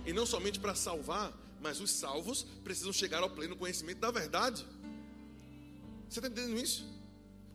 E 0.06 0.14
não 0.14 0.26
somente 0.26 0.60
para 0.60 0.76
salvar, 0.76 1.34
mas 1.62 1.80
os 1.80 1.92
salvos 1.92 2.46
precisam 2.64 2.94
chegar 2.94 3.22
ao 3.22 3.30
pleno 3.30 3.56
conhecimento 3.56 4.00
da 4.00 4.12
verdade. 4.12 4.66
Você 6.10 6.20
está 6.20 6.28
entendendo 6.28 6.60
isso? 6.60 6.86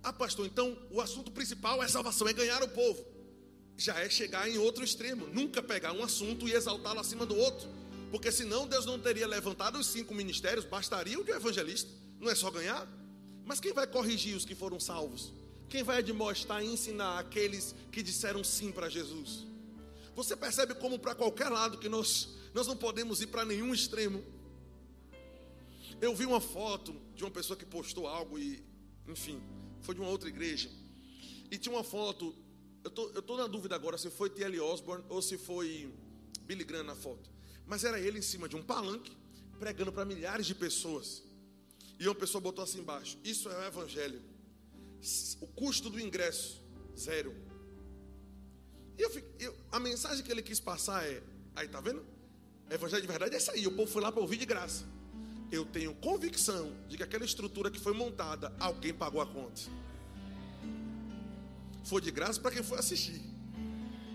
Ah, 0.02 0.12
pastor, 0.12 0.46
então 0.46 0.76
o 0.90 1.00
assunto 1.00 1.30
principal 1.30 1.82
é 1.82 1.88
salvação, 1.88 2.28
é 2.28 2.32
ganhar 2.32 2.62
o 2.62 2.68
povo. 2.68 3.04
Já 3.76 3.98
é 3.98 4.08
chegar 4.08 4.48
em 4.48 4.58
outro 4.58 4.84
extremo, 4.84 5.26
nunca 5.28 5.62
pegar 5.62 5.92
um 5.92 6.02
assunto 6.02 6.46
e 6.46 6.52
exaltá-lo 6.52 7.00
acima 7.00 7.26
do 7.26 7.36
outro 7.36 7.68
Porque 8.14 8.30
senão 8.30 8.68
Deus 8.68 8.86
não 8.86 8.96
teria 8.96 9.26
levantado 9.26 9.76
os 9.76 9.88
cinco 9.88 10.14
ministérios, 10.14 10.64
bastaria 10.64 11.18
o 11.18 11.24
de 11.24 11.32
evangelista. 11.32 11.90
Não 12.20 12.30
é 12.30 12.34
só 12.36 12.48
ganhar. 12.48 12.86
Mas 13.44 13.58
quem 13.58 13.72
vai 13.72 13.88
corrigir 13.88 14.36
os 14.36 14.44
que 14.44 14.54
foram 14.54 14.78
salvos? 14.78 15.32
Quem 15.68 15.82
vai 15.82 15.98
admoestar 15.98 16.62
e 16.62 16.72
ensinar 16.72 17.18
aqueles 17.18 17.74
que 17.90 18.04
disseram 18.04 18.44
sim 18.44 18.70
para 18.70 18.88
Jesus? 18.88 19.44
Você 20.14 20.36
percebe 20.36 20.74
como 20.74 20.96
para 20.96 21.16
qualquer 21.16 21.48
lado 21.48 21.76
que 21.78 21.88
nós, 21.88 22.28
nós 22.54 22.68
não 22.68 22.76
podemos 22.76 23.20
ir 23.20 23.26
para 23.26 23.44
nenhum 23.44 23.74
extremo. 23.74 24.24
Eu 26.00 26.14
vi 26.14 26.24
uma 26.24 26.40
foto 26.40 26.94
de 27.16 27.24
uma 27.24 27.30
pessoa 27.30 27.56
que 27.56 27.66
postou 27.66 28.06
algo 28.06 28.38
e, 28.38 28.64
enfim, 29.08 29.42
foi 29.80 29.94
de 29.94 30.00
uma 30.00 30.08
outra 30.08 30.28
igreja. 30.28 30.70
E 31.50 31.58
tinha 31.58 31.74
uma 31.74 31.82
foto, 31.82 32.32
eu 32.84 32.90
tô, 32.90 33.10
eu 33.10 33.20
tô 33.20 33.36
na 33.36 33.48
dúvida 33.48 33.74
agora 33.74 33.98
se 33.98 34.08
foi 34.08 34.30
T.L. 34.30 34.60
Osborne 34.60 35.04
ou 35.08 35.20
se 35.20 35.36
foi 35.36 35.92
Billy 36.42 36.62
Graham 36.62 36.84
na 36.84 36.94
foto. 36.94 37.28
Mas 37.66 37.82
era 37.82 37.98
ele 37.98 38.20
em 38.20 38.22
cima 38.22 38.48
de 38.48 38.54
um 38.54 38.62
palanque, 38.62 39.16
pregando 39.58 39.92
para 39.92 40.04
milhares 40.04 40.46
de 40.46 40.54
pessoas. 40.54 41.24
E 41.98 42.06
uma 42.06 42.14
pessoa 42.14 42.40
botou 42.40 42.62
assim 42.62 42.80
embaixo: 42.80 43.18
Isso 43.24 43.48
é 43.48 43.58
o 43.58 43.64
Evangelho. 43.64 44.22
O 45.40 45.46
custo 45.48 45.90
do 45.90 45.98
ingresso, 45.98 46.62
zero. 46.96 47.34
E 48.96 49.02
eu, 49.02 49.10
eu, 49.40 49.56
a 49.72 49.80
mensagem 49.80 50.24
que 50.24 50.30
ele 50.30 50.42
quis 50.42 50.60
passar 50.60 51.04
é: 51.04 51.22
Aí, 51.56 51.68
tá 51.68 51.80
vendo? 51.80 52.13
Evangelho 52.70 53.02
de 53.02 53.08
verdade 53.08 53.34
é 53.34 53.38
isso 53.38 53.50
aí. 53.50 53.66
O 53.66 53.72
povo 53.72 53.90
foi 53.90 54.02
lá 54.02 54.10
para 54.10 54.20
ouvir 54.20 54.36
de 54.36 54.46
graça. 54.46 54.84
Eu 55.50 55.64
tenho 55.64 55.94
convicção 55.94 56.72
de 56.88 56.96
que 56.96 57.02
aquela 57.02 57.24
estrutura 57.24 57.70
que 57.70 57.78
foi 57.78 57.92
montada, 57.92 58.52
alguém 58.58 58.92
pagou 58.92 59.20
a 59.20 59.26
conta. 59.26 59.62
Foi 61.84 62.00
de 62.00 62.10
graça 62.10 62.40
para 62.40 62.50
quem 62.50 62.62
foi 62.62 62.78
assistir. 62.78 63.20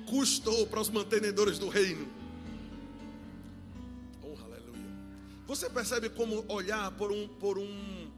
Custou 0.08 0.66
para 0.68 0.82
os 0.82 0.89
mantenedores 0.89 1.60
do 1.60 1.70
reino. 1.70 2.08
Oh, 4.24 4.36
aleluia. 4.43 4.82
Você 5.45 5.70
percebe 5.70 6.10
como 6.10 6.43
olhar 6.52 6.91
por 6.91 7.12
um, 7.12 7.28
por 7.28 7.58
um 7.60 8.12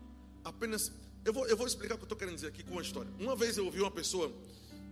apenas. 0.43 0.91
Eu 1.25 1.33
vou, 1.33 1.45
eu 1.47 1.57
vou 1.57 1.67
explicar 1.67 1.95
o 1.95 1.97
que 1.97 2.03
eu 2.03 2.05
estou 2.05 2.17
querendo 2.17 2.35
dizer 2.35 2.47
aqui 2.47 2.63
com 2.63 2.71
uma 2.71 2.81
história. 2.81 3.11
Uma 3.19 3.35
vez 3.35 3.57
eu 3.57 3.65
ouvi 3.65 3.81
uma 3.81 3.91
pessoa 3.91 4.31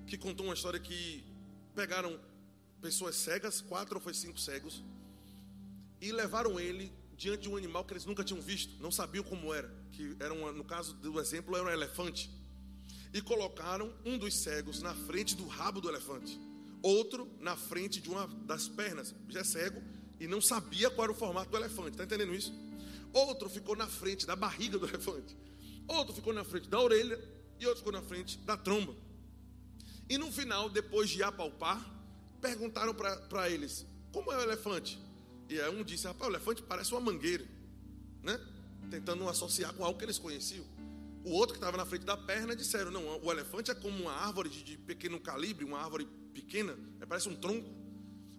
que 0.05 0.17
contou 0.17 0.45
uma 0.45 0.53
história 0.53 0.79
que 0.79 1.23
pegaram 1.73 2.19
pessoas 2.81 3.15
cegas, 3.15 3.61
quatro 3.61 3.95
ou 3.95 4.01
foi 4.01 4.13
cinco 4.13 4.39
cegos, 4.39 4.83
e 6.01 6.11
levaram 6.11 6.59
ele 6.59 6.91
diante 7.17 7.43
de 7.43 7.49
um 7.49 7.57
animal 7.57 7.83
que 7.83 7.93
eles 7.93 8.05
nunca 8.05 8.23
tinham 8.23 8.41
visto, 8.41 8.81
não 8.81 8.91
sabiam 8.91 9.23
como 9.23 9.53
era, 9.53 9.69
que 9.91 10.15
era 10.19 10.33
uma, 10.33 10.51
no 10.51 10.63
caso 10.63 10.93
do 10.95 11.19
exemplo 11.19 11.55
era 11.55 11.65
um 11.65 11.69
elefante 11.69 12.31
e 13.13 13.21
colocaram 13.21 13.93
um 14.05 14.17
dos 14.17 14.41
cegos 14.41 14.81
na 14.81 14.93
frente 14.93 15.35
do 15.35 15.45
rabo 15.47 15.81
do 15.81 15.89
elefante, 15.89 16.39
outro 16.81 17.29
na 17.39 17.57
frente 17.57 17.99
de 17.99 18.09
uma 18.09 18.27
das 18.45 18.67
pernas, 18.69 19.13
já 19.27 19.41
é 19.41 19.43
cego 19.43 19.81
e 20.19 20.27
não 20.27 20.39
sabia 20.39 20.89
qual 20.89 21.05
era 21.05 21.11
o 21.11 21.15
formato 21.15 21.49
do 21.49 21.57
elefante, 21.57 21.91
está 21.91 22.03
entendendo 22.03 22.33
isso? 22.33 22.53
Outro 23.11 23.49
ficou 23.49 23.75
na 23.75 23.87
frente 23.87 24.25
da 24.25 24.35
barriga 24.35 24.77
do 24.77 24.85
elefante, 24.87 25.35
outro 25.87 26.13
ficou 26.13 26.33
na 26.33 26.43
frente 26.43 26.69
da 26.69 26.79
orelha 26.79 27.19
e 27.59 27.65
outro 27.65 27.79
ficou 27.79 27.93
na 27.93 28.01
frente 28.01 28.37
da 28.39 28.55
tromba. 28.55 28.95
E 30.07 30.17
no 30.17 30.31
final, 30.31 30.69
depois 30.69 31.09
de 31.09 31.21
apalpar, 31.21 31.85
perguntaram 32.41 32.93
para 32.93 33.49
eles: 33.49 33.85
como 34.11 34.31
é 34.31 34.37
o 34.37 34.41
elefante? 34.41 34.99
E 35.49 35.59
aí 35.59 35.69
um 35.69 35.83
disse: 35.83 36.05
rapaz, 36.05 36.29
o 36.29 36.33
elefante 36.33 36.61
parece 36.61 36.91
uma 36.91 37.01
mangueira, 37.01 37.45
né? 38.23 38.39
Tentando 38.89 39.27
associar 39.27 39.73
com 39.73 39.83
algo 39.83 39.97
que 39.97 40.05
eles 40.05 40.19
conheciam. 40.19 40.65
O 41.23 41.31
outro 41.31 41.53
que 41.53 41.57
estava 41.57 41.75
na 41.75 41.85
frente 41.85 42.05
da 42.05 42.15
perna 42.15 42.55
disseram: 42.55 42.91
não, 42.91 43.19
o 43.23 43.31
elefante 43.31 43.71
é 43.71 43.75
como 43.75 44.03
uma 44.03 44.13
árvore 44.13 44.49
de, 44.49 44.77
pequeno 44.77 45.19
calibre, 45.19 45.65
uma 45.65 45.79
árvore 45.79 46.07
pequena, 46.33 46.77
é, 47.01 47.05
parece 47.05 47.27
um 47.27 47.35
tronco. 47.35 47.69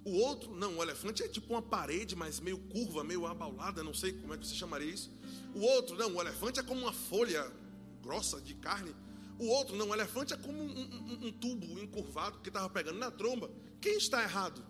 O 0.03 0.13
outro, 0.17 0.55
não, 0.55 0.79
o 0.79 0.83
elefante 0.83 1.23
é 1.23 1.29
tipo 1.29 1.53
uma 1.53 1.61
parede, 1.61 2.17
mas 2.17 2.41
meio 2.41 2.57
curva, 2.57 3.05
meio 3.05 3.27
abaulada, 3.27 3.85
não 3.85 3.93
sei 3.93 4.15
como 4.15 4.33
é 4.33 4.39
que 4.39 4.47
você 4.47 4.55
chamaria 4.55 4.89
isso. 4.89 5.13
O 5.55 5.61
outro, 5.61 5.95
não, 5.97 6.15
o 6.15 6.21
elefante 6.21 6.59
é 6.59 6.63
como 6.63 6.81
uma 6.81 6.93
folha 6.93 7.53
grossa 8.01 8.41
de 8.41 8.55
carne. 8.55 8.95
O 9.39 9.47
outro, 9.47 9.77
não, 9.77 9.91
o 9.91 9.95
elefante 9.95 10.33
é 10.33 10.37
como 10.37 10.59
um, 10.59 10.71
um, 10.71 11.27
um 11.27 11.33
tubo 11.33 11.79
encurvado 11.79 12.39
que 12.39 12.49
estava 12.49 12.69
pegando 12.71 12.99
na 12.99 13.11
tromba. 13.11 13.51
Quem 13.81 13.97
está 13.99 14.23
errado? 14.23 14.65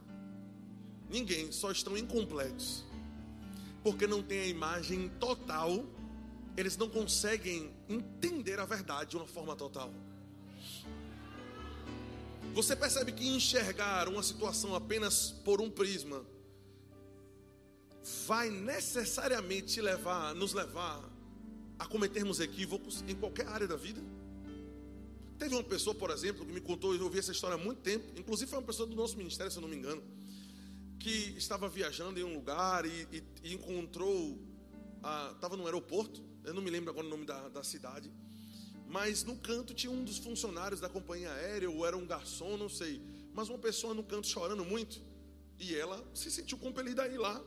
Ninguém, 1.10 1.52
só 1.52 1.70
estão 1.70 1.96
incompletos. 1.96 2.84
Porque 3.82 4.06
não 4.06 4.22
tem 4.22 4.40
a 4.40 4.46
imagem 4.46 5.08
total 5.20 5.84
eles 6.56 6.76
não 6.76 6.88
conseguem 6.88 7.72
entender 7.88 8.58
a 8.58 8.64
verdade 8.64 9.10
de 9.10 9.16
uma 9.16 9.26
forma 9.26 9.56
total. 9.56 9.92
Você 12.52 12.74
percebe 12.74 13.12
que 13.12 13.26
enxergar 13.26 14.08
uma 14.08 14.22
situação 14.22 14.74
apenas 14.74 15.30
por 15.44 15.60
um 15.60 15.70
prisma 15.70 16.24
vai 18.26 18.50
necessariamente 18.50 19.80
levar, 19.80 20.34
nos 20.34 20.52
levar 20.52 21.02
a 21.78 21.86
cometermos 21.86 22.40
equívocos 22.40 23.04
em 23.06 23.14
qualquer 23.14 23.46
área 23.46 23.68
da 23.68 23.76
vida? 23.76 24.02
Teve 25.38 25.54
uma 25.54 25.62
pessoa, 25.62 25.94
por 25.94 26.10
exemplo, 26.10 26.44
que 26.44 26.52
me 26.52 26.60
contou, 26.60 26.94
eu 26.94 27.04
ouvi 27.04 27.18
essa 27.18 27.32
história 27.32 27.54
há 27.54 27.58
muito 27.58 27.80
tempo, 27.80 28.04
inclusive 28.18 28.50
foi 28.50 28.58
uma 28.58 28.66
pessoa 28.66 28.86
do 28.86 28.96
nosso 28.96 29.16
ministério, 29.16 29.50
se 29.50 29.56
eu 29.56 29.62
não 29.62 29.68
me 29.68 29.76
engano, 29.76 30.02
que 31.00 31.34
estava 31.36 31.68
viajando 31.68 32.20
em 32.20 32.22
um 32.22 32.34
lugar 32.34 32.84
e, 32.84 33.08
e, 33.10 33.22
e 33.42 33.54
encontrou, 33.54 34.38
estava 35.34 35.56
no 35.56 35.64
aeroporto, 35.64 36.22
eu 36.44 36.52
não 36.52 36.62
me 36.62 36.70
lembro 36.70 36.90
agora 36.90 37.06
o 37.06 37.10
nome 37.10 37.24
da, 37.24 37.48
da 37.48 37.64
cidade, 37.64 38.12
mas 38.86 39.24
no 39.24 39.36
canto 39.36 39.72
tinha 39.72 39.90
um 39.90 40.04
dos 40.04 40.18
funcionários 40.18 40.78
da 40.78 40.88
companhia 40.88 41.32
aérea, 41.32 41.70
ou 41.70 41.86
era 41.86 41.96
um 41.96 42.06
garçom, 42.06 42.56
não 42.56 42.68
sei, 42.68 43.00
mas 43.32 43.48
uma 43.48 43.58
pessoa 43.58 43.94
no 43.94 44.04
canto 44.04 44.26
chorando 44.26 44.64
muito, 44.64 45.00
e 45.58 45.74
ela 45.74 46.06
se 46.14 46.30
sentiu 46.30 46.58
compelida 46.58 47.02
a 47.02 47.08
ir 47.08 47.18
lá 47.18 47.42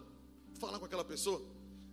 falar 0.60 0.80
com 0.80 0.86
aquela 0.86 1.06
pessoa. 1.06 1.42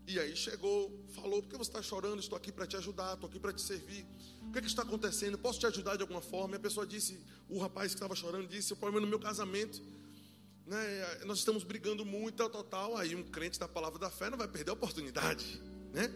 E 0.06 0.18
aí 0.18 0.34
chegou, 0.34 1.04
falou: 1.14 1.42
Por 1.42 1.50
que 1.50 1.56
você 1.56 1.70
está 1.70 1.82
chorando? 1.82 2.20
Estou 2.20 2.36
aqui 2.36 2.50
para 2.50 2.66
te 2.66 2.76
ajudar, 2.76 3.14
estou 3.14 3.28
aqui 3.28 3.38
para 3.38 3.52
te 3.52 3.61
servir. 3.61 4.04
O 4.42 4.50
que, 4.52 4.58
é 4.58 4.61
que 4.61 4.66
está 4.66 4.82
acontecendo? 4.82 5.38
Posso 5.38 5.61
te 5.61 5.66
ajudar 5.66 5.96
de 5.96 6.02
alguma 6.02 6.20
forma? 6.20 6.54
E 6.54 6.56
a 6.56 6.61
pessoa 6.61 6.86
disse: 6.86 7.20
O 7.48 7.58
rapaz 7.58 7.92
que 7.92 7.96
estava 7.96 8.14
chorando 8.14 8.48
disse: 8.48 8.72
O 8.72 8.76
problema 8.76 9.00
é 9.00 9.02
no 9.02 9.06
meu 9.06 9.20
casamento. 9.20 9.80
Né, 10.71 11.18
nós 11.25 11.39
estamos 11.39 11.64
brigando 11.64 12.07
muito, 12.07 12.37
tal, 12.37 12.49
tal, 12.49 12.62
tal. 12.62 12.97
Aí 12.97 13.16
um 13.16 13.25
crente 13.25 13.59
da 13.59 13.66
palavra 13.66 13.99
da 13.99 14.09
fé 14.09 14.31
não 14.31 14.39
vai 14.39 14.47
perder 14.47 14.71
a 14.71 14.75
oportunidade. 14.75 15.61
Né? 15.93 16.09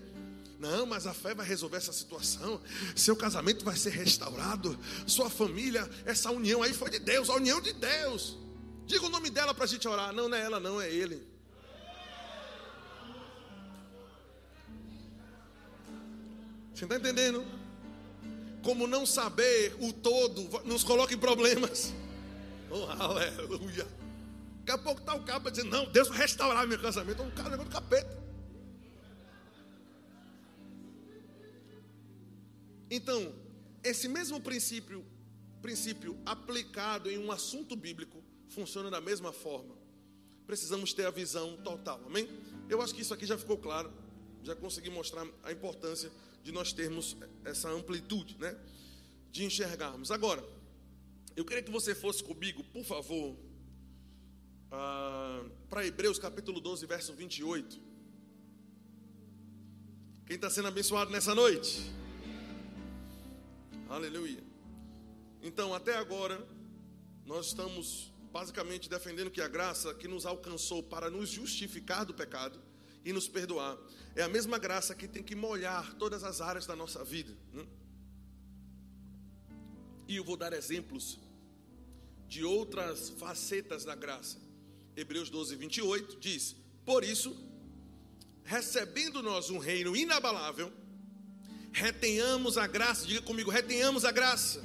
Não, 0.60 0.86
mas 0.86 1.08
a 1.08 1.12
fé 1.12 1.34
vai 1.34 1.44
resolver 1.44 1.76
essa 1.76 1.92
situação. 1.92 2.60
Seu 2.94 3.16
casamento 3.16 3.64
vai 3.64 3.76
ser 3.76 3.90
restaurado. 3.90 4.78
Sua 5.08 5.28
família, 5.28 5.90
essa 6.06 6.30
união 6.30 6.62
aí 6.62 6.72
foi 6.72 6.88
de 6.88 7.00
Deus, 7.00 7.28
a 7.28 7.34
união 7.34 7.60
de 7.60 7.72
Deus. 7.72 8.38
Diga 8.86 9.04
o 9.04 9.08
nome 9.08 9.28
dela 9.28 9.52
para 9.52 9.64
a 9.64 9.66
gente 9.66 9.88
orar. 9.88 10.12
Não, 10.12 10.28
não 10.28 10.36
é 10.36 10.42
ela, 10.42 10.60
não, 10.60 10.80
é 10.80 10.88
ele. 10.88 11.26
Você 16.72 16.84
está 16.84 16.94
entendendo? 16.94 17.44
Como 18.62 18.86
não 18.86 19.04
saber 19.04 19.74
o 19.80 19.92
todo 19.92 20.48
nos 20.64 20.84
coloca 20.84 21.12
em 21.12 21.18
problemas. 21.18 21.92
Oh, 22.70 22.84
aleluia. 23.02 24.03
Daqui 24.64 24.80
a 24.80 24.82
pouco 24.82 25.00
está 25.00 25.14
o 25.14 25.22
cabo 25.22 25.50
dizendo: 25.50 25.70
Não, 25.70 25.84
Deus 25.92 26.08
vai 26.08 26.16
restaurar 26.16 26.66
meu 26.66 26.80
casamento. 26.80 27.22
Um 27.22 27.30
cara 27.30 27.54
do 27.54 27.66
capeta. 27.66 28.24
Então, 32.90 33.34
esse 33.82 34.08
mesmo 34.08 34.40
princípio, 34.40 35.04
princípio 35.60 36.18
aplicado 36.24 37.10
em 37.10 37.18
um 37.18 37.30
assunto 37.30 37.76
bíblico, 37.76 38.24
funciona 38.48 38.90
da 38.90 39.02
mesma 39.02 39.34
forma. 39.34 39.76
Precisamos 40.46 40.94
ter 40.94 41.04
a 41.04 41.10
visão 41.10 41.58
total, 41.58 42.00
amém? 42.06 42.26
Eu 42.66 42.80
acho 42.80 42.94
que 42.94 43.02
isso 43.02 43.12
aqui 43.12 43.26
já 43.26 43.36
ficou 43.36 43.58
claro, 43.58 43.92
já 44.42 44.56
consegui 44.56 44.88
mostrar 44.88 45.26
a 45.42 45.52
importância 45.52 46.10
de 46.42 46.52
nós 46.52 46.72
termos 46.72 47.18
essa 47.44 47.68
amplitude, 47.68 48.38
né? 48.38 48.58
De 49.30 49.44
enxergarmos. 49.44 50.10
Agora, 50.10 50.42
eu 51.36 51.44
queria 51.44 51.62
que 51.62 51.70
você 51.70 51.94
fosse 51.94 52.24
comigo, 52.24 52.64
por 52.64 52.84
favor, 52.84 53.36
ah, 54.76 55.44
para 55.68 55.86
Hebreus 55.86 56.18
capítulo 56.18 56.60
12, 56.60 56.84
verso 56.86 57.12
28. 57.14 57.80
Quem 60.26 60.36
está 60.36 60.50
sendo 60.50 60.68
abençoado 60.68 61.10
nessa 61.10 61.34
noite? 61.34 61.92
Aleluia. 63.88 64.42
Então, 65.42 65.72
até 65.72 65.96
agora, 65.96 66.44
nós 67.24 67.46
estamos 67.46 68.12
basicamente 68.32 68.90
defendendo 68.90 69.30
que 69.30 69.40
a 69.40 69.46
graça 69.46 69.94
que 69.94 70.08
nos 70.08 70.26
alcançou 70.26 70.82
para 70.82 71.08
nos 71.08 71.28
justificar 71.28 72.04
do 72.04 72.12
pecado 72.12 72.60
e 73.04 73.12
nos 73.12 73.28
perdoar 73.28 73.78
é 74.16 74.22
a 74.22 74.28
mesma 74.28 74.58
graça 74.58 74.94
que 74.94 75.06
tem 75.06 75.22
que 75.22 75.36
molhar 75.36 75.94
todas 75.94 76.24
as 76.24 76.40
áreas 76.40 76.66
da 76.66 76.74
nossa 76.74 77.04
vida. 77.04 77.32
Né? 77.52 77.64
E 80.08 80.16
eu 80.16 80.24
vou 80.24 80.36
dar 80.36 80.52
exemplos 80.52 81.20
de 82.26 82.42
outras 82.42 83.10
facetas 83.10 83.84
da 83.84 83.94
graça. 83.94 84.38
Hebreus 84.96 85.30
12, 85.30 85.56
28 85.56 86.18
diz: 86.20 86.56
Por 86.84 87.04
isso, 87.04 87.36
recebendo 88.44 89.22
nós 89.22 89.50
um 89.50 89.58
reino 89.58 89.96
inabalável, 89.96 90.72
retenhamos 91.72 92.56
a 92.56 92.66
graça. 92.66 93.06
Diga 93.06 93.22
comigo, 93.22 93.50
retenhamos 93.50 94.04
a 94.04 94.12
graça. 94.12 94.62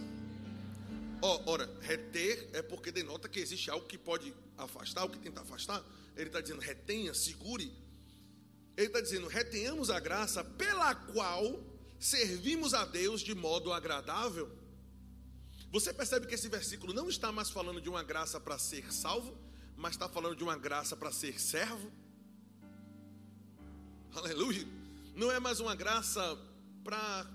Oh, 1.21 1.41
ora, 1.51 1.69
reter 1.81 2.49
é 2.53 2.61
porque 2.61 2.91
denota 2.91 3.27
que 3.27 3.39
existe 3.39 3.69
algo 3.69 3.85
que 3.85 3.97
pode 3.97 4.33
afastar, 4.57 5.03
o 5.03 5.09
que 5.09 5.19
tenta 5.19 5.41
afastar. 5.41 5.83
ele 6.15 6.27
está 6.27 6.39
dizendo 6.39 6.61
retenha, 6.61 7.13
segure. 7.13 7.73
Ele 8.77 8.87
está 8.87 9.01
dizendo 9.01 9.27
retenhamos 9.27 9.89
a 9.89 9.99
graça 9.99 10.43
pela 10.43 10.95
qual 10.95 11.61
servimos 11.99 12.73
a 12.73 12.85
Deus 12.85 13.21
de 13.21 13.35
modo 13.35 13.73
agradável. 13.73 14.49
Você 15.71 15.93
percebe 15.93 16.25
que 16.25 16.35
esse 16.35 16.47
versículo 16.47 16.93
não 16.93 17.09
está 17.09 17.31
mais 17.31 17.49
falando 17.49 17.81
de 17.81 17.89
uma 17.89 18.01
graça 18.01 18.39
para 18.39 18.57
ser 18.57 18.91
salvo, 18.91 19.37
mas 19.79 19.93
está 19.93 20.09
falando 20.09 20.35
de 20.35 20.43
uma 20.43 20.57
graça 20.57 20.95
para 20.95 21.09
ser 21.09 21.39
servo? 21.39 21.89
Aleluia! 24.13 24.67
Não 25.15 25.31
é 25.31 25.39
mais 25.39 25.61
uma 25.61 25.73
graça 25.73 26.37
para 26.83 27.25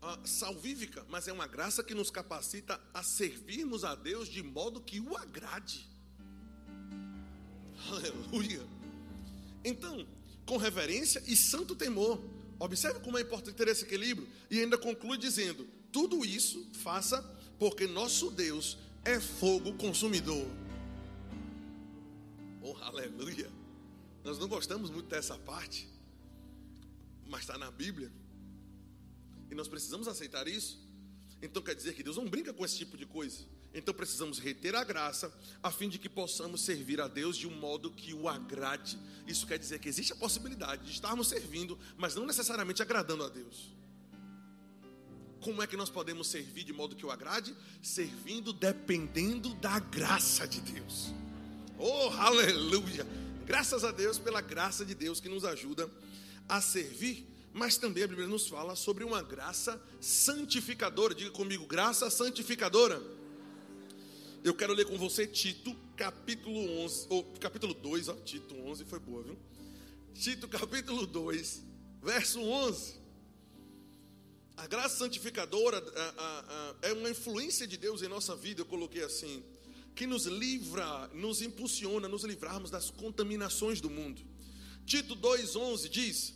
uh, 0.00 0.28
salvífica, 0.28 1.04
mas 1.08 1.26
é 1.26 1.32
uma 1.32 1.48
graça 1.48 1.82
que 1.82 1.92
nos 1.92 2.08
capacita 2.08 2.80
a 2.94 3.02
servirmos 3.02 3.84
a 3.84 3.96
Deus 3.96 4.28
de 4.28 4.44
modo 4.44 4.80
que 4.80 5.00
o 5.00 5.16
agrade. 5.16 5.88
Aleluia! 7.88 8.64
Então, 9.64 10.06
com 10.46 10.56
reverência 10.56 11.20
e 11.26 11.34
santo 11.34 11.74
temor, 11.74 12.22
observe 12.60 13.00
como 13.00 13.18
é 13.18 13.22
importante 13.22 13.56
ter 13.56 13.66
esse 13.66 13.84
equilíbrio, 13.84 14.28
e 14.48 14.60
ainda 14.60 14.78
conclui 14.78 15.18
dizendo: 15.18 15.66
tudo 15.90 16.24
isso 16.24 16.64
faça 16.74 17.20
porque 17.58 17.88
nosso 17.88 18.30
Deus 18.30 18.78
é 19.04 19.18
fogo 19.18 19.72
consumidor. 19.74 20.46
Aleluia! 22.82 23.50
Nós 24.24 24.38
não 24.38 24.48
gostamos 24.48 24.90
muito 24.90 25.06
dessa 25.06 25.38
parte, 25.38 25.88
mas 27.26 27.40
está 27.40 27.56
na 27.56 27.70
Bíblia. 27.70 28.12
E 29.50 29.54
nós 29.54 29.68
precisamos 29.68 30.08
aceitar 30.08 30.46
isso. 30.46 30.78
Então 31.40 31.62
quer 31.62 31.74
dizer 31.74 31.94
que 31.94 32.02
Deus 32.02 32.16
não 32.16 32.28
brinca 32.28 32.52
com 32.52 32.64
esse 32.64 32.76
tipo 32.76 32.96
de 32.96 33.06
coisa. 33.06 33.44
Então 33.72 33.94
precisamos 33.94 34.38
reter 34.38 34.74
a 34.74 34.82
graça, 34.82 35.32
a 35.62 35.70
fim 35.70 35.88
de 35.88 35.98
que 35.98 36.08
possamos 36.08 36.62
servir 36.62 37.00
a 37.00 37.06
Deus 37.06 37.36
de 37.36 37.46
um 37.46 37.54
modo 37.54 37.90
que 37.90 38.12
o 38.12 38.28
agrade. 38.28 38.98
Isso 39.26 39.46
quer 39.46 39.58
dizer 39.58 39.78
que 39.78 39.88
existe 39.88 40.12
a 40.12 40.16
possibilidade 40.16 40.84
de 40.84 40.90
estarmos 40.90 41.28
servindo, 41.28 41.78
mas 41.96 42.14
não 42.14 42.26
necessariamente 42.26 42.82
agradando 42.82 43.24
a 43.24 43.28
Deus. 43.28 43.72
Como 45.40 45.62
é 45.62 45.66
que 45.66 45.76
nós 45.76 45.88
podemos 45.88 46.26
servir 46.26 46.64
de 46.64 46.72
modo 46.72 46.96
que 46.96 47.06
o 47.06 47.10
agrade? 47.10 47.54
Servindo 47.80 48.52
dependendo 48.52 49.54
da 49.54 49.78
graça 49.78 50.48
de 50.48 50.60
Deus. 50.60 51.12
Oh, 51.80 52.10
aleluia! 52.18 53.06
Graças 53.46 53.84
a 53.84 53.92
Deus 53.92 54.18
pela 54.18 54.40
graça 54.40 54.84
de 54.84 54.96
Deus 54.96 55.20
que 55.20 55.28
nos 55.28 55.44
ajuda 55.44 55.88
a 56.48 56.60
servir, 56.60 57.24
mas 57.52 57.76
também 57.76 58.02
a 58.02 58.08
Bíblia 58.08 58.26
nos 58.26 58.48
fala 58.48 58.74
sobre 58.74 59.04
uma 59.04 59.22
graça 59.22 59.80
santificadora. 60.00 61.14
Diga 61.14 61.30
comigo, 61.30 61.64
graça 61.66 62.10
santificadora. 62.10 63.00
Eu 64.42 64.54
quero 64.54 64.72
ler 64.72 64.86
com 64.86 64.98
você 64.98 65.24
Tito, 65.24 65.72
capítulo 65.96 66.58
11, 66.80 67.06
ou 67.10 67.22
capítulo 67.40 67.72
2, 67.74 68.08
ó, 68.08 68.14
Tito 68.14 68.56
11 68.56 68.84
foi 68.84 68.98
boa, 68.98 69.22
viu? 69.22 69.38
Tito, 70.14 70.48
capítulo 70.48 71.06
2, 71.06 71.62
verso 72.02 72.40
11. 72.40 72.96
A 74.56 74.66
graça 74.66 74.96
santificadora 74.96 75.78
a, 75.78 76.02
a, 76.02 76.74
a, 76.82 76.88
é 76.88 76.92
uma 76.92 77.08
influência 77.08 77.68
de 77.68 77.76
Deus 77.76 78.02
em 78.02 78.08
nossa 78.08 78.34
vida, 78.34 78.62
eu 78.62 78.66
coloquei 78.66 79.04
assim, 79.04 79.44
que 79.98 80.06
nos 80.06 80.26
livra, 80.26 81.10
nos 81.12 81.42
impulsiona, 81.42 82.06
nos 82.06 82.22
livrarmos 82.22 82.70
das 82.70 82.88
contaminações 82.88 83.80
do 83.80 83.90
mundo. 83.90 84.22
Tito 84.86 85.16
2,11 85.16 85.88
diz: 85.88 86.34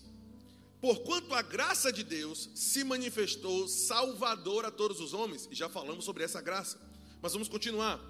Porquanto 0.80 1.32
a 1.32 1.42
graça 1.42 1.92
de 1.92 2.02
Deus 2.02 2.50
se 2.56 2.82
manifestou 2.82 3.68
salvador 3.68 4.64
a 4.64 4.70
todos 4.72 4.98
os 4.98 5.14
homens, 5.14 5.48
e 5.48 5.54
já 5.54 5.68
falamos 5.68 6.04
sobre 6.04 6.24
essa 6.24 6.40
graça, 6.40 6.76
mas 7.22 7.34
vamos 7.34 7.46
continuar. 7.46 8.00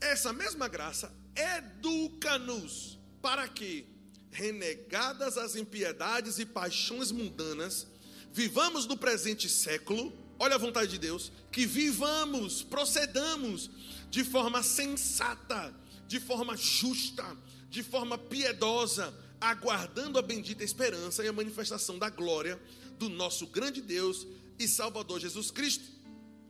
Essa 0.00 0.32
mesma 0.32 0.66
graça 0.66 1.14
educa-nos 1.36 2.98
para 3.20 3.46
que, 3.48 3.84
renegadas 4.30 5.36
as 5.36 5.56
impiedades 5.56 6.38
e 6.38 6.46
paixões 6.46 7.12
mundanas, 7.12 7.86
vivamos 8.32 8.86
no 8.86 8.96
presente 8.96 9.46
século, 9.46 10.10
olha 10.38 10.54
a 10.54 10.58
vontade 10.58 10.92
de 10.92 10.98
Deus, 10.98 11.30
que 11.52 11.66
vivamos, 11.66 12.62
procedamos 12.62 13.70
de 14.10 14.24
forma 14.24 14.62
sensata, 14.62 15.74
de 16.06 16.18
forma 16.18 16.56
justa, 16.56 17.24
de 17.68 17.82
forma 17.82 18.16
piedosa, 18.16 19.14
aguardando 19.40 20.18
a 20.18 20.22
bendita 20.22 20.64
esperança 20.64 21.24
e 21.24 21.28
a 21.28 21.32
manifestação 21.32 21.98
da 21.98 22.08
glória 22.08 22.60
do 22.98 23.08
nosso 23.08 23.46
grande 23.46 23.80
Deus 23.80 24.26
e 24.58 24.66
Salvador 24.66 25.20
Jesus 25.20 25.50
Cristo, 25.50 25.84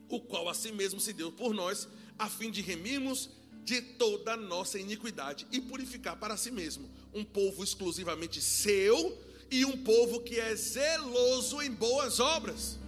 o 0.09 0.21
qual 0.21 0.49
a 0.49 0.55
si 0.55 0.73
mesmo 0.73 1.01
se 1.01 1.13
deu 1.13 1.31
por 1.31 1.53
nós, 1.53 1.89
a 2.19 2.29
fim 2.29 2.51
de 2.51 2.63
remirmos 2.63 3.29
de 3.65 3.83
toda 3.83 4.33
a 4.33 4.37
nossa 4.37 4.79
iniquidade 4.79 5.47
e 5.53 5.61
purificar 5.61 6.17
para 6.17 6.37
si 6.39 6.51
mesmo 6.51 6.89
um 7.13 7.23
povo 7.23 7.63
exclusivamente 7.63 8.41
seu 8.41 9.23
e 9.51 9.65
um 9.65 9.77
povo 9.85 10.21
que 10.21 10.39
é 10.41 10.55
zeloso 10.55 11.61
em 11.61 11.71
boas 11.71 12.19
obras. 12.21 12.79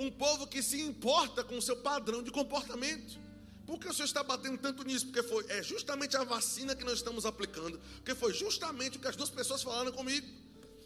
Um 0.00 0.10
povo 0.10 0.46
que 0.46 0.62
se 0.62 0.80
importa 0.80 1.44
com 1.44 1.58
o 1.58 1.62
seu 1.62 1.76
padrão 1.76 2.22
de 2.22 2.30
comportamento. 2.30 3.18
Por 3.66 3.78
que 3.78 3.88
o 3.88 3.92
senhor 3.92 4.06
está 4.06 4.24
batendo 4.24 4.58
tanto 4.58 4.82
nisso? 4.82 5.06
Porque 5.06 5.22
foi 5.22 5.44
é 5.48 5.62
justamente 5.62 6.16
a 6.16 6.24
vacina 6.24 6.74
que 6.74 6.82
nós 6.82 6.94
estamos 6.94 7.24
aplicando, 7.26 7.78
porque 7.96 8.14
foi 8.14 8.32
justamente 8.32 8.96
o 8.96 9.00
que 9.00 9.06
as 9.06 9.14
duas 9.14 9.30
pessoas 9.30 9.62
falaram 9.62 9.92
comigo. 9.92 10.26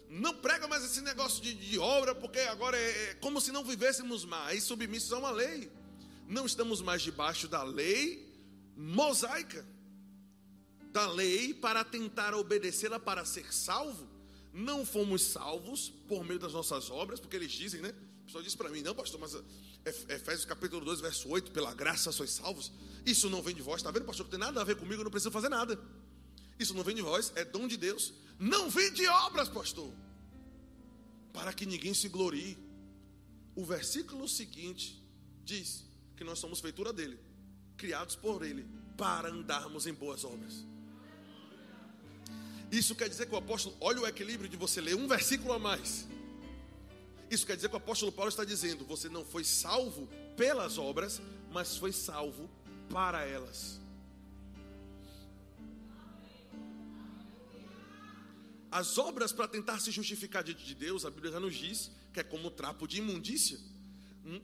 Não 0.09 0.33
prega 0.35 0.67
mais 0.67 0.83
esse 0.83 1.01
negócio 1.01 1.41
de, 1.41 1.53
de 1.55 1.79
obra, 1.79 2.13
porque 2.13 2.39
agora 2.41 2.77
é, 2.77 3.11
é 3.11 3.13
como 3.15 3.39
se 3.41 3.51
não 3.51 3.63
vivêssemos 3.63 4.25
mais 4.25 4.63
submissos 4.63 5.11
a 5.13 5.17
uma 5.17 5.31
lei. 5.31 5.71
Não 6.27 6.45
estamos 6.45 6.81
mais 6.81 7.01
debaixo 7.01 7.47
da 7.47 7.63
lei 7.63 8.25
mosaica 8.75 9.65
da 10.95 11.11
lei 11.11 11.53
para 11.53 11.83
tentar 11.83 12.33
obedecê-la 12.33 12.97
para 12.97 13.25
ser 13.25 13.53
salvo, 13.53 14.07
não 14.53 14.85
fomos 14.85 15.23
salvos 15.23 15.89
por 16.07 16.23
meio 16.23 16.39
das 16.39 16.53
nossas 16.53 16.89
obras, 16.89 17.19
porque 17.19 17.35
eles 17.35 17.51
dizem, 17.51 17.81
né? 17.81 17.93
O 18.25 18.27
pessoal 18.27 18.43
diz 18.43 18.55
para 18.55 18.69
mim, 18.69 18.81
não, 18.81 18.95
pastor, 18.95 19.19
mas 19.19 19.35
é, 19.35 20.15
Efésios 20.15 20.45
capítulo 20.45 20.83
2, 20.83 20.99
verso 20.99 21.29
8, 21.29 21.51
pela 21.51 21.75
graça 21.75 22.11
sois 22.11 22.31
salvos. 22.31 22.71
Isso 23.05 23.29
não 23.29 23.43
vem 23.43 23.53
de 23.53 23.61
vós, 23.61 23.77
está 23.77 23.91
vendo, 23.91 24.03
pastor? 24.03 24.25
Não 24.25 24.31
tem 24.31 24.39
nada 24.39 24.59
a 24.59 24.63
ver 24.63 24.75
comigo, 24.77 25.01
eu 25.01 25.03
não 25.03 25.11
preciso 25.11 25.29
fazer 25.29 25.47
nada. 25.47 25.79
Isso 26.59 26.73
não 26.73 26.83
vem 26.83 26.95
de 26.95 27.03
vós, 27.03 27.31
é 27.35 27.45
dom 27.45 27.67
de 27.67 27.77
Deus. 27.77 28.13
Não 28.39 28.67
vem 28.67 28.91
de 28.93 29.07
obras, 29.07 29.47
pastor. 29.47 29.93
Para 31.31 31.53
que 31.53 31.67
ninguém 31.67 31.93
se 31.93 32.09
glorie. 32.09 32.57
O 33.55 33.63
versículo 33.63 34.27
seguinte 34.27 34.99
diz 35.43 35.85
que 36.17 36.23
nós 36.23 36.39
somos 36.39 36.59
feitura 36.59 36.91
dele, 36.91 37.19
criados 37.77 38.15
por 38.15 38.43
ele, 38.43 38.65
para 38.97 39.29
andarmos 39.29 39.85
em 39.85 39.93
boas 39.93 40.23
obras. 40.23 40.65
Isso 42.71 42.95
quer 42.95 43.07
dizer 43.07 43.27
que 43.27 43.35
o 43.35 43.37
apóstolo, 43.37 43.77
olha 43.79 44.01
o 44.01 44.07
equilíbrio 44.07 44.49
de 44.49 44.57
você 44.57 44.81
ler 44.81 44.95
um 44.95 45.07
versículo 45.07 45.53
a 45.53 45.59
mais. 45.59 46.07
Isso 47.35 47.45
quer 47.45 47.57
dizer 47.57 47.67
que 47.67 47.75
o 47.75 47.77
apóstolo 47.77 48.13
Paulo 48.13 48.29
está 48.29 48.45
dizendo: 48.45 48.85
você 48.85 49.09
não 49.09 49.25
foi 49.25 49.43
salvo 49.43 50.07
pelas 50.37 50.77
obras, 50.77 51.21
mas 51.51 51.75
foi 51.75 51.91
salvo 51.91 52.49
para 52.89 53.25
elas. 53.25 53.81
As 58.71 58.97
obras 58.97 59.33
para 59.33 59.49
tentar 59.49 59.79
se 59.81 59.91
justificar 59.91 60.43
diante 60.45 60.63
de 60.65 60.75
Deus, 60.75 61.05
a 61.05 61.11
Bíblia 61.11 61.33
já 61.33 61.39
nos 61.41 61.55
diz 61.55 61.91
que 62.13 62.21
é 62.21 62.23
como 62.23 62.49
trapo 62.49 62.87
de 62.87 62.99
imundícia. 62.99 63.59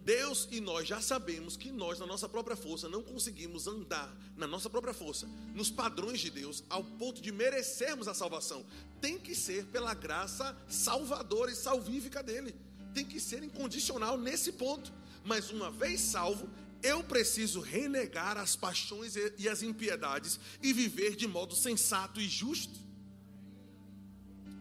Deus 0.03 0.47
e 0.51 0.59
nós 0.59 0.87
já 0.87 1.01
sabemos 1.01 1.57
que 1.57 1.71
nós, 1.71 1.97
na 1.97 2.05
nossa 2.05 2.29
própria 2.29 2.55
força, 2.55 2.89
não 2.89 3.01
conseguimos 3.01 3.67
andar 3.67 4.13
na 4.35 4.45
nossa 4.45 4.69
própria 4.69 4.93
força, 4.93 5.27
nos 5.55 5.71
padrões 5.71 6.19
de 6.19 6.29
Deus, 6.29 6.63
ao 6.69 6.83
ponto 6.83 7.21
de 7.21 7.31
merecermos 7.31 8.07
a 8.07 8.13
salvação. 8.13 8.65
Tem 8.99 9.17
que 9.17 9.33
ser 9.33 9.65
pela 9.67 9.93
graça 9.93 10.55
salvadora 10.67 11.51
e 11.51 11.55
salvífica 11.55 12.21
dele. 12.21 12.53
Tem 12.93 13.05
que 13.05 13.19
ser 13.19 13.43
incondicional 13.43 14.17
nesse 14.17 14.51
ponto. 14.51 14.91
Mas 15.23 15.49
uma 15.51 15.69
vez 15.69 16.01
salvo, 16.01 16.49
eu 16.81 17.03
preciso 17.03 17.61
renegar 17.61 18.37
as 18.37 18.55
paixões 18.55 19.15
e 19.37 19.47
as 19.47 19.61
impiedades 19.61 20.39
e 20.61 20.73
viver 20.73 21.15
de 21.15 21.27
modo 21.27 21.55
sensato 21.55 22.19
e 22.19 22.27
justo. 22.27 22.79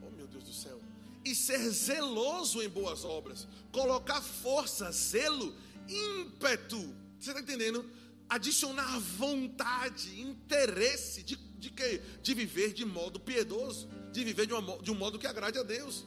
Oh, 0.03 0.11
meu 0.11 0.26
Deus 0.26 0.45
do 0.45 0.53
céu 0.53 0.81
e 1.24 1.35
ser 1.35 1.59
zeloso 1.70 2.62
em 2.62 2.68
boas 2.68 3.05
obras, 3.05 3.47
colocar 3.72 4.20
força, 4.20 4.91
zelo, 4.91 5.55
ímpeto. 5.89 6.95
Você 7.18 7.31
está 7.31 7.41
entendendo? 7.41 7.89
Adicionar 8.28 8.99
vontade, 8.99 10.20
interesse 10.20 11.22
de, 11.22 11.37
de 11.37 11.70
quê? 11.70 12.01
De 12.22 12.33
viver 12.33 12.72
de 12.72 12.85
modo 12.85 13.20
piedoso, 13.20 13.89
de 14.12 14.24
viver 14.24 14.47
de, 14.47 14.55
uma, 14.55 14.78
de 14.78 14.91
um 14.91 14.95
modo 14.95 15.18
que 15.18 15.26
agrade 15.26 15.59
a 15.59 15.62
Deus. 15.62 16.07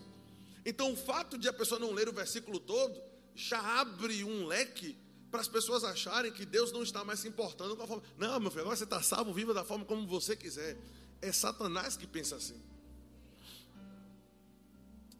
Então, 0.65 0.93
o 0.93 0.95
fato 0.95 1.37
de 1.37 1.47
a 1.47 1.53
pessoa 1.53 1.79
não 1.79 1.91
ler 1.91 2.07
o 2.07 2.13
versículo 2.13 2.59
todo 2.59 3.01
já 3.35 3.59
abre 3.81 4.23
um 4.23 4.45
leque 4.45 4.97
para 5.29 5.41
as 5.41 5.47
pessoas 5.47 5.83
acharem 5.83 6.31
que 6.31 6.45
Deus 6.45 6.71
não 6.71 6.83
está 6.83 7.03
mais 7.03 7.19
se 7.19 7.27
importando 7.27 7.75
com 7.75 7.83
a 7.83 7.87
forma. 7.87 8.03
Não, 8.17 8.39
meu 8.39 8.51
filho, 8.51 8.61
agora 8.61 8.75
você 8.75 8.83
está 8.83 9.01
salvo, 9.01 9.33
viva 9.33 9.53
da 9.53 9.65
forma 9.65 9.83
como 9.83 10.05
você 10.07 10.35
quiser. 10.35 10.77
É 11.21 11.31
Satanás 11.31 11.97
que 11.97 12.05
pensa 12.05 12.35
assim. 12.35 12.61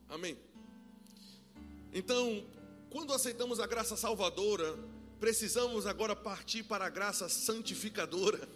Amém? 0.08 0.38
Então, 1.91 2.46
quando 2.91 3.12
aceitamos 3.12 3.60
a 3.60 3.66
graça 3.66 3.98
salvadora, 3.98 4.78
precisamos 5.20 5.88
agora 5.88 6.16
partir 6.16 6.62
para 6.62 6.86
a 6.86 6.89
graça 6.89 7.28
santificadora. 7.28 8.48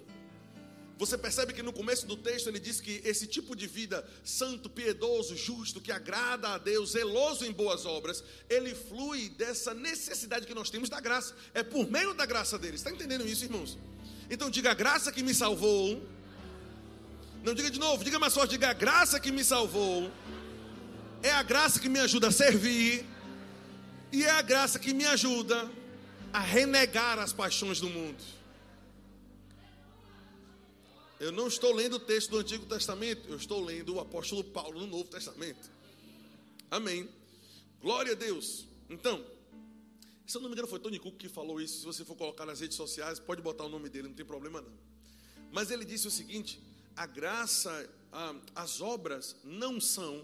Você 0.98 1.16
percebe 1.16 1.54
que 1.54 1.62
no 1.62 1.72
começo 1.72 2.08
do 2.08 2.18
texto 2.18 2.48
ele 2.48 2.60
diz 2.60 2.82
que 2.82 3.02
esse 3.06 3.28
tipo 3.28 3.56
de 3.56 3.68
vida 3.68 4.08
santo, 4.24 4.68
piedoso, 4.68 5.38
justo, 5.38 5.80
que 5.80 5.92
agrada 5.92 6.50
a 6.50 6.58
Deus, 6.58 6.92
zeloso 6.92 7.46
em 7.46 7.52
boas 7.52 7.86
obras, 7.86 8.24
ele 8.50 8.74
flui 8.74 9.30
dessa 9.30 9.76
necessidade 9.76 10.48
que 10.48 10.56
nós 10.56 10.72
temos 10.72 10.90
da 10.90 11.00
graça. 11.00 11.36
É 11.54 11.62
por 11.62 11.90
meio 11.90 12.16
da 12.16 12.26
graça 12.26 12.58
dele. 12.58 12.76
Está 12.76 12.90
entendendo 12.90 13.28
isso, 13.28 13.44
irmãos? 13.44 13.78
Então 14.28 14.50
diga 14.50 14.72
a 14.72 14.74
graça 14.74 15.12
que 15.12 15.22
me 15.22 15.36
salvou. 15.36 16.02
Não 17.44 17.54
diga 17.54 17.70
de 17.70 17.80
novo, 17.80 18.04
diga 18.04 18.18
mais 18.18 18.34
forte, 18.34 18.52
diga 18.52 18.70
a 18.70 18.74
graça 18.74 19.20
que 19.20 19.32
me 19.32 19.44
salvou. 19.44 20.12
É 21.22 21.32
a 21.32 21.44
graça 21.44 21.80
que 21.80 21.90
me 21.90 22.00
ajuda 22.00 22.30
a 22.30 22.32
servir. 22.32 23.06
E 24.12 24.24
é 24.24 24.32
a 24.32 24.42
graça 24.42 24.80
que 24.80 24.96
me 24.96 25.06
ajuda 25.06 25.70
a 26.34 26.40
renegar 26.40 27.20
as 27.20 27.32
paixões 27.32 27.80
do 27.80 27.88
mundo. 27.88 28.37
Eu 31.20 31.32
não 31.32 31.48
estou 31.48 31.74
lendo 31.74 31.96
o 31.96 32.00
texto 32.00 32.30
do 32.30 32.38
Antigo 32.38 32.66
Testamento, 32.68 33.28
eu 33.28 33.38
estou 33.38 33.64
lendo 33.64 33.96
o 33.96 34.00
apóstolo 34.00 34.44
Paulo 34.44 34.80
no 34.80 34.86
Novo 34.86 35.10
Testamento. 35.10 35.72
Amém. 36.70 37.10
Glória 37.82 38.12
a 38.12 38.16
Deus. 38.16 38.68
Então, 38.88 39.26
se 40.28 40.38
eu 40.38 40.42
não 40.42 40.48
me 40.48 40.54
engano, 40.54 40.68
foi 40.68 40.80
Tony 40.80 41.00
Cook 41.00 41.18
que 41.18 41.28
falou 41.28 41.60
isso. 41.60 41.80
Se 41.80 41.86
você 41.86 42.06
for 42.06 42.16
colocar 42.16 42.46
nas 42.46 42.60
redes 42.60 42.78
sociais, 42.78 43.20
pode 43.20 43.42
botar 43.42 43.64
o 43.64 43.70
nome 43.70 43.90
dele, 43.90 44.10
não 44.10 44.16
tem 44.16 44.26
problema 44.26 44.62
não. 44.62 44.72
Mas 45.52 45.72
ele 45.72 45.86
disse 45.86 46.08
o 46.08 46.12
seguinte: 46.12 46.62
a 46.96 47.08
graça, 47.08 47.90
as 48.54 48.80
obras 48.80 49.36
não 49.44 49.82
são 49.82 50.24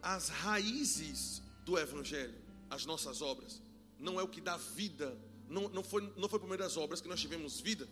as 0.00 0.30
raízes 0.30 1.42
do 1.66 1.78
Evangelho, 1.78 2.34
as 2.70 2.86
nossas 2.86 3.20
obras. 3.20 3.60
Não 3.98 4.18
é 4.18 4.22
o 4.22 4.28
que 4.28 4.40
dá 4.40 4.56
vida. 4.56 5.14
Não, 5.50 5.68
não, 5.68 5.84
foi, 5.84 6.10
não 6.16 6.30
foi 6.30 6.38
por 6.38 6.46
meio 6.46 6.58
das 6.58 6.78
obras 6.78 7.02
que 7.02 7.08
nós 7.08 7.20
tivemos 7.20 7.60
vida 7.60 7.86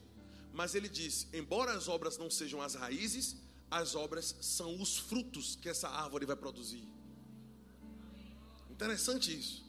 mas 0.55 0.75
ele 0.75 0.89
diz: 0.89 1.27
embora 1.33 1.73
as 1.75 1.89
obras 1.89 2.17
não 2.17 2.31
sejam 2.31 2.63
as 2.63 2.75
raízes, 2.75 3.37
as 3.71 3.95
obras 3.95 4.37
são 4.41 4.81
os 4.81 4.97
frutos 4.97 5.57
que 5.57 5.69
essa 5.69 5.89
árvore 5.89 6.25
vai 6.25 6.37
produzir. 6.37 6.87
Interessante 8.71 9.37
isso. 9.37 9.65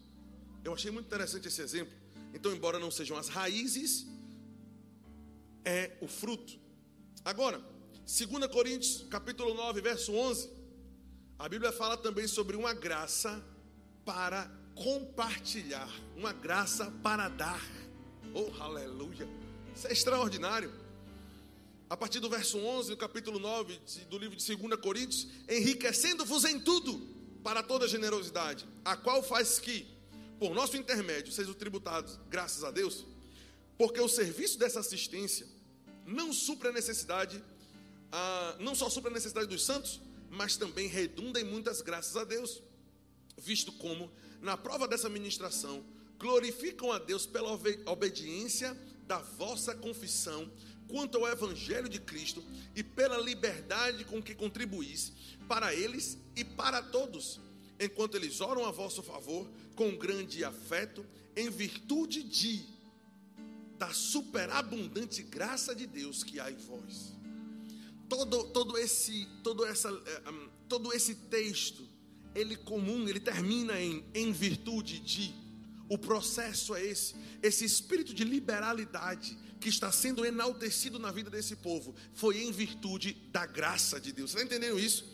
Eu 0.63 0.73
achei 0.73 0.91
muito 0.91 1.07
interessante 1.07 1.47
esse 1.47 1.61
exemplo. 1.61 1.93
Então, 2.33 2.53
embora 2.53 2.77
não 2.79 2.91
sejam 2.91 3.17
as 3.17 3.27
raízes, 3.27 4.05
é 5.63 5.97
o 6.01 6.07
fruto. 6.07 6.59
Agora, 7.23 7.59
2 8.05 8.47
Coríntios, 8.51 9.05
capítulo 9.09 9.53
9, 9.55 9.81
verso 9.81 10.13
11, 10.13 10.49
a 11.39 11.49
Bíblia 11.49 11.71
fala 11.71 11.97
também 11.97 12.27
sobre 12.27 12.55
uma 12.55 12.73
graça 12.73 13.43
para 14.03 14.51
compartilhar, 14.75 15.89
uma 16.15 16.31
graça 16.31 16.91
para 17.01 17.27
dar. 17.27 17.61
Oh, 18.33 18.61
aleluia! 18.61 19.45
Isso 19.76 19.88
é 19.88 19.91
extraordinário. 19.91 20.71
A 21.89 21.97
partir 21.97 22.21
do 22.21 22.30
verso 22.30 22.57
11 22.57 22.91
do 22.91 22.97
capítulo 22.97 23.38
9 23.39 23.78
do 24.09 24.17
livro 24.17 24.36
de 24.36 24.55
2 24.55 24.80
Coríntios, 24.80 25.28
enriquecendo-vos 25.49 26.45
em 26.45 26.59
tudo 26.59 26.97
para 27.43 27.61
toda 27.61 27.88
generosidade, 27.88 28.65
a 28.86 28.95
qual 28.95 29.21
faz 29.21 29.59
que, 29.59 29.86
por 30.39 30.55
nosso 30.55 30.78
intermédio, 30.78 31.32
sejam 31.32 31.53
tributados, 31.53 32.17
graças 32.30 32.63
a 32.63 32.71
Deus, 32.71 33.05
porque 33.78 33.99
o 33.99 34.07
serviço 34.07 34.57
dessa 34.57 34.80
assistência 34.80 35.45
não 36.05 36.32
supra 36.32 36.69
a 36.69 36.73
necessidade, 36.73 37.43
ah, 38.11 38.55
não 38.59 38.73
só 38.73 38.89
supra 38.89 39.11
a 39.11 39.13
necessidade 39.13 39.47
dos 39.47 39.63
santos, 39.63 40.01
mas 40.32 40.55
também 40.55 40.88
redunda 40.88 41.39
em 41.39 41.43
muitas 41.43 41.82
graças 41.82 42.15
a 42.15 42.23
Deus, 42.23 42.63
visto 43.38 43.73
como, 43.73 44.09
na 44.41 44.55
prova 44.55 44.88
dessa 44.88 45.09
ministração, 45.09 45.86
glorificam 46.17 46.91
a 46.91 46.97
Deus 46.97 47.26
pela 47.26 47.51
obediência 47.86 48.76
da 49.08 49.20
vossa 49.20 49.76
confissão 49.76 50.51
quanto 50.88 51.18
ao 51.18 51.28
Evangelho 51.28 51.89
de 51.89 51.99
Cristo 51.99 52.43
e 52.76 52.84
pela 52.84 53.18
liberdade 53.18 54.03
com 54.06 54.22
que 54.22 54.36
contribuís 54.36 55.14
para 55.47 55.74
eles 55.74 56.18
e 56.36 56.43
para 56.43 56.82
todos, 56.82 57.39
enquanto 57.80 58.16
eles 58.16 58.41
oram 58.41 58.66
a 58.66 58.72
vosso 58.72 59.01
favor 59.01 59.49
com 59.76 59.95
grande 59.95 60.43
afeto, 60.43 61.06
em 61.36 61.49
virtude 61.49 62.24
de 62.24 62.76
da 63.78 63.91
superabundante 63.91 65.22
graça 65.22 65.76
de 65.76 65.86
Deus 65.86 66.24
que 66.24 66.39
há 66.39 66.49
em 66.49 66.56
vós. 66.56 67.14
Todo, 68.08 68.45
todo 68.45 68.78
esse 68.78 69.28
todo 69.43 69.66
essa 69.66 69.89
eh, 69.89 70.30
um, 70.30 70.49
todo 70.70 70.93
esse 70.93 71.16
texto 71.16 71.86
ele 72.34 72.56
comum 72.56 73.08
ele 73.10 73.20
termina 73.20 73.82
em 73.82 74.06
em 74.14 74.32
virtude 74.32 74.99
de 74.99 75.34
o 75.88 75.97
processo 75.97 76.73
é 76.75 76.83
esse, 76.83 77.15
esse 77.41 77.65
espírito 77.65 78.13
de 78.13 78.23
liberalidade 78.23 79.38
que 79.59 79.69
está 79.69 79.91
sendo 79.91 80.25
enaltecido 80.25 80.99
na 80.99 81.11
vida 81.11 81.29
desse 81.29 81.55
povo 81.55 81.95
foi 82.13 82.43
em 82.43 82.51
virtude 82.51 83.13
da 83.31 83.45
graça 83.45 83.99
de 83.99 84.11
Deus. 84.11 84.31
Você 84.31 84.38
está 84.38 84.55
entendendo 84.55 84.79
isso? 84.79 85.05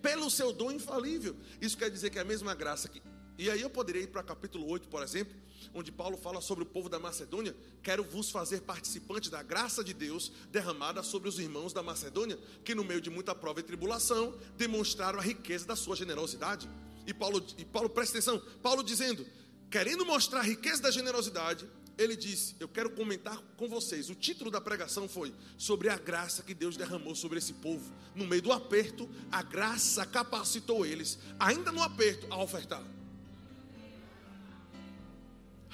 Pelo 0.00 0.30
seu 0.30 0.52
dom 0.52 0.70
infalível. 0.72 1.36
Isso 1.60 1.76
quer 1.76 1.90
dizer 1.90 2.10
que 2.10 2.18
é 2.18 2.22
a 2.22 2.24
mesma 2.24 2.54
graça 2.54 2.88
que. 2.88 3.02
E 3.38 3.50
aí 3.50 3.60
eu 3.60 3.70
poderia 3.70 4.02
ir 4.02 4.08
para 4.08 4.22
capítulo 4.22 4.68
8, 4.68 4.88
por 4.88 5.02
exemplo, 5.02 5.34
onde 5.74 5.90
Paulo 5.90 6.16
fala 6.16 6.40
sobre 6.40 6.64
o 6.64 6.66
povo 6.66 6.88
da 6.88 6.98
Macedônia. 6.98 7.56
Quero 7.82 8.04
vos 8.04 8.30
fazer 8.30 8.60
participantes 8.62 9.30
da 9.30 9.42
graça 9.42 9.82
de 9.82 9.94
Deus 9.94 10.32
derramada 10.50 11.02
sobre 11.02 11.28
os 11.28 11.38
irmãos 11.38 11.72
da 11.72 11.82
Macedônia, 11.82 12.38
que 12.64 12.74
no 12.74 12.84
meio 12.84 13.00
de 13.00 13.10
muita 13.10 13.34
prova 13.34 13.60
e 13.60 13.62
tribulação 13.62 14.36
demonstraram 14.56 15.18
a 15.18 15.22
riqueza 15.22 15.66
da 15.66 15.76
sua 15.76 15.96
generosidade. 15.96 16.68
E 17.06 17.14
Paulo, 17.14 17.44
e 17.56 17.64
Paulo 17.64 17.88
presta 17.88 18.18
atenção, 18.18 18.42
Paulo 18.62 18.82
dizendo: 18.82 19.26
querendo 19.70 20.04
mostrar 20.04 20.40
a 20.40 20.42
riqueza 20.42 20.82
da 20.82 20.90
generosidade, 20.90 21.66
ele 21.96 22.16
disse: 22.16 22.56
Eu 22.58 22.68
quero 22.68 22.90
comentar 22.90 23.38
com 23.56 23.68
vocês. 23.68 24.10
O 24.10 24.14
título 24.14 24.50
da 24.50 24.60
pregação 24.60 25.08
foi 25.08 25.32
sobre 25.56 25.88
a 25.88 25.96
graça 25.96 26.42
que 26.42 26.54
Deus 26.54 26.76
derramou 26.76 27.14
sobre 27.14 27.38
esse 27.38 27.52
povo. 27.54 27.92
No 28.14 28.26
meio 28.26 28.42
do 28.42 28.52
aperto, 28.52 29.08
a 29.30 29.42
graça 29.42 30.04
capacitou 30.04 30.84
eles, 30.84 31.18
ainda 31.38 31.70
no 31.70 31.82
aperto, 31.82 32.26
a 32.30 32.42
ofertar. 32.42 32.82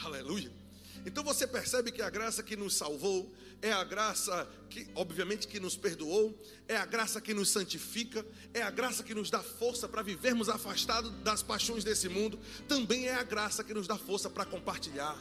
Aleluia. 0.05 0.53
Então 1.07 1.23
você 1.23 1.47
percebe 1.47 1.93
que 1.93 2.03
a 2.03 2.11
graça 2.11 2.43
que 2.43 2.57
nos 2.57 2.75
salvou 2.75 3.33
é 3.63 3.73
a 3.73 3.85
graça 3.85 4.47
que, 4.69 4.89
obviamente, 4.97 5.47
que 5.47 5.61
nos 5.61 5.77
perdoou, 5.77 6.37
é 6.67 6.77
a 6.77 6.85
graça 6.85 7.21
que 7.21 7.33
nos 7.33 7.49
santifica, 7.49 8.27
é 8.53 8.61
a 8.61 8.71
graça 8.71 9.05
que 9.05 9.15
nos 9.15 9.31
dá 9.31 9.41
força 9.41 9.89
para 9.89 10.03
vivermos 10.03 10.49
afastados 10.49 11.13
das 11.23 11.45
paixões 11.45 11.85
desse 11.85 12.09
mundo, 12.09 12.39
também 12.67 13.07
é 13.07 13.15
a 13.15 13.23
graça 13.23 13.63
que 13.63 13.73
nos 13.73 13.87
dá 13.87 13.97
força 13.97 14.29
para 14.29 14.45
compartilhar. 14.45 15.17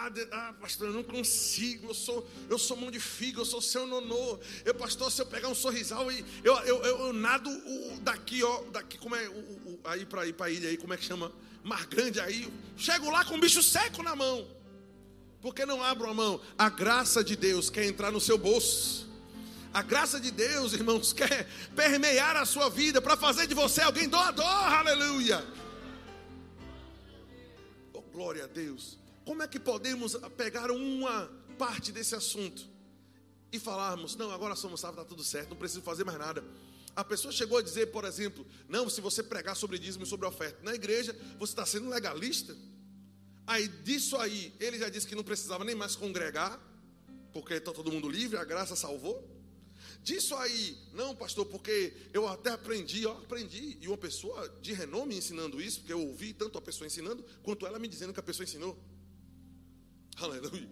Ah, 0.00 0.12
ah, 0.30 0.52
pastor, 0.60 0.86
eu 0.86 0.92
não 0.92 1.02
consigo, 1.02 1.88
eu 1.88 1.94
sou, 1.94 2.24
eu 2.48 2.56
sou 2.56 2.76
mão 2.76 2.88
de 2.88 3.00
figo, 3.00 3.40
eu 3.40 3.44
sou 3.44 3.60
seu 3.60 3.84
nonô. 3.84 4.38
Eu, 4.64 4.72
pastor, 4.72 5.10
se 5.10 5.20
eu 5.20 5.26
pegar 5.26 5.48
um 5.48 5.56
sorrisal 5.56 6.10
e 6.12 6.24
eu, 6.44 6.54
eu, 6.58 6.84
eu, 6.84 6.98
eu 7.06 7.12
nado 7.12 7.50
o, 7.50 7.98
daqui, 8.00 8.44
ó, 8.44 8.62
daqui, 8.70 8.96
como 8.96 9.16
é, 9.16 9.28
o, 9.28 9.32
o, 9.32 9.80
aí 9.82 10.06
para 10.06 10.24
ir 10.24 10.34
para 10.34 10.50
ilha 10.50 10.68
aí, 10.68 10.76
como 10.76 10.94
é 10.94 10.96
que 10.96 11.04
chama? 11.04 11.32
Mar 11.64 11.84
Grande 11.86 12.20
aí, 12.20 12.48
chego 12.76 13.10
lá 13.10 13.24
com 13.24 13.34
um 13.34 13.40
bicho 13.40 13.60
seco 13.60 14.00
na 14.04 14.14
mão. 14.14 14.46
Porque 15.40 15.66
não 15.66 15.82
abro 15.82 16.08
a 16.08 16.14
mão? 16.14 16.40
A 16.56 16.68
graça 16.68 17.24
de 17.24 17.34
Deus 17.34 17.68
quer 17.68 17.84
entrar 17.84 18.12
no 18.12 18.20
seu 18.20 18.38
bolso. 18.38 19.08
A 19.74 19.82
graça 19.82 20.20
de 20.20 20.30
Deus, 20.30 20.74
irmãos, 20.74 21.12
quer 21.12 21.48
permear 21.74 22.36
a 22.36 22.46
sua 22.46 22.70
vida 22.70 23.02
para 23.02 23.16
fazer 23.16 23.48
de 23.48 23.54
você 23.54 23.80
alguém 23.80 24.08
doador. 24.08 24.46
Aleluia. 24.46 25.44
Oh, 27.92 28.00
glória 28.00 28.44
a 28.44 28.46
Deus. 28.46 28.96
Como 29.28 29.42
é 29.42 29.46
que 29.46 29.60
podemos 29.60 30.16
pegar 30.38 30.70
uma 30.70 31.30
parte 31.58 31.92
desse 31.92 32.14
assunto 32.14 32.66
e 33.52 33.58
falarmos: 33.58 34.16
não, 34.16 34.30
agora 34.30 34.56
somos 34.56 34.80
salvos, 34.80 34.98
está 34.98 35.06
tudo 35.06 35.22
certo, 35.22 35.50
não 35.50 35.56
preciso 35.58 35.82
fazer 35.82 36.02
mais 36.02 36.18
nada. 36.18 36.42
A 36.96 37.04
pessoa 37.04 37.30
chegou 37.30 37.58
a 37.58 37.62
dizer, 37.62 37.88
por 37.88 38.06
exemplo, 38.06 38.46
não, 38.70 38.88
se 38.88 39.02
você 39.02 39.22
pregar 39.22 39.54
sobre 39.54 39.78
dízimo 39.78 40.04
e 40.04 40.06
sobre 40.06 40.26
oferta 40.26 40.58
na 40.62 40.74
igreja, 40.74 41.14
você 41.38 41.52
está 41.52 41.66
sendo 41.66 41.90
legalista. 41.90 42.56
Aí 43.46 43.68
disso 43.68 44.16
aí, 44.16 44.50
ele 44.58 44.78
já 44.78 44.88
disse 44.88 45.06
que 45.06 45.14
não 45.14 45.22
precisava 45.22 45.62
nem 45.62 45.74
mais 45.74 45.94
congregar, 45.94 46.58
porque 47.30 47.52
está 47.52 47.70
todo 47.70 47.92
mundo 47.92 48.08
livre, 48.08 48.38
a 48.38 48.44
graça 48.46 48.74
salvou. 48.74 49.28
Disso 50.02 50.34
aí, 50.36 50.74
não, 50.94 51.14
pastor, 51.14 51.44
porque 51.44 51.92
eu 52.14 52.26
até 52.26 52.52
aprendi, 52.52 53.04
ó, 53.04 53.12
aprendi. 53.12 53.76
E 53.78 53.88
uma 53.88 53.98
pessoa 53.98 54.48
de 54.62 54.72
renome 54.72 55.18
ensinando 55.18 55.60
isso, 55.60 55.80
porque 55.80 55.92
eu 55.92 56.00
ouvi 56.00 56.32
tanto 56.32 56.56
a 56.56 56.62
pessoa 56.62 56.86
ensinando, 56.86 57.22
quanto 57.42 57.66
ela 57.66 57.78
me 57.78 57.88
dizendo 57.88 58.14
que 58.14 58.20
a 58.20 58.22
pessoa 58.22 58.44
ensinou. 58.44 58.82
Aleluia. 60.22 60.68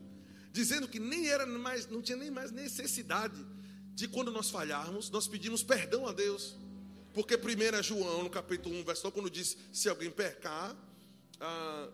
Dizendo 0.53 0.89
que 0.89 0.99
nem 0.99 1.29
era 1.29 1.47
mais, 1.47 1.87
não 1.87 2.01
tinha 2.01 2.17
nem 2.17 2.31
mais 2.31 2.51
necessidade 2.51 3.45
de 3.95 4.09
quando 4.09 4.31
nós 4.31 4.51
falharmos, 4.51 5.11
nós 5.11 5.29
pedimos 5.29 5.63
perdão 5.63 6.07
a 6.07 6.13
Deus. 6.13 6.57
Porque 7.15 7.37
1 7.37 7.83
João, 7.83 8.25
no 8.25 8.31
capítulo 8.31 8.75
1, 8.77 8.85
verso 8.85 9.09
1, 9.09 9.11
quando 9.11 9.31
diz: 9.31 9.57
se 9.73 9.89
alguém 9.89 10.11
pecar, 10.11 10.77
ah, 11.41 11.89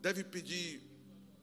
deve 0.00 0.24
pedir 0.24 0.82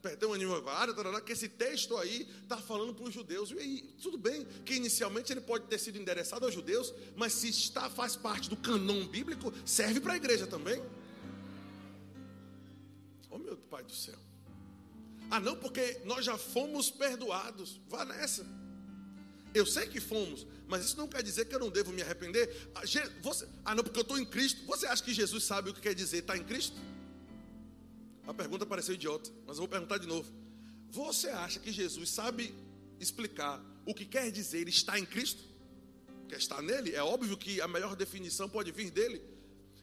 perdão 0.01 0.33
advogado, 0.33 0.93
que 1.21 1.31
esse 1.31 1.47
texto 1.47 1.95
aí 1.97 2.27
está 2.43 2.57
falando 2.57 2.93
para 2.93 3.05
os 3.05 3.13
judeus. 3.13 3.51
E 3.51 3.57
aí, 3.57 3.81
tudo 4.01 4.17
bem 4.17 4.45
que 4.65 4.75
inicialmente 4.75 5.31
ele 5.31 5.39
pode 5.39 5.65
ter 5.67 5.77
sido 5.77 5.97
endereçado 5.97 6.45
aos 6.45 6.53
judeus, 6.53 6.93
mas 7.15 7.31
se 7.31 7.47
está, 7.47 7.89
faz 7.89 8.15
parte 8.15 8.49
do 8.49 8.57
canon 8.57 9.07
bíblico, 9.07 9.53
serve 9.65 10.01
para 10.01 10.13
a 10.13 10.17
igreja 10.17 10.45
também. 10.45 10.83
Oh 13.29 13.39
meu 13.39 13.55
Pai 13.57 13.83
do 13.83 13.93
céu. 13.93 14.22
Ah, 15.29 15.39
não, 15.39 15.55
porque 15.55 16.01
nós 16.05 16.25
já 16.25 16.37
fomos 16.37 16.89
perdoados. 16.89 17.79
Vá 17.87 18.05
nessa. 18.05 18.45
Eu 19.53 19.65
sei 19.65 19.87
que 19.87 19.99
fomos, 19.99 20.47
mas 20.67 20.83
isso 20.83 20.97
não 20.97 21.07
quer 21.07 21.21
dizer 21.21 21.45
que 21.45 21.53
eu 21.53 21.59
não 21.59 21.69
devo 21.69 21.91
me 21.91 22.01
arrepender. 22.01 22.71
Ah, 22.73 22.81
você, 23.21 23.47
ah 23.63 23.75
não, 23.75 23.83
porque 23.83 23.99
eu 23.99 24.03
estou 24.03 24.17
em 24.17 24.25
Cristo. 24.25 24.65
Você 24.65 24.87
acha 24.87 25.03
que 25.03 25.13
Jesus 25.13 25.43
sabe 25.43 25.69
o 25.69 25.73
que 25.73 25.81
quer 25.81 25.93
dizer 25.93 26.19
estar 26.19 26.37
em 26.37 26.43
Cristo? 26.43 26.75
A 28.25 28.33
pergunta 28.33 28.65
pareceu 28.65 28.95
idiota, 28.95 29.29
mas 29.45 29.57
eu 29.57 29.61
vou 29.61 29.67
perguntar 29.67 29.97
de 29.97 30.07
novo. 30.07 30.31
Você 30.89 31.29
acha 31.29 31.59
que 31.59 31.71
Jesus 31.71 32.09
sabe 32.09 32.53
explicar 32.99 33.61
o 33.85 33.93
que 33.93 34.05
quer 34.05 34.31
dizer 34.31 34.67
estar 34.67 34.97
em 34.97 35.05
Cristo? 35.05 35.43
Quer 36.29 36.37
estar 36.37 36.61
nele? 36.61 36.95
É 36.95 37.03
óbvio 37.03 37.37
que 37.37 37.59
a 37.61 37.67
melhor 37.67 37.95
definição 37.95 38.49
pode 38.49 38.71
vir 38.71 38.89
dele. 38.89 39.21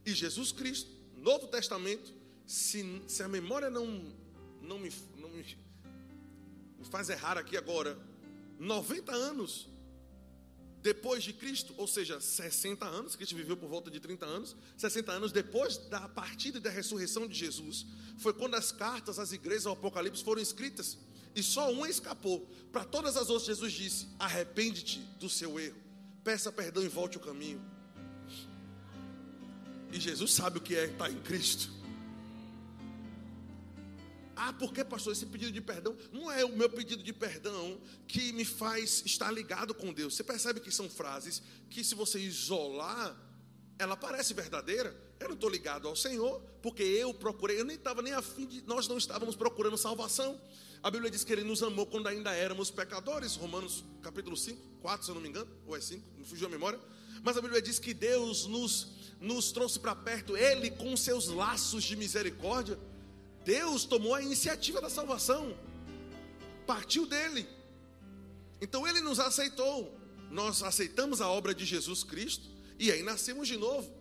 E 0.05 0.13
Jesus 0.13 0.53
Cristo, 0.53 0.91
Novo 1.17 1.47
Testamento, 1.47 2.13
se, 2.47 3.03
se 3.07 3.23
a 3.23 3.29
memória 3.29 3.69
não, 3.69 4.13
não, 4.63 4.79
me, 4.79 4.93
não 5.17 5.29
me, 5.29 5.45
me 6.79 6.85
faz 6.85 7.09
errar 7.09 7.37
aqui 7.37 7.57
agora, 7.57 7.99
90 8.59 9.13
anos 9.13 9.69
depois 10.83 11.23
de 11.23 11.33
Cristo, 11.33 11.75
ou 11.77 11.87
seja, 11.87 12.21
60 12.21 12.87
anos, 12.87 13.15
Cristo 13.15 13.37
viveu 13.37 13.57
por 13.57 13.69
volta 13.69 13.91
de 13.91 14.01
30 14.01 14.25
anos, 14.25 14.57
60 14.79 15.13
anos 15.13 15.33
depois 15.33 15.77
da 15.77 16.09
partida 16.09 16.59
e 16.59 16.61
da 16.61 16.71
ressurreição 16.71 17.27
de 17.29 17.39
Jesus, 17.39 17.87
foi 18.17 18.33
quando 18.33 18.55
as 18.55 18.73
cartas 18.73 19.19
às 19.19 19.33
igrejas 19.33 19.67
ao 19.67 19.75
Apocalipse 19.75 20.25
foram 20.25 20.41
escritas, 20.41 20.97
e 21.35 21.43
só 21.43 21.71
uma 21.71 21.89
escapou. 21.89 22.49
Para 22.73 22.85
todas 22.85 23.17
as 23.17 23.29
outras, 23.29 23.47
Jesus 23.47 23.73
disse: 23.73 24.09
arrepende-te 24.19 25.01
do 25.19 25.29
seu 25.29 25.61
erro, 25.61 25.77
peça 26.25 26.51
perdão 26.51 26.83
e 26.83 26.89
volte 26.89 27.19
o 27.19 27.21
caminho. 27.21 27.63
E 29.93 30.01
Jesus 30.01 30.33
sabe 30.33 30.59
o 30.59 30.61
que 30.61 30.75
é 30.75 30.87
estar 30.87 31.11
em 31.11 31.21
Cristo. 31.21 31.80
Ah, 34.43 34.55
por 34.55 34.73
que, 34.73 34.83
pastor, 34.83 35.13
esse 35.13 35.27
pedido 35.27 35.53
de 35.53 35.61
perdão 35.61 35.95
não 36.11 36.31
é 36.31 36.43
o 36.47 36.57
meu 36.57 36.71
pedido 36.71 37.03
de 37.03 37.13
perdão 37.13 37.79
que 38.09 38.33
me 38.33 38.47
faz 38.47 39.03
estar 39.05 39.31
ligado 39.31 39.75
com 39.75 39.93
Deus. 39.93 40.17
Você 40.17 40.25
percebe 40.25 40.61
que 40.61 40.71
são 40.71 40.89
frases 40.89 41.43
que, 41.69 41.85
se 41.85 41.95
você 41.95 42.19
isolar, 42.19 43.15
ela 43.79 43.99
parece 43.99 44.33
verdadeira. 44.33 44.97
Eu 45.21 45.29
não 45.29 45.35
estou 45.35 45.51
ligado 45.51 45.87
ao 45.87 45.95
Senhor, 45.95 46.41
porque 46.63 46.83
eu 46.83 47.13
procurei, 47.13 47.61
eu 47.61 47.67
nem 47.67 47.77
estava 47.77 48.01
nem 48.01 48.15
afim 48.15 48.47
de, 48.47 48.63
nós 48.63 48.89
não 48.89 48.97
estávamos 48.97 49.37
procurando 49.37 49.77
salvação. 49.77 50.41
A 50.83 50.91
Bíblia 50.91 51.11
diz 51.11 51.23
que 51.23 51.35
Ele 51.35 51.45
nos 51.45 51.63
amou 51.63 51.85
quando 51.85 52.07
ainda 52.07 52.33
éramos 52.33 52.71
pecadores, 52.71 53.37
Romanos 53.37 53.85
capítulo 54.01 54.39
5, 54.39 54.59
4, 54.81 55.05
se 55.05 55.11
eu 55.11 55.17
não 55.17 55.21
me 55.21 55.29
engano, 55.29 55.51
ou 55.67 55.77
é 55.77 55.83
5, 55.83 56.03
não 56.17 56.25
fugiu 56.25 56.47
a 56.47 56.51
memória. 56.51 56.81
Mas 57.23 57.37
a 57.37 57.43
Bíblia 57.43 57.61
diz 57.61 57.79
que 57.79 57.93
Deus 57.93 58.47
nos, 58.47 58.89
nos 59.21 59.53
trouxe 59.53 59.79
para 59.79 59.95
perto, 59.95 60.35
Ele 60.35 60.71
com 60.71 60.97
seus 60.97 61.27
laços 61.27 61.85
de 61.85 61.95
misericórdia 61.95 62.79
Deus 63.45 63.85
tomou 63.85 64.15
a 64.15 64.23
iniciativa 64.23 64.81
da 64.81 64.91
salvação, 64.91 65.57
partiu 66.67 67.07
dele. 67.07 67.49
Então 68.61 68.87
ele 68.87 69.01
nos 69.01 69.19
aceitou. 69.19 69.99
Nós 70.31 70.63
aceitamos 70.63 71.21
a 71.21 71.29
obra 71.29 71.55
de 71.55 71.65
Jesus 71.65 72.05
Cristo 72.05 72.49
e 72.79 72.93
aí 72.93 73.03
nascemos 73.03 73.49
de 73.49 73.57
novo. 73.57 73.93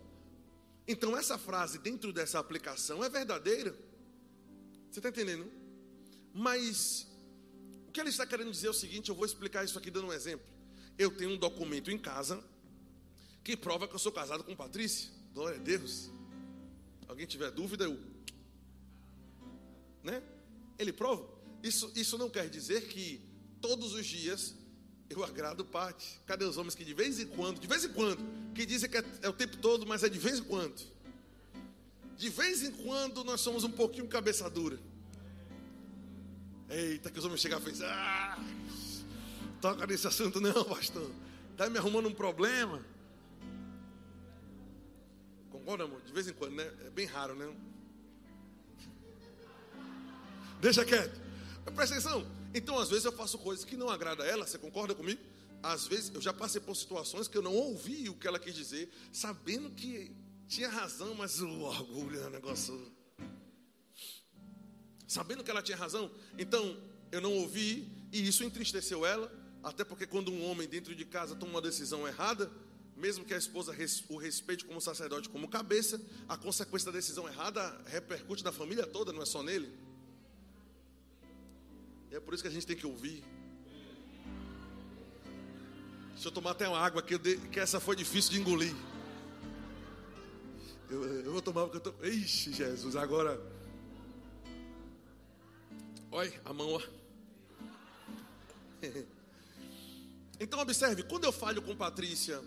Então 0.88 1.18
essa 1.18 1.38
frase 1.38 1.80
dentro 1.80 2.12
dessa 2.12 2.40
aplicação 2.40 3.04
é 3.04 3.10
verdadeira. 3.10 3.76
Você 4.92 5.00
está 5.00 5.10
entendendo? 5.10 5.50
Mas 6.34 7.08
o 7.88 7.92
que 7.92 8.00
ele 8.00 8.10
está 8.10 8.26
querendo 8.26 8.52
dizer 8.52 8.68
é 8.68 8.72
o 8.72 8.74
seguinte: 8.74 9.10
eu 9.10 9.16
vou 9.16 9.26
explicar 9.26 9.64
isso 9.64 9.78
aqui 9.78 9.90
dando 9.90 10.08
um 10.08 10.14
exemplo. 10.14 10.46
Eu 10.98 11.10
tenho 11.16 11.32
um 11.32 11.38
documento 11.38 11.90
em 11.90 11.98
casa 11.98 12.44
que 13.44 13.56
prova 13.56 13.88
que 13.88 13.96
eu 13.96 14.00
sou 14.00 14.12
casado 14.12 14.44
com 14.44 14.56
Patrícia. 14.56 15.10
Glória 15.34 15.58
a 15.58 15.62
Deus. 15.62 16.12
Alguém 17.08 17.26
tiver 17.26 17.50
dúvida, 17.50 17.86
eu 17.86 18.00
né? 20.04 20.22
Ele 20.78 20.94
prova. 20.94 21.28
Isso, 21.62 21.92
isso 21.96 22.18
não 22.18 22.30
quer 22.30 22.50
dizer 22.50 22.88
que 22.88 23.22
todos 23.62 23.94
os 23.94 24.06
dias 24.06 24.56
eu 25.10 25.24
agrado 25.24 25.66
parte. 25.66 26.22
Cadê 26.26 26.46
os 26.46 26.58
homens 26.58 26.76
que 26.76 26.86
de 26.86 26.94
vez 26.94 27.20
em 27.20 27.28
quando, 27.28 27.60
de 27.60 27.68
vez 27.68 27.84
em 27.84 27.90
quando, 27.90 28.24
que 28.54 28.66
dizem 28.66 28.90
que 28.90 28.98
é, 28.98 29.04
é 29.24 29.30
o 29.30 29.34
tempo 29.34 29.58
todo, 29.58 29.86
mas 29.86 30.04
é 30.04 30.10
de 30.10 30.20
vez 30.20 30.40
em 30.40 30.44
quando. 30.44 30.80
De 32.18 32.30
vez 32.30 32.64
em 32.64 32.72
quando 32.72 33.24
nós 33.24 33.42
somos 33.42 33.64
um 33.64 33.72
pouquinho 33.72 34.08
cabeça 34.08 34.50
dura. 34.50 34.80
Eita, 36.70 37.10
que 37.10 37.18
os 37.18 37.26
homens 37.26 37.42
chegam 37.42 37.60
e 37.60 37.62
fazem, 37.62 37.88
ah, 37.88 38.38
toca 39.60 39.88
nesse 39.88 40.06
assunto 40.06 40.40
não, 40.40 40.64
pastor. 40.66 41.10
Está 41.52 41.70
me 41.70 41.78
arrumando 41.78 42.08
um 42.08 42.14
problema. 42.14 42.86
Concorda, 45.50 45.86
amor? 45.86 46.02
De 46.02 46.14
vez 46.14 46.28
em 46.28 46.34
quando, 46.34 46.54
né? 46.54 46.72
É 46.86 46.90
bem 46.90 47.06
raro, 47.06 47.36
né? 47.36 47.52
Deixa 50.60 50.84
quieto. 50.84 51.20
Presta 51.74 51.96
atenção. 51.96 52.26
Então, 52.54 52.78
às 52.78 52.90
vezes 52.90 53.06
eu 53.06 53.12
faço 53.12 53.38
coisas 53.38 53.64
que 53.64 53.78
não 53.78 53.90
agradam 53.90 54.26
a 54.26 54.30
ela. 54.30 54.46
Você 54.46 54.58
concorda 54.58 54.94
comigo? 54.94 55.22
Às 55.62 55.88
vezes 55.88 56.12
eu 56.14 56.22
já 56.22 56.34
passei 56.34 56.60
por 56.60 56.76
situações 56.76 57.28
que 57.28 57.38
eu 57.38 57.42
não 57.42 57.54
ouvi 57.54 58.10
o 58.10 58.16
que 58.16 58.28
ela 58.28 58.40
quis 58.40 58.56
dizer, 58.56 58.90
sabendo 59.12 59.70
que 59.72 60.16
tinha 60.48 60.70
razão, 60.70 61.14
mas 61.16 61.40
o 61.42 61.62
orgulho 61.62 62.20
é 62.20 62.28
um 62.28 62.30
negócio. 62.30 62.92
Sabendo 65.08 65.44
que 65.44 65.52
ela 65.52 65.62
tinha 65.62 65.78
razão, 65.78 66.12
então 66.38 66.78
eu 67.12 67.20
não 67.20 67.34
ouvi 67.34 67.92
e 68.12 68.28
isso 68.28 68.44
entristeceu 68.44 69.06
ela. 69.06 69.32
Até 69.62 69.84
porque 69.84 70.08
quando 70.08 70.32
um 70.32 70.50
homem 70.50 70.68
dentro 70.68 70.96
de 70.96 71.04
casa 71.04 71.36
toma 71.36 71.54
uma 71.54 71.62
decisão 71.62 72.08
errada, 72.08 72.50
mesmo 72.96 73.26
que 73.26 73.34
a 73.34 73.38
esposa 73.38 73.76
o 74.10 74.18
respeite 74.18 74.64
como 74.66 74.80
sacerdote, 74.80 75.30
como 75.30 75.48
cabeça, 75.48 76.02
a 76.28 76.38
consequência 76.38 76.92
da 76.92 76.98
decisão 76.98 77.28
errada 77.28 77.82
repercute 77.86 78.44
na 78.44 78.52
família 78.52 78.86
toda, 78.86 79.12
não 79.12 79.22
é 79.22 79.26
só 79.26 79.44
nele. 79.44 79.89
É 82.12 82.20
por 82.20 82.34
isso 82.34 82.42
que 82.44 82.50
a 82.50 82.52
gente 82.52 82.66
tem 82.66 82.76
que 82.76 82.88
ouvir. 82.88 83.24
Deixa 86.14 86.28
eu 86.28 86.32
tomar 86.32 86.52
até 86.52 86.68
uma 86.68 86.80
água 86.80 87.02
que, 87.02 87.18
que 87.18 87.60
essa 87.60 87.80
foi 87.80 87.96
difícil 87.96 88.32
de 88.32 88.42
engolir. 88.42 88.76
Eu, 90.90 91.04
eu 91.24 91.32
vou 91.32 91.42
tomar 91.42 91.68
porque 91.68 91.78
eu 91.78 91.94
tô. 91.94 92.06
Ixi, 92.06 92.52
Jesus, 92.52 92.96
agora. 92.96 93.40
Olha 96.12 96.42
a 96.44 96.54
mão, 96.54 96.74
ó. 96.74 96.82
Então 100.42 100.58
observe, 100.62 101.04
quando 101.04 101.26
eu 101.26 101.34
falho 101.34 101.62
com 101.62 101.76
Patrícia, 101.76 102.42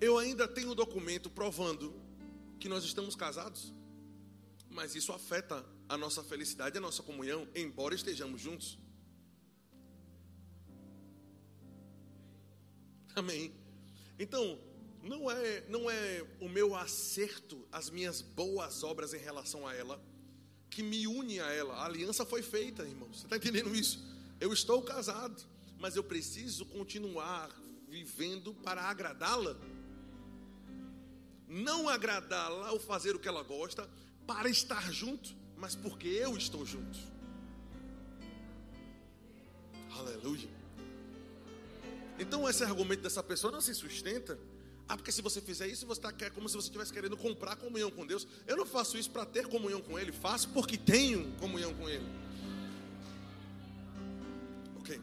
eu 0.00 0.16
ainda 0.16 0.48
tenho 0.48 0.70
o 0.70 0.74
documento 0.74 1.28
provando 1.28 1.94
que 2.58 2.70
nós 2.70 2.84
estamos 2.84 3.14
casados, 3.14 3.74
mas 4.70 4.94
isso 4.94 5.12
afeta 5.12 5.62
a 5.90 5.98
nossa 5.98 6.22
felicidade, 6.22 6.78
a 6.78 6.80
nossa 6.80 7.02
comunhão, 7.02 7.48
embora 7.52 7.96
estejamos 7.96 8.40
juntos. 8.40 8.78
Amém. 13.16 13.52
Então, 14.16 14.56
não 15.02 15.28
é, 15.28 15.64
não 15.68 15.90
é 15.90 16.24
o 16.40 16.48
meu 16.48 16.76
acerto, 16.76 17.66
as 17.72 17.90
minhas 17.90 18.22
boas 18.22 18.84
obras 18.84 19.12
em 19.14 19.18
relação 19.18 19.66
a 19.66 19.74
ela, 19.74 20.00
que 20.70 20.80
me 20.80 21.08
une 21.08 21.40
a 21.40 21.50
ela. 21.50 21.74
A 21.74 21.86
aliança 21.86 22.24
foi 22.24 22.40
feita, 22.40 22.84
irmãos. 22.84 23.18
Você 23.18 23.26
está 23.26 23.36
entendendo 23.36 23.74
isso? 23.74 24.00
Eu 24.38 24.52
estou 24.52 24.80
casado, 24.82 25.42
mas 25.76 25.96
eu 25.96 26.04
preciso 26.04 26.64
continuar 26.66 27.50
vivendo 27.88 28.54
para 28.54 28.82
agradá-la. 28.82 29.56
Não 31.48 31.88
agradá-la 31.88 32.70
ou 32.70 32.78
fazer 32.78 33.16
o 33.16 33.18
que 33.18 33.26
ela 33.26 33.42
gosta, 33.42 33.90
para 34.24 34.48
estar 34.48 34.92
junto 34.92 35.39
mas 35.60 35.74
porque 35.74 36.08
eu 36.08 36.36
estou 36.36 36.64
junto. 36.64 36.98
Aleluia. 39.90 40.48
Então 42.18 42.48
esse 42.48 42.64
argumento 42.64 43.02
dessa 43.02 43.22
pessoa 43.22 43.52
não 43.52 43.60
se 43.60 43.74
sustenta. 43.74 44.38
Ah, 44.88 44.96
porque 44.96 45.12
se 45.12 45.22
você 45.22 45.40
fizer 45.40 45.68
isso, 45.68 45.86
você 45.86 46.00
está 46.00 46.30
como 46.30 46.48
se 46.48 46.56
você 46.56 46.66
estivesse 46.66 46.92
querendo 46.92 47.16
comprar 47.16 47.56
comunhão 47.56 47.90
com 47.90 48.06
Deus. 48.06 48.26
Eu 48.46 48.56
não 48.56 48.66
faço 48.66 48.96
isso 48.98 49.10
para 49.10 49.24
ter 49.24 49.46
comunhão 49.46 49.80
com 49.80 49.98
Ele, 49.98 50.10
faço 50.10 50.48
porque 50.48 50.76
tenho 50.76 51.30
comunhão 51.38 51.72
com 51.74 51.88
Ele. 51.88 52.04
Ok. 54.78 55.00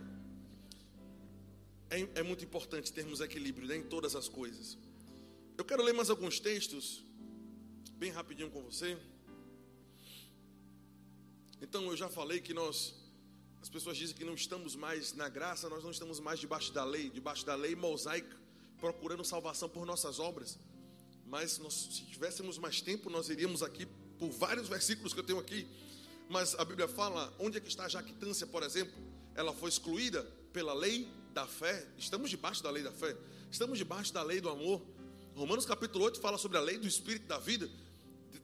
É, 1.90 2.08
é 2.16 2.24
muito 2.24 2.44
importante 2.44 2.92
termos 2.92 3.22
equilíbrio 3.22 3.68
né, 3.68 3.78
em 3.78 3.84
todas 3.84 4.16
as 4.16 4.28
coisas. 4.28 4.78
Eu 5.58 5.64
quero 5.64 5.84
ler 5.84 5.94
mais 5.94 6.10
alguns 6.10 6.40
textos, 6.40 7.04
bem 7.94 8.12
rapidinho 8.12 8.50
com 8.50 8.62
você. 8.64 8.98
Então 11.62 11.84
eu 11.86 11.98
já 11.98 12.08
falei 12.08 12.40
que 12.40 12.54
nós, 12.54 12.94
as 13.62 13.70
pessoas 13.70 13.98
dizem 13.98 14.16
que 14.16 14.24
não 14.24 14.36
estamos 14.36 14.76
mais 14.76 15.14
na 15.14 15.28
graça, 15.28 15.68
nós 15.70 15.84
não 15.84 15.92
estamos 15.92 16.20
mais 16.20 16.40
debaixo 16.40 16.72
da 16.72 16.84
lei, 16.84 17.10
debaixo 17.10 17.46
da 17.46 17.56
lei 17.56 17.76
mosaica, 17.76 18.38
procurando 18.80 19.24
salvação 19.24 19.68
por 19.68 19.86
nossas 19.86 20.20
obras. 20.20 20.60
Mas 21.26 21.58
nós, 21.58 21.74
se 21.74 22.06
tivéssemos 22.06 22.58
mais 22.58 22.80
tempo, 22.80 23.10
nós 23.10 23.30
iríamos 23.30 23.64
aqui 23.64 23.88
por 24.20 24.30
vários 24.30 24.68
versículos 24.68 25.14
que 25.14 25.20
eu 25.20 25.24
tenho 25.24 25.40
aqui. 25.40 25.68
Mas 26.30 26.56
a 26.56 26.64
Bíblia 26.64 26.88
fala, 26.88 27.34
onde 27.40 27.58
é 27.58 27.62
que 27.62 27.68
está 27.68 27.86
a 27.86 27.90
jactância, 27.90 28.46
por 28.46 28.64
exemplo? 28.64 28.96
Ela 29.34 29.54
foi 29.54 29.70
excluída 29.70 30.24
pela 30.54 30.74
lei 30.74 31.08
da 31.34 31.48
fé. 31.48 31.88
Estamos 31.98 32.30
debaixo 32.30 32.62
da 32.64 32.70
lei 32.70 32.84
da 32.84 32.92
fé. 32.92 33.16
Estamos 33.52 33.78
debaixo 33.78 34.14
da 34.14 34.22
lei 34.22 34.40
do 34.40 34.50
amor. 34.50 34.82
Romanos 35.36 35.66
capítulo 35.66 36.06
8 36.06 36.20
fala 36.20 36.38
sobre 36.38 36.58
a 36.58 36.62
lei 36.62 36.78
do 36.78 36.88
espírito 36.88 37.28
da 37.28 37.38
vida. 37.38 37.70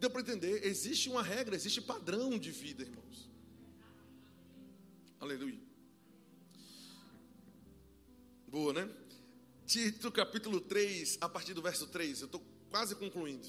Deu 0.04 0.10
para 0.10 0.20
entender? 0.20 0.66
Existe 0.66 1.08
uma 1.08 1.24
regra, 1.24 1.56
existe 1.56 1.80
padrão 1.80 2.38
de 2.38 2.52
vida, 2.52 2.84
irmãos. 2.84 3.30
Aleluia. 5.18 5.62
Boa, 8.46 8.74
né? 8.74 8.90
Tito 9.66 10.12
capítulo 10.12 10.60
3, 10.60 11.20
a 11.22 11.30
partir 11.30 11.54
do 11.54 11.62
verso 11.62 11.88
3. 11.88 12.20
Eu 12.20 12.26
estou 12.26 12.44
quase 12.70 12.96
concluindo. 12.96 13.48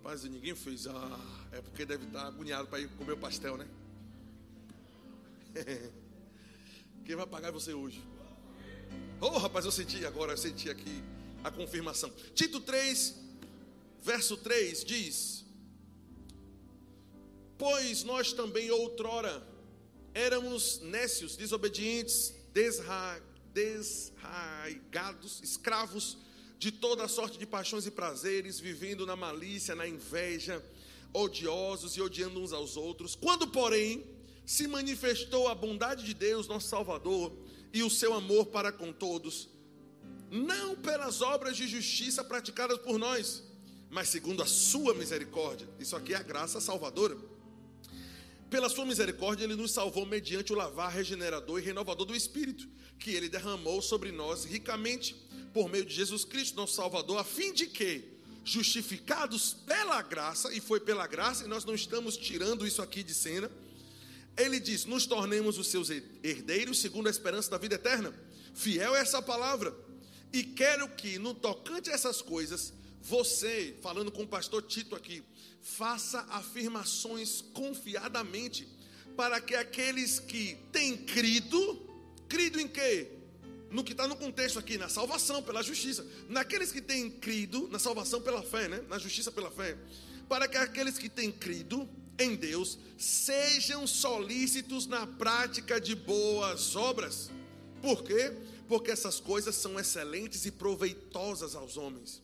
Paz, 0.00 0.22
ninguém 0.22 0.54
fez. 0.54 0.86
Ah, 0.86 1.48
é 1.50 1.60
porque 1.60 1.84
deve 1.84 2.06
estar 2.06 2.28
agoniado 2.28 2.68
para 2.68 2.78
ir 2.78 2.88
comer 2.90 3.14
o 3.14 3.18
pastel, 3.18 3.56
né? 3.56 3.68
Quem 7.04 7.16
vai 7.16 7.26
pagar 7.26 7.48
é 7.48 7.50
você 7.50 7.74
hoje. 7.74 8.00
Oh, 9.20 9.38
rapaz, 9.38 9.64
eu 9.64 9.72
senti 9.72 10.06
agora, 10.06 10.34
eu 10.34 10.38
senti 10.38 10.70
aqui 10.70 11.02
a 11.42 11.50
confirmação. 11.50 12.12
Tito 12.32 12.60
3, 12.60 13.29
verso 14.02 14.36
3 14.36 14.84
diz: 14.84 15.44
Pois 17.58 18.02
nós 18.04 18.32
também 18.32 18.70
outrora 18.70 19.46
éramos 20.14 20.80
nécios, 20.80 21.36
desobedientes, 21.36 22.34
desra, 22.52 23.22
desraigados, 23.52 25.40
escravos 25.42 26.18
de 26.58 26.70
toda 26.70 27.08
sorte 27.08 27.38
de 27.38 27.46
paixões 27.46 27.86
e 27.86 27.90
prazeres, 27.90 28.60
vivendo 28.60 29.06
na 29.06 29.16
malícia, 29.16 29.74
na 29.74 29.86
inveja, 29.86 30.62
odiosos 31.12 31.96
e 31.96 32.02
odiando 32.02 32.40
uns 32.40 32.52
aos 32.52 32.76
outros. 32.76 33.14
Quando, 33.14 33.46
porém, 33.48 34.04
se 34.44 34.66
manifestou 34.66 35.48
a 35.48 35.54
bondade 35.54 36.04
de 36.04 36.12
Deus, 36.12 36.46
nosso 36.48 36.68
Salvador, 36.68 37.32
e 37.72 37.82
o 37.82 37.90
seu 37.90 38.12
amor 38.12 38.46
para 38.46 38.72
com 38.72 38.92
todos, 38.92 39.48
não 40.30 40.76
pelas 40.76 41.22
obras 41.22 41.56
de 41.56 41.66
justiça 41.66 42.22
praticadas 42.22 42.78
por 42.78 42.98
nós, 42.98 43.42
mas 43.90 44.08
segundo 44.08 44.42
a 44.42 44.46
sua 44.46 44.94
misericórdia. 44.94 45.68
Isso 45.78 45.96
aqui 45.96 46.14
é 46.14 46.16
a 46.16 46.22
graça 46.22 46.60
salvadora. 46.60 47.16
Pela 48.48 48.68
sua 48.68 48.86
misericórdia, 48.86 49.44
ele 49.44 49.56
nos 49.56 49.72
salvou 49.72 50.06
mediante 50.06 50.52
o 50.52 50.56
lavar 50.56 50.90
regenerador 50.90 51.60
e 51.60 51.62
renovador 51.62 52.06
do 52.06 52.16
Espírito, 52.16 52.68
que 52.98 53.10
ele 53.10 53.28
derramou 53.28 53.82
sobre 53.82 54.10
nós 54.10 54.44
ricamente 54.44 55.14
por 55.52 55.68
meio 55.68 55.84
de 55.84 55.94
Jesus 55.94 56.24
Cristo, 56.24 56.56
nosso 56.56 56.74
Salvador, 56.74 57.18
a 57.18 57.24
fim 57.24 57.52
de 57.52 57.66
que, 57.66 58.04
justificados 58.44 59.54
pela 59.66 60.00
graça, 60.02 60.52
e 60.52 60.60
foi 60.60 60.80
pela 60.80 61.06
graça, 61.06 61.44
e 61.44 61.48
nós 61.48 61.64
não 61.64 61.74
estamos 61.74 62.16
tirando 62.16 62.66
isso 62.66 62.82
aqui 62.82 63.02
de 63.02 63.14
cena, 63.14 63.50
ele 64.36 64.58
diz: 64.60 64.84
nos 64.84 65.06
tornemos 65.06 65.58
os 65.58 65.66
seus 65.66 65.90
herdeiros, 65.90 66.78
segundo 66.78 67.06
a 67.08 67.10
esperança 67.10 67.50
da 67.50 67.58
vida 67.58 67.74
eterna. 67.74 68.14
Fiel 68.54 68.94
é 68.94 69.00
essa 69.00 69.20
palavra. 69.20 69.74
E 70.32 70.42
quero 70.42 70.88
que, 70.88 71.18
no 71.18 71.34
tocante 71.34 71.90
a 71.90 71.92
essas 71.92 72.22
coisas, 72.22 72.72
você, 73.00 73.76
falando 73.80 74.12
com 74.12 74.22
o 74.22 74.28
pastor 74.28 74.62
Tito 74.62 74.94
aqui, 74.94 75.22
faça 75.62 76.20
afirmações 76.30 77.40
confiadamente, 77.52 78.68
para 79.16 79.40
que 79.40 79.54
aqueles 79.54 80.20
que 80.20 80.56
têm 80.70 80.96
crido, 80.96 81.88
crido 82.28 82.60
em 82.60 82.68
quê? 82.68 83.08
No 83.70 83.84
que 83.84 83.92
está 83.92 84.06
no 84.06 84.16
contexto 84.16 84.58
aqui, 84.58 84.76
na 84.76 84.88
salvação 84.88 85.42
pela 85.42 85.62
justiça, 85.62 86.06
naqueles 86.28 86.72
que 86.72 86.80
têm 86.80 87.10
crido, 87.10 87.68
na 87.68 87.78
salvação 87.78 88.20
pela 88.20 88.42
fé, 88.42 88.68
né? 88.68 88.84
na 88.88 88.98
justiça 88.98 89.30
pela 89.30 89.50
fé, 89.50 89.76
para 90.28 90.46
que 90.46 90.56
aqueles 90.56 90.98
que 90.98 91.08
têm 91.08 91.30
crido 91.30 91.88
em 92.18 92.36
Deus 92.36 92.78
sejam 92.98 93.86
solícitos 93.86 94.86
na 94.86 95.06
prática 95.06 95.80
de 95.80 95.94
boas 95.94 96.76
obras. 96.76 97.30
Por 97.80 98.02
quê? 98.02 98.32
Porque 98.68 98.90
essas 98.90 99.18
coisas 99.18 99.54
são 99.54 99.78
excelentes 99.78 100.44
e 100.44 100.50
proveitosas 100.50 101.54
aos 101.54 101.76
homens. 101.76 102.22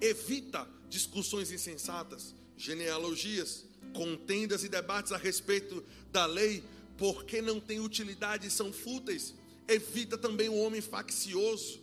Evita 0.00 0.66
discussões 0.88 1.52
insensatas, 1.52 2.34
genealogias, 2.56 3.64
contendas 3.92 4.64
e 4.64 4.68
debates 4.68 5.12
a 5.12 5.16
respeito 5.16 5.84
da 6.10 6.26
lei, 6.26 6.62
porque 6.96 7.40
não 7.40 7.60
têm 7.60 7.80
utilidade 7.80 8.46
e 8.46 8.50
são 8.50 8.72
fúteis. 8.72 9.34
Evita 9.68 10.18
também 10.18 10.48
o 10.48 10.56
homem 10.56 10.80
faccioso, 10.80 11.80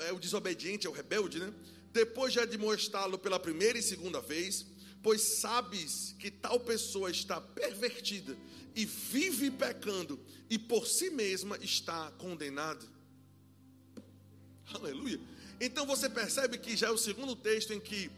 é 0.00 0.12
o 0.12 0.18
desobediente, 0.18 0.86
é 0.86 0.90
o 0.90 0.92
rebelde, 0.92 1.38
né? 1.38 1.52
Depois 1.92 2.32
de 2.32 2.40
admoestá-lo 2.40 3.18
pela 3.18 3.38
primeira 3.38 3.78
e 3.78 3.82
segunda 3.82 4.20
vez, 4.20 4.66
pois 5.02 5.22
sabes 5.22 6.14
que 6.18 6.30
tal 6.30 6.60
pessoa 6.60 7.10
está 7.10 7.40
pervertida 7.40 8.36
e 8.74 8.84
vive 8.84 9.50
pecando 9.50 10.20
e 10.50 10.58
por 10.58 10.86
si 10.86 11.10
mesma 11.10 11.56
está 11.58 12.10
condenada. 12.12 12.84
Aleluia. 14.74 15.20
Então 15.60 15.84
você 15.86 16.08
percebe 16.08 16.58
que 16.58 16.76
já 16.76 16.88
é 16.88 16.90
o 16.90 16.98
segundo 16.98 17.34
texto 17.34 17.72
em 17.72 17.80
que, 17.80 18.10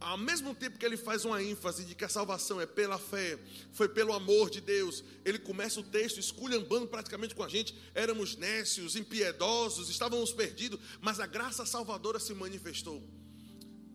ao 0.00 0.18
mesmo 0.18 0.54
tempo 0.54 0.78
que 0.78 0.84
ele 0.84 0.96
faz 0.96 1.24
uma 1.24 1.42
ênfase 1.42 1.84
de 1.84 1.94
que 1.94 2.04
a 2.04 2.08
salvação 2.08 2.60
é 2.60 2.66
pela 2.66 2.98
fé, 2.98 3.38
foi 3.72 3.88
pelo 3.88 4.12
amor 4.12 4.50
de 4.50 4.60
Deus, 4.60 5.04
ele 5.24 5.38
começa 5.38 5.78
o 5.78 5.84
texto 5.84 6.18
esculhambando 6.18 6.88
praticamente 6.88 7.34
com 7.34 7.44
a 7.44 7.48
gente. 7.48 7.74
Éramos 7.94 8.36
nécios, 8.36 8.96
impiedosos, 8.96 9.88
estávamos 9.88 10.32
perdidos, 10.32 10.80
mas 11.00 11.20
a 11.20 11.26
graça 11.26 11.64
salvadora 11.64 12.18
se 12.18 12.34
manifestou. 12.34 13.02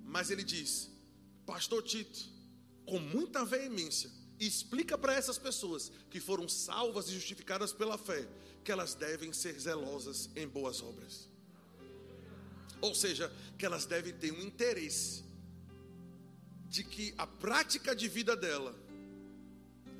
Mas 0.03 0.31
ele 0.31 0.43
diz: 0.43 0.89
Pastor 1.45 1.83
Tito, 1.83 2.19
com 2.85 2.99
muita 2.99 3.43
veemência, 3.43 4.09
explica 4.39 4.97
para 4.97 5.13
essas 5.13 5.37
pessoas 5.37 5.91
que 6.09 6.21
foram 6.21 6.47
salvas 6.47 7.09
e 7.09 7.13
justificadas 7.13 7.73
pela 7.73 7.97
fé, 7.97 8.25
que 8.63 8.71
elas 8.71 8.95
devem 8.95 9.33
ser 9.33 9.59
zelosas 9.59 10.29
em 10.35 10.47
boas 10.47 10.81
obras. 10.81 11.34
Ou 12.81 12.93
seja, 12.93 13.31
que 13.57 13.65
elas 13.65 13.85
devem 13.85 14.13
ter 14.13 14.31
um 14.31 14.41
interesse 14.41 15.23
de 16.67 16.83
que 16.83 17.13
a 17.17 17.25
prática 17.25 17.95
de 17.95 18.07
vida 18.07 18.35
dela 18.35 18.75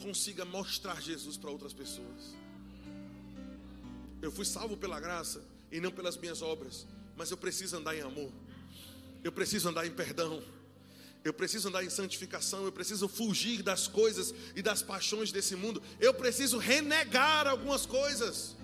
consiga 0.01 0.43
mostrar 0.43 1.01
Jesus 1.01 1.37
para 1.37 1.49
outras 1.49 1.73
pessoas. 1.73 2.35
Eu 4.21 4.31
fui 4.31 4.45
salvo 4.45 4.75
pela 4.75 4.99
graça 4.99 5.43
e 5.71 5.79
não 5.79 5.91
pelas 5.91 6.17
minhas 6.17 6.41
obras, 6.41 6.85
mas 7.15 7.31
eu 7.31 7.37
preciso 7.37 7.77
andar 7.77 7.95
em 7.95 8.01
amor. 8.01 8.31
Eu 9.23 9.31
preciso 9.31 9.69
andar 9.69 9.85
em 9.85 9.91
perdão. 9.91 10.43
Eu 11.23 11.33
preciso 11.33 11.69
andar 11.69 11.83
em 11.83 11.89
santificação, 11.89 12.65
eu 12.65 12.71
preciso 12.71 13.07
fugir 13.07 13.63
das 13.63 13.87
coisas 13.87 14.31
e 14.55 14.61
das 14.61 14.83
paixões 14.83 15.31
desse 15.31 15.55
mundo. 15.55 15.81
Eu 15.99 16.13
preciso 16.13 16.59
renegar 16.59 17.47
algumas 17.47 17.85
coisas. 17.85 18.55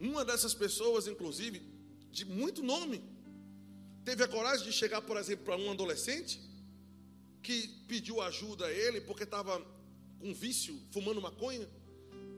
Uma 0.00 0.24
dessas 0.24 0.52
pessoas, 0.52 1.06
inclusive, 1.06 1.62
de 2.10 2.24
muito 2.24 2.62
nome, 2.62 3.02
teve 4.04 4.22
a 4.24 4.28
coragem 4.28 4.64
de 4.64 4.72
chegar, 4.72 5.00
por 5.02 5.16
exemplo, 5.16 5.44
para 5.44 5.56
um 5.56 5.70
adolescente 5.70 6.40
que 7.42 7.68
pediu 7.88 8.20
ajuda 8.20 8.66
a 8.66 8.72
ele 8.72 9.00
porque 9.00 9.24
estava 9.24 9.60
com 10.18 10.34
vício, 10.34 10.78
fumando 10.90 11.20
maconha, 11.20 11.68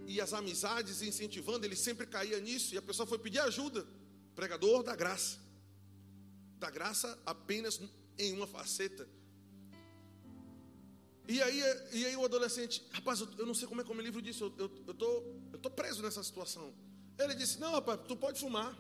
e 0.07 0.20
as 0.20 0.33
amizades 0.33 1.03
incentivando, 1.03 1.64
ele 1.64 1.77
sempre 1.77 2.07
caía 2.07 2.39
nisso, 2.41 2.75
e 2.75 2.79
a 2.79 2.83
pessoa 2.83 3.07
foi 3.07 3.18
pedir 3.18 3.41
ajuda. 3.41 3.87
Pregador 4.35 4.83
da 4.83 4.95
graça. 4.97 5.39
Da 6.59 6.70
graça 6.70 7.18
apenas 7.25 7.81
em 8.18 8.33
uma 8.35 8.47
faceta. 8.47 9.09
E 11.29 11.41
aí, 11.41 11.61
e 11.93 12.05
aí 12.07 12.16
o 12.16 12.25
adolescente, 12.25 12.83
rapaz, 12.93 13.20
eu, 13.20 13.29
eu 13.39 13.47
não 13.47 13.55
sei 13.55 13.66
como 13.68 13.81
é 13.81 13.85
que 13.85 13.91
eu 13.91 13.95
me 13.95 14.03
livro 14.03 14.20
disso, 14.20 14.45
eu, 14.45 14.66
eu, 14.66 14.85
eu, 14.89 14.95
tô, 14.95 15.23
eu 15.53 15.59
tô 15.59 15.70
preso 15.70 16.03
nessa 16.03 16.23
situação. 16.23 16.75
Ele 17.18 17.35
disse, 17.35 17.59
não, 17.61 17.73
rapaz, 17.73 18.01
tu 18.07 18.16
pode 18.16 18.41
fumar. 18.41 18.77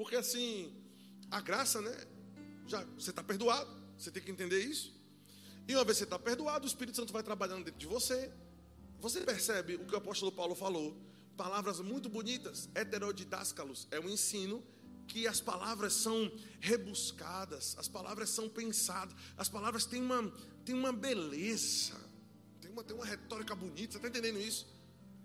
Porque 0.00 0.16
assim, 0.16 0.74
a 1.30 1.42
graça, 1.42 1.78
né? 1.82 1.94
Já 2.66 2.82
você 2.98 3.10
está 3.10 3.22
perdoado, 3.22 3.70
você 3.98 4.10
tem 4.10 4.22
que 4.22 4.30
entender 4.30 4.58
isso. 4.64 4.98
E 5.68 5.74
uma 5.74 5.84
vez 5.84 5.98
você 5.98 6.04
está 6.04 6.18
perdoado, 6.18 6.64
o 6.64 6.66
Espírito 6.66 6.96
Santo 6.96 7.12
vai 7.12 7.22
trabalhando 7.22 7.66
dentro 7.66 7.78
de 7.78 7.86
você. 7.86 8.32
Você 8.98 9.20
percebe 9.20 9.74
o 9.74 9.84
que 9.84 9.92
o 9.92 9.98
apóstolo 9.98 10.32
Paulo 10.32 10.54
falou? 10.54 10.96
Palavras 11.36 11.80
muito 11.80 12.08
bonitas, 12.08 12.70
heterodidáscalos, 12.74 13.88
é 13.90 14.00
um 14.00 14.08
ensino 14.08 14.64
que 15.06 15.26
as 15.26 15.38
palavras 15.38 15.92
são 15.92 16.32
rebuscadas, 16.60 17.76
as 17.78 17.86
palavras 17.86 18.30
são 18.30 18.48
pensadas, 18.48 19.14
as 19.36 19.50
palavras 19.50 19.84
têm 19.84 20.00
uma, 20.00 20.32
têm 20.64 20.74
uma 20.74 20.94
beleza, 20.94 21.94
tem 22.58 22.70
uma, 22.70 22.82
tem 22.82 22.96
uma 22.96 23.04
retórica 23.04 23.54
bonita, 23.54 23.92
você 23.92 23.98
está 23.98 24.08
entendendo 24.08 24.40
isso? 24.40 24.66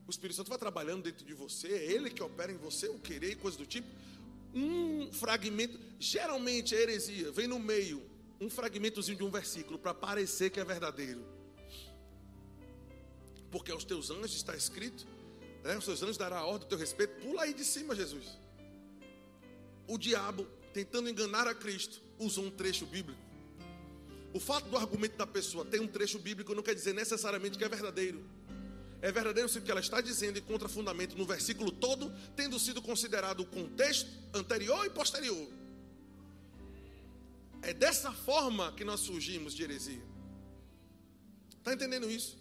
O 0.05 0.11
Espírito 0.11 0.35
Santo 0.35 0.49
vai 0.49 0.57
trabalhando 0.57 1.03
dentro 1.03 1.25
de 1.25 1.33
você, 1.33 1.69
é 1.69 1.93
Ele 1.93 2.09
que 2.09 2.21
opera 2.21 2.51
em 2.51 2.57
você, 2.57 2.89
o 2.89 2.99
querer 2.99 3.31
e 3.31 3.35
coisa 3.35 3.57
do 3.57 3.65
tipo. 3.65 3.87
Um 4.55 5.11
fragmento, 5.11 5.77
geralmente 5.99 6.73
a 6.73 6.79
heresia 6.79 7.31
vem 7.31 7.47
no 7.47 7.59
meio, 7.59 8.01
um 8.39 8.49
fragmentozinho 8.49 9.17
de 9.17 9.23
um 9.23 9.29
versículo 9.29 9.77
para 9.77 9.93
parecer 9.93 10.49
que 10.49 10.59
é 10.59 10.63
verdadeiro. 10.63 11.25
Porque 13.51 13.71
aos 13.71 13.83
teus 13.83 14.09
anjos 14.09 14.35
está 14.35 14.55
escrito, 14.55 15.05
né, 15.63 15.77
os 15.77 15.85
teus 15.85 16.01
anjos 16.01 16.17
dará 16.17 16.39
a 16.39 16.45
ordem 16.45 16.67
do 16.67 16.69
teu 16.69 16.77
respeito, 16.77 17.21
pula 17.21 17.43
aí 17.43 17.53
de 17.53 17.65
cima, 17.65 17.93
Jesus 17.93 18.45
o 19.87 19.97
diabo, 19.97 20.47
tentando 20.73 21.09
enganar 21.09 21.47
a 21.47 21.53
Cristo, 21.53 22.01
usou 22.19 22.45
um 22.45 22.51
trecho 22.51 22.85
bíblico. 22.85 23.19
O 24.33 24.39
fato 24.39 24.67
do 24.69 24.77
argumento 24.77 25.15
da 25.15 25.25
pessoa 25.25 25.63
ter 25.63 25.79
um 25.79 25.87
trecho 25.87 26.19
bíblico 26.19 26.53
não 26.53 26.63
quer 26.63 26.73
dizer 26.73 26.93
necessariamente 26.93 27.57
que 27.57 27.63
é 27.63 27.69
verdadeiro. 27.69 28.23
É 29.05 29.11
verdadeiro 29.11 29.47
se 29.47 29.59
o 29.59 29.61
que 29.61 29.69
ela 29.69 29.79
está 29.79 30.01
dizendo 30.01 30.39
encontra 30.39 30.67
fundamento 30.67 31.15
no 31.15 31.27
versículo 31.27 31.71
todo, 31.71 32.11
tendo 32.35 32.57
sido 32.57 32.81
considerado 32.81 33.41
o 33.41 33.45
contexto 33.45 34.09
anterior 34.33 34.83
e 34.83 34.89
posterior. 34.89 35.47
É 37.61 37.71
dessa 37.71 38.11
forma 38.11 38.71
que 38.71 38.83
nós 38.83 39.01
surgimos 39.01 39.53
de 39.53 39.61
heresia. 39.61 40.01
Está 41.59 41.71
entendendo 41.71 42.09
isso? 42.09 42.35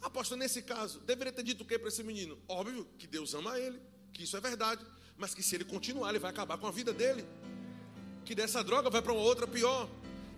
Apóstolo, 0.00 0.38
nesse 0.38 0.62
caso, 0.62 1.00
deveria 1.00 1.32
ter 1.32 1.42
dito 1.42 1.64
o 1.64 1.66
que 1.66 1.76
para 1.76 1.88
esse 1.88 2.04
menino? 2.04 2.38
Óbvio 2.46 2.86
que 2.96 3.08
Deus 3.08 3.34
ama 3.34 3.58
ele, 3.58 3.82
que 4.12 4.22
isso 4.22 4.36
é 4.36 4.40
verdade, 4.40 4.86
mas 5.16 5.34
que 5.34 5.42
se 5.42 5.56
ele 5.56 5.64
continuar, 5.64 6.10
ele 6.10 6.20
vai 6.20 6.30
acabar 6.30 6.58
com 6.58 6.68
a 6.68 6.70
vida 6.70 6.92
dele. 6.92 7.26
Que 8.24 8.36
dessa 8.36 8.62
droga 8.62 8.88
vai 8.88 9.02
para 9.02 9.12
uma 9.12 9.22
outra 9.22 9.48
pior. 9.48 9.90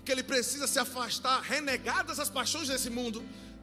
Que 0.07 0.13
ele 0.13 0.23
precisa 0.23 0.67
se 0.67 0.79
afastar, 0.79 1.43
renegadas 1.43 2.19
as 2.19 2.31
paixões 2.31 2.69
desse 2.69 2.89
mundo. 2.89 3.23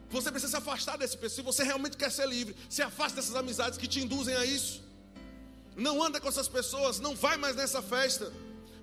Você 0.10 0.32
precisa 0.32 0.52
se 0.52 0.58
afastar 0.58 0.98
desse 0.98 1.18
pessoal. 1.18 1.36
Se 1.36 1.42
você 1.42 1.64
realmente 1.64 1.98
quer 1.98 2.12
ser 2.12 2.28
livre, 2.28 2.56
se 2.70 2.82
afaste 2.82 3.16
dessas 3.16 3.36
amizades 3.36 3.78
que 3.78 3.88
te 3.88 4.00
induzem 4.00 4.36
a 4.36 4.46
isso. 4.46 4.82
Não 5.76 6.02
anda 6.02 6.20
com 6.20 6.28
essas 6.28 6.48
pessoas, 6.48 7.00
não 7.00 7.16
vai 7.16 7.38
mais 7.38 7.56
nessa 7.56 7.82
festa. 7.82 8.32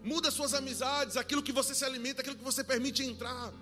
Muda 0.03 0.31
suas 0.31 0.53
amizades, 0.53 1.17
aquilo 1.17 1.43
que 1.43 1.53
você 1.53 1.75
se 1.75 1.85
alimenta, 1.85 2.21
aquilo 2.21 2.37
que 2.37 2.45
você 2.45 2.63
permite 2.63 3.03
entrar. 3.03 3.53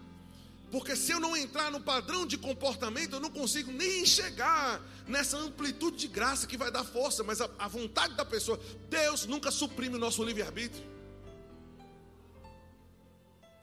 Porque 0.73 0.97
se 0.97 1.13
eu 1.13 1.21
não 1.21 1.37
entrar 1.37 1.71
no 1.71 1.81
padrão 1.81 2.27
de 2.27 2.37
comportamento, 2.37 3.13
eu 3.13 3.21
não 3.21 3.31
consigo 3.31 3.71
nem 3.71 4.05
chegar 4.05 4.81
nessa 5.07 5.37
amplitude 5.37 5.99
de 5.99 6.09
graça 6.09 6.47
que 6.47 6.57
vai 6.57 6.71
dar 6.71 6.83
força, 6.83 7.23
mas 7.23 7.41
a, 7.41 7.51
a 7.59 7.69
vontade 7.69 8.15
da 8.15 8.25
pessoa. 8.25 8.59
Deus 8.89 9.27
nunca 9.27 9.51
suprime 9.51 9.97
o 9.97 9.99
nosso 9.99 10.25
livre-arbítrio. 10.25 10.83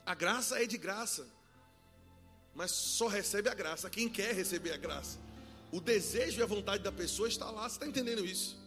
A 0.06 0.14
graça 0.16 0.64
é 0.64 0.66
de 0.66 0.78
graça, 0.78 1.28
mas 2.54 2.72
só 2.72 3.08
recebe 3.08 3.50
a 3.50 3.54
graça 3.54 3.90
quem 3.90 4.10
quer 4.10 4.34
receber 4.34 4.72
a 4.72 4.78
graça. 4.78 5.18
O 5.72 5.80
desejo 5.80 6.40
e 6.40 6.44
a 6.44 6.46
vontade 6.46 6.84
da 6.84 6.92
pessoa 6.92 7.28
está 7.28 7.50
lá, 7.50 7.70
você 7.70 7.76
está 7.76 7.88
entendendo 7.88 8.26
isso? 8.26 8.58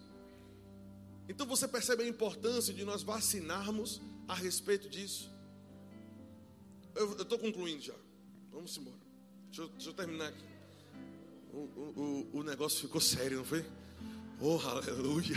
Então 1.29 1.47
você 1.47 1.67
percebe 1.67 2.03
a 2.03 2.09
importância 2.09 2.73
de 2.73 2.85
nós 2.85 3.03
vacinarmos 3.03 4.01
a 4.29 4.35
respeito 4.35 4.89
disso. 4.89 5.31
Eu 6.95 7.13
estou 7.23 7.39
concluindo 7.39 7.83
já. 7.83 7.95
Vamos 8.51 8.77
embora. 8.77 8.99
Deixa 9.47 9.63
eu, 9.63 9.69
deixa 9.69 9.89
eu 9.89 9.95
terminar 9.95 10.29
aqui. 10.29 10.45
O, 11.53 11.59
o, 11.59 12.31
o, 12.39 12.43
negócio 12.43 12.81
ficou 12.81 13.01
sério, 13.01 13.39
não 13.39 13.45
foi? 13.45 13.65
Oh, 14.41 14.59
aleluia. 14.59 15.37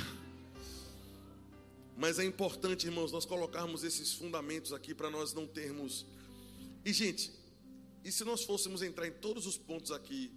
Mas 1.97 2.19
é 2.19 2.25
importante, 2.25 2.85
irmãos, 2.85 3.11
nós 3.11 3.25
colocarmos 3.25 3.83
esses 3.83 4.13
fundamentos 4.13 4.73
aqui 4.73 4.93
para 4.93 5.09
nós 5.09 5.33
não 5.33 5.47
termos. 5.47 6.05
E, 6.83 6.91
gente, 6.91 7.31
e 8.05 8.11
se 8.11 8.23
nós 8.23 8.43
fôssemos 8.43 8.83
entrar 8.83 9.07
em 9.07 9.11
todos 9.11 9.47
os 9.47 9.57
pontos 9.57 9.91
aqui 9.91 10.31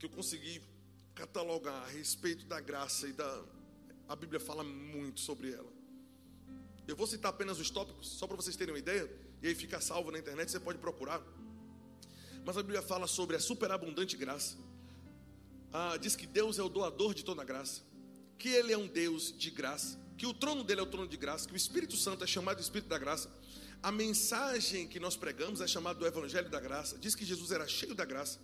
que 0.00 0.06
eu 0.06 0.10
consegui 0.10 0.60
catalogar 1.14 1.84
a 1.84 1.86
respeito 1.86 2.44
da 2.44 2.58
graça 2.58 3.06
e 3.06 3.12
da. 3.12 3.44
A 4.08 4.16
Bíblia 4.16 4.40
fala 4.40 4.64
muito 4.64 5.20
sobre 5.20 5.52
ela. 5.52 5.72
Eu 6.88 6.96
vou 6.96 7.06
citar 7.06 7.30
apenas 7.30 7.60
os 7.60 7.70
tópicos, 7.70 8.08
só 8.08 8.26
para 8.26 8.34
vocês 8.34 8.56
terem 8.56 8.74
uma 8.74 8.80
ideia, 8.80 9.08
e 9.40 9.46
aí 9.46 9.54
fica 9.54 9.80
salvo 9.80 10.10
na 10.10 10.18
internet, 10.18 10.50
você 10.50 10.58
pode 10.58 10.78
procurar. 10.78 11.22
Mas 12.44 12.56
a 12.56 12.62
Bíblia 12.62 12.82
fala 12.82 13.06
sobre 13.06 13.36
a 13.36 13.40
superabundante 13.40 14.16
graça. 14.16 14.56
Ah, 15.72 15.96
diz 15.98 16.16
que 16.16 16.26
Deus 16.26 16.58
é 16.58 16.64
o 16.64 16.68
doador 16.68 17.14
de 17.14 17.24
toda 17.24 17.44
graça, 17.44 17.82
que 18.36 18.48
Ele 18.48 18.72
é 18.72 18.76
um 18.76 18.88
Deus 18.88 19.32
de 19.38 19.52
graça, 19.52 20.00
que 20.18 20.26
o 20.26 20.34
trono 20.34 20.64
dele 20.64 20.80
é 20.80 20.82
o 20.82 20.86
trono 20.86 21.06
de 21.06 21.16
graça, 21.16 21.46
que 21.46 21.54
o 21.54 21.56
Espírito 21.56 21.96
Santo 21.96 22.24
é 22.24 22.26
chamado 22.26 22.60
Espírito 22.60 22.88
da 22.88 22.98
graça. 22.98 23.30
A 23.82 23.90
mensagem 23.90 24.86
que 24.86 25.00
nós 25.00 25.16
pregamos 25.16 25.60
é 25.62 25.66
chamada 25.66 25.98
do 25.98 26.06
Evangelho 26.06 26.50
da 26.50 26.60
graça. 26.60 26.98
Diz 26.98 27.14
que 27.14 27.24
Jesus 27.24 27.50
era 27.50 27.66
cheio 27.66 27.94
da 27.94 28.04
graça, 28.04 28.38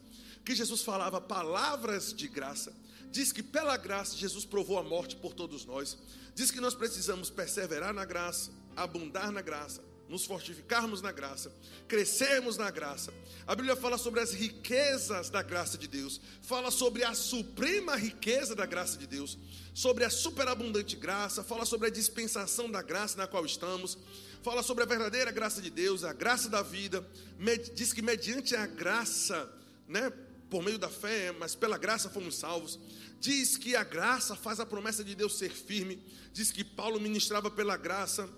que 0.44 0.54
Jesus 0.54 0.82
falava 0.82 1.20
palavras 1.20 2.14
de 2.14 2.26
graça. 2.26 2.74
Diz 3.10 3.32
que 3.32 3.42
pela 3.42 3.76
graça 3.76 4.16
Jesus 4.16 4.46
provou 4.46 4.78
a 4.78 4.82
morte 4.82 5.14
por 5.16 5.34
todos 5.34 5.66
nós. 5.66 5.98
Diz 6.34 6.50
que 6.50 6.60
nós 6.60 6.74
precisamos 6.74 7.28
perseverar 7.28 7.92
na 7.92 8.04
graça, 8.04 8.50
abundar 8.74 9.30
na 9.30 9.42
graça, 9.42 9.82
nos 10.08 10.24
fortificarmos 10.24 11.02
na 11.02 11.12
graça, 11.12 11.52
crescermos 11.88 12.56
na 12.56 12.70
graça. 12.70 13.12
A 13.46 13.54
Bíblia 13.54 13.76
fala 13.76 13.98
sobre 13.98 14.20
as 14.20 14.32
riquezas 14.32 15.28
da 15.30 15.42
graça 15.42 15.76
de 15.76 15.88
Deus, 15.88 16.20
fala 16.42 16.70
sobre 16.70 17.04
a 17.04 17.14
suprema 17.14 17.96
riqueza 17.96 18.54
da 18.54 18.66
graça 18.66 18.96
de 18.96 19.06
Deus, 19.06 19.38
sobre 19.74 20.04
a 20.04 20.10
superabundante 20.10 20.96
graça, 20.96 21.42
fala 21.42 21.64
sobre 21.64 21.88
a 21.88 21.90
dispensação 21.90 22.70
da 22.70 22.82
graça 22.82 23.18
na 23.18 23.26
qual 23.26 23.44
estamos, 23.44 23.98
fala 24.46 24.62
sobre 24.62 24.84
a 24.84 24.86
verdadeira 24.86 25.32
graça 25.32 25.60
de 25.60 25.68
Deus, 25.68 26.04
a 26.04 26.12
graça 26.12 26.48
da 26.48 26.62
vida. 26.62 27.04
Diz 27.74 27.92
que 27.92 28.00
mediante 28.00 28.54
a 28.54 28.64
graça, 28.64 29.52
né, 29.88 30.12
por 30.48 30.62
meio 30.62 30.78
da 30.78 30.88
fé, 30.88 31.32
mas 31.32 31.56
pela 31.56 31.76
graça 31.76 32.08
fomos 32.08 32.36
salvos. 32.36 32.78
Diz 33.18 33.56
que 33.56 33.74
a 33.74 33.82
graça 33.82 34.36
faz 34.36 34.60
a 34.60 34.64
promessa 34.64 35.02
de 35.02 35.16
Deus 35.16 35.36
ser 35.36 35.50
firme. 35.50 36.00
Diz 36.32 36.52
que 36.52 36.62
Paulo 36.62 37.00
ministrava 37.00 37.50
pela 37.50 37.76
graça 37.76 38.28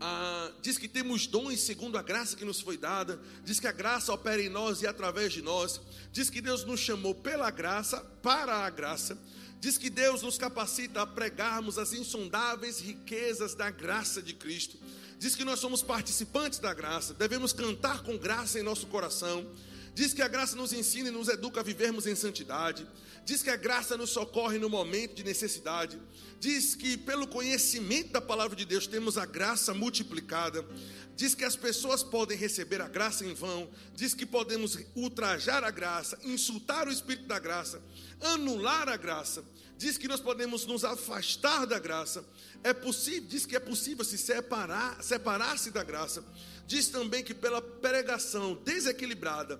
ah, 0.00 0.52
diz 0.62 0.78
que 0.78 0.86
temos 0.86 1.26
dons 1.26 1.58
segundo 1.60 1.98
a 1.98 2.02
graça 2.02 2.36
que 2.36 2.44
nos 2.44 2.60
foi 2.60 2.76
dada, 2.76 3.20
diz 3.42 3.58
que 3.58 3.66
a 3.66 3.72
graça 3.72 4.12
opera 4.12 4.40
em 4.40 4.48
nós 4.48 4.80
e 4.80 4.86
através 4.86 5.32
de 5.32 5.42
nós, 5.42 5.80
diz 6.12 6.30
que 6.30 6.40
Deus 6.40 6.64
nos 6.64 6.78
chamou 6.78 7.16
pela 7.16 7.50
graça, 7.50 7.98
para 8.22 8.64
a 8.64 8.70
graça, 8.70 9.18
diz 9.60 9.76
que 9.76 9.90
Deus 9.90 10.22
nos 10.22 10.38
capacita 10.38 11.02
a 11.02 11.06
pregarmos 11.06 11.78
as 11.78 11.92
insondáveis 11.92 12.80
riquezas 12.80 13.54
da 13.54 13.70
graça 13.70 14.22
de 14.22 14.34
Cristo, 14.34 14.76
diz 15.18 15.34
que 15.34 15.44
nós 15.44 15.58
somos 15.58 15.82
participantes 15.82 16.58
da 16.58 16.72
graça, 16.72 17.14
devemos 17.14 17.52
cantar 17.52 18.02
com 18.02 18.16
graça 18.16 18.58
em 18.58 18.62
nosso 18.62 18.86
coração, 18.86 19.46
diz 19.94 20.14
que 20.14 20.22
a 20.22 20.28
graça 20.28 20.54
nos 20.56 20.72
ensina 20.72 21.08
e 21.08 21.12
nos 21.12 21.28
educa 21.28 21.60
a 21.60 21.64
vivermos 21.64 22.06
em 22.06 22.14
santidade, 22.14 22.86
diz 23.28 23.42
que 23.42 23.50
a 23.50 23.56
graça 23.56 23.94
nos 23.94 24.08
socorre 24.08 24.58
no 24.58 24.70
momento 24.70 25.14
de 25.14 25.22
necessidade, 25.22 26.00
diz 26.40 26.74
que 26.74 26.96
pelo 26.96 27.26
conhecimento 27.26 28.10
da 28.10 28.22
palavra 28.22 28.56
de 28.56 28.64
Deus 28.64 28.86
temos 28.86 29.18
a 29.18 29.26
graça 29.26 29.74
multiplicada, 29.74 30.66
diz 31.14 31.34
que 31.34 31.44
as 31.44 31.54
pessoas 31.54 32.02
podem 32.02 32.38
receber 32.38 32.80
a 32.80 32.88
graça 32.88 33.26
em 33.26 33.34
vão, 33.34 33.68
diz 33.94 34.14
que 34.14 34.24
podemos 34.24 34.78
ultrajar 34.96 35.62
a 35.62 35.70
graça, 35.70 36.18
insultar 36.22 36.88
o 36.88 36.90
Espírito 36.90 37.26
da 37.26 37.38
graça, 37.38 37.82
anular 38.18 38.88
a 38.88 38.96
graça, 38.96 39.44
diz 39.76 39.98
que 39.98 40.08
nós 40.08 40.20
podemos 40.20 40.64
nos 40.64 40.82
afastar 40.82 41.66
da 41.66 41.78
graça, 41.78 42.24
é 42.64 42.72
possível, 42.72 43.28
diz 43.28 43.44
que 43.44 43.54
é 43.54 43.60
possível 43.60 44.06
se 44.06 44.16
separar, 44.16 45.02
separar-se 45.02 45.70
da 45.70 45.84
graça. 45.84 46.24
Diz 46.68 46.88
também 46.88 47.24
que 47.24 47.32
pela 47.32 47.62
pregação 47.62 48.52
desequilibrada, 48.62 49.58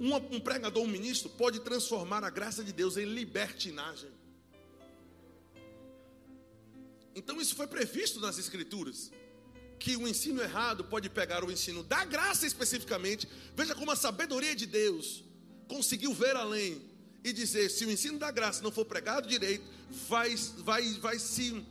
um, 0.00 0.40
pregador, 0.40 0.82
um 0.82 0.86
ministro, 0.86 1.28
pode 1.28 1.60
transformar 1.60 2.24
a 2.24 2.30
graça 2.30 2.64
de 2.64 2.72
Deus 2.72 2.96
em 2.96 3.04
libertinagem. 3.04 4.08
Então 7.14 7.38
isso 7.42 7.54
foi 7.54 7.66
previsto 7.66 8.18
nas 8.20 8.38
Escrituras. 8.38 9.12
Que 9.78 9.98
o 9.98 10.08
ensino 10.08 10.40
errado 10.40 10.82
pode 10.82 11.10
pegar 11.10 11.44
o 11.44 11.52
ensino 11.52 11.82
da 11.82 12.06
graça 12.06 12.46
especificamente. 12.46 13.28
Veja 13.54 13.74
como 13.74 13.90
a 13.90 13.96
sabedoria 13.96 14.56
de 14.56 14.64
Deus 14.64 15.22
conseguiu 15.68 16.14
ver 16.14 16.36
além 16.36 16.80
e 17.22 17.34
dizer: 17.34 17.68
se 17.68 17.84
o 17.84 17.90
ensino 17.90 18.18
da 18.18 18.30
graça 18.30 18.62
não 18.62 18.72
for 18.72 18.86
pregado 18.86 19.28
direito, 19.28 19.66
vai, 20.08 20.34
vai, 20.64 20.90
vai 20.94 21.18
se 21.18 21.62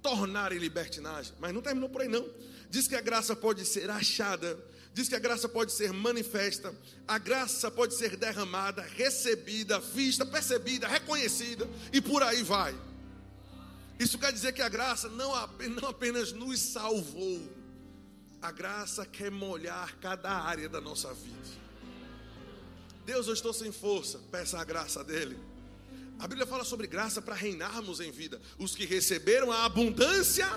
tornar 0.00 0.52
em 0.52 0.58
libertinagem. 0.58 1.34
Mas 1.38 1.52
não 1.52 1.60
terminou 1.60 1.90
por 1.90 2.00
aí, 2.00 2.08
não. 2.08 2.26
Diz 2.72 2.88
que 2.88 2.96
a 2.96 3.02
graça 3.02 3.36
pode 3.36 3.66
ser 3.66 3.90
achada, 3.90 4.58
diz 4.94 5.06
que 5.06 5.14
a 5.14 5.18
graça 5.18 5.46
pode 5.46 5.72
ser 5.72 5.92
manifesta, 5.92 6.74
a 7.06 7.18
graça 7.18 7.70
pode 7.70 7.94
ser 7.94 8.16
derramada, 8.16 8.80
recebida, 8.80 9.78
vista, 9.78 10.24
percebida, 10.24 10.88
reconhecida, 10.88 11.68
e 11.92 12.00
por 12.00 12.22
aí 12.22 12.42
vai. 12.42 12.74
Isso 14.00 14.18
quer 14.18 14.32
dizer 14.32 14.54
que 14.54 14.62
a 14.62 14.70
graça 14.70 15.10
não 15.10 15.34
apenas 15.86 16.32
nos 16.32 16.60
salvou, 16.60 17.46
a 18.40 18.50
graça 18.50 19.04
quer 19.04 19.30
molhar 19.30 19.98
cada 19.98 20.30
área 20.30 20.66
da 20.66 20.80
nossa 20.80 21.12
vida. 21.12 21.60
Deus, 23.04 23.26
eu 23.26 23.34
estou 23.34 23.52
sem 23.52 23.70
força, 23.70 24.18
peça 24.30 24.58
a 24.58 24.64
graça 24.64 25.04
dEle. 25.04 25.38
A 26.18 26.26
Bíblia 26.26 26.46
fala 26.46 26.64
sobre 26.64 26.86
graça 26.86 27.20
para 27.20 27.34
reinarmos 27.34 28.00
em 28.00 28.10
vida. 28.10 28.40
Os 28.58 28.74
que 28.74 28.86
receberam 28.86 29.52
a 29.52 29.66
abundância 29.66 30.48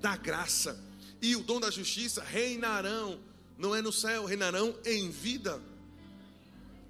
da 0.00 0.16
graça 0.16 0.84
e 1.20 1.36
o 1.36 1.42
dom 1.42 1.60
da 1.60 1.70
justiça 1.70 2.22
reinarão, 2.22 3.20
não 3.56 3.74
é 3.74 3.80
no 3.80 3.92
céu, 3.92 4.24
reinarão 4.24 4.76
em 4.84 5.10
vida. 5.10 5.60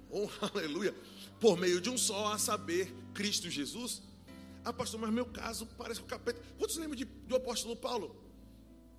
Oh, 0.09 0.29
aleluia! 0.53 0.95
Por 1.39 1.57
meio 1.57 1.79
de 1.79 1.89
um 1.89 1.97
só, 1.97 2.33
a 2.33 2.37
saber, 2.37 2.93
Cristo 3.13 3.49
Jesus. 3.49 4.01
Ah, 4.65 4.73
pastor, 4.73 4.99
mas 4.99 5.11
meu 5.11 5.25
caso 5.25 5.65
parece 5.77 5.99
que 5.99 6.05
o 6.05 6.09
capeta. 6.09 6.41
Quantos 6.57 6.75
lembram 6.77 6.95
de, 6.95 7.05
do 7.05 7.35
apóstolo 7.35 7.75
Paulo? 7.75 8.15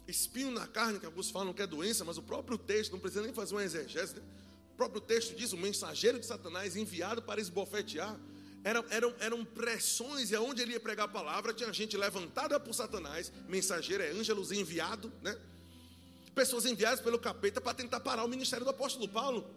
Espinho 0.06 0.50
na 0.50 0.66
carne, 0.66 0.98
que 0.98 1.04
alguns 1.04 1.30
falam 1.30 1.52
que 1.52 1.60
é 1.60 1.66
doença, 1.66 2.04
mas 2.04 2.16
o 2.16 2.22
próprio 2.22 2.56
texto, 2.56 2.92
não 2.92 2.98
precisa 2.98 3.22
nem 3.22 3.32
fazer 3.32 3.54
uma 3.54 3.62
exegese. 3.62 4.14
Né? 4.14 4.22
O 4.72 4.76
próprio 4.76 5.00
texto 5.00 5.36
diz: 5.36 5.52
o 5.52 5.58
mensageiro 5.58 6.18
de 6.18 6.24
Satanás 6.24 6.76
enviado 6.76 7.20
para 7.20 7.40
esbofetear 7.40 8.18
eram, 8.64 8.84
eram, 8.90 9.14
eram 9.20 9.44
pressões, 9.44 10.30
e 10.30 10.36
aonde 10.36 10.62
ele 10.62 10.72
ia 10.72 10.80
pregar 10.80 11.06
a 11.06 11.08
palavra, 11.08 11.54
tinha 11.54 11.72
gente 11.72 11.96
levantada 11.96 12.58
por 12.58 12.74
Satanás, 12.74 13.32
mensageiro 13.48 14.02
é 14.02 14.10
ângelos 14.10 14.52
enviado, 14.52 15.12
né? 15.22 15.38
Pessoas 16.34 16.66
enviadas 16.66 17.00
pelo 17.00 17.18
capeta 17.18 17.60
para 17.60 17.74
tentar 17.74 18.00
parar 18.00 18.24
o 18.24 18.28
ministério 18.28 18.64
do 18.64 18.70
apóstolo 18.70 19.08
Paulo. 19.08 19.48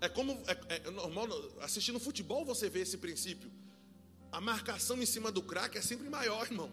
É 0.00 0.08
como 0.08 0.32
é, 0.46 0.82
é 0.86 0.90
normal, 0.90 1.28
assistindo 1.60 1.98
futebol 1.98 2.44
você 2.44 2.68
vê 2.68 2.80
esse 2.80 2.98
princípio. 2.98 3.50
A 4.30 4.40
marcação 4.40 5.00
em 5.00 5.06
cima 5.06 5.30
do 5.30 5.42
craque 5.42 5.78
é 5.78 5.82
sempre 5.82 6.08
maior, 6.08 6.44
irmão. 6.44 6.70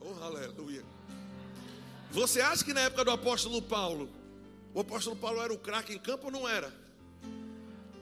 Oh, 0.00 0.14
aleluia. 0.22 0.84
Você 2.10 2.40
acha 2.40 2.64
que 2.64 2.72
na 2.72 2.80
época 2.80 3.04
do 3.04 3.10
apóstolo 3.10 3.60
Paulo, 3.60 4.10
o 4.72 4.80
apóstolo 4.80 5.14
Paulo 5.16 5.42
era 5.42 5.52
o 5.52 5.58
craque 5.58 5.92
em 5.92 5.98
campo 5.98 6.26
ou 6.26 6.32
não 6.32 6.48
era? 6.48 6.72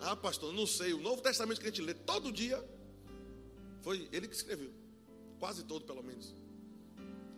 Ah, 0.01 0.16
pastor, 0.16 0.53
não 0.53 0.66
sei. 0.66 0.92
O 0.92 1.01
Novo 1.01 1.22
Testamento 1.22 1.61
que 1.61 1.66
a 1.66 1.70
gente 1.70 1.82
lê 1.82 1.94
todo 1.94 2.32
dia 2.32 2.62
foi 3.82 4.09
ele 4.12 4.28
que 4.28 4.34
escreveu. 4.34 4.72
Quase 5.38 5.64
todo, 5.64 5.84
pelo 5.84 6.03
menos. 6.03 6.34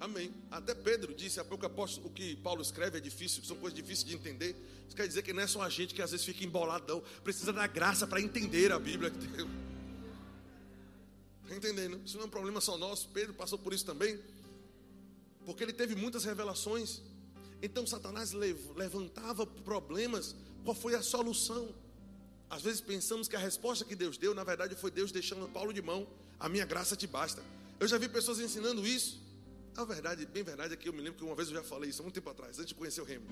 Amém. 0.00 0.32
Até 0.50 0.74
Pedro 0.74 1.14
disse 1.14 1.38
há 1.38 1.44
pouco 1.44 1.66
apóstolo, 1.66 2.06
o 2.06 2.10
que 2.10 2.36
Paulo 2.36 2.62
escreve 2.62 2.96
é 2.96 3.00
difícil, 3.00 3.44
são 3.44 3.56
coisas 3.56 3.76
difíceis 3.76 4.08
de 4.08 4.14
entender. 4.14 4.56
Isso 4.86 4.96
quer 4.96 5.06
dizer 5.06 5.22
que 5.22 5.32
não 5.32 5.42
é 5.42 5.46
só 5.46 5.60
a 5.60 5.68
gente 5.68 5.94
que 5.94 6.00
às 6.00 6.10
vezes 6.10 6.24
fica 6.24 6.42
emboladão, 6.42 7.02
precisa 7.22 7.52
da 7.52 7.66
graça 7.66 8.06
para 8.06 8.20
entender 8.20 8.72
a 8.72 8.78
Bíblia. 8.78 9.12
Está 11.42 11.54
entendendo? 11.54 12.00
Isso 12.04 12.16
não 12.16 12.24
é 12.24 12.26
um 12.26 12.30
problema 12.30 12.60
só 12.62 12.78
nosso. 12.78 13.08
Pedro 13.08 13.34
passou 13.34 13.58
por 13.58 13.74
isso 13.74 13.84
também. 13.84 14.18
Porque 15.44 15.62
ele 15.62 15.72
teve 15.72 15.94
muitas 15.94 16.24
revelações. 16.24 17.02
Então 17.60 17.86
Satanás 17.86 18.32
levantava 18.32 19.46
problemas. 19.46 20.34
Qual 20.64 20.74
foi 20.74 20.94
a 20.94 21.02
solução? 21.02 21.74
Às 22.50 22.62
vezes 22.62 22.80
pensamos 22.80 23.28
que 23.28 23.36
a 23.36 23.38
resposta 23.38 23.84
que 23.84 23.94
Deus 23.94 24.18
deu, 24.18 24.34
na 24.34 24.42
verdade, 24.42 24.74
foi 24.74 24.90
Deus 24.90 25.12
deixando 25.12 25.48
Paulo 25.48 25.72
de 25.72 25.80
mão. 25.80 26.06
A 26.38 26.48
minha 26.48 26.66
graça 26.66 26.96
te 26.96 27.06
basta. 27.06 27.40
Eu 27.78 27.86
já 27.86 27.96
vi 27.96 28.08
pessoas 28.08 28.40
ensinando 28.40 28.84
isso. 28.84 29.22
A 29.76 29.84
verdade, 29.84 30.26
bem 30.26 30.42
verdade, 30.42 30.74
é 30.74 30.76
que 30.76 30.88
eu 30.88 30.92
me 30.92 31.00
lembro 31.00 31.18
que 31.18 31.24
uma 31.24 31.36
vez 31.36 31.48
eu 31.48 31.54
já 31.54 31.62
falei 31.62 31.88
isso, 31.88 32.02
há 32.02 32.02
muito 32.02 32.16
tempo 32.16 32.28
atrás, 32.28 32.58
antes 32.58 32.70
de 32.70 32.74
conhecer 32.74 33.00
o 33.00 33.04
Remo. 33.04 33.24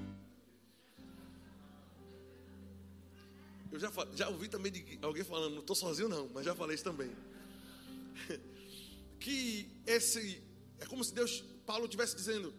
Eu 3.72 3.78
já, 3.78 3.92
já 4.14 4.28
ouvi 4.28 4.48
também 4.48 4.70
de 4.70 4.98
alguém 5.02 5.24
falando, 5.24 5.54
não 5.54 5.60
estou 5.60 5.74
sozinho 5.74 6.08
não, 6.08 6.28
mas 6.32 6.44
já 6.44 6.54
falei 6.54 6.76
isso 6.76 6.84
também. 6.84 7.10
Que 9.20 9.68
esse, 9.84 10.40
é 10.78 10.86
como 10.86 11.02
se 11.02 11.12
Deus, 11.12 11.42
Paulo 11.66 11.86
estivesse 11.86 12.14
dizendo, 12.14 12.54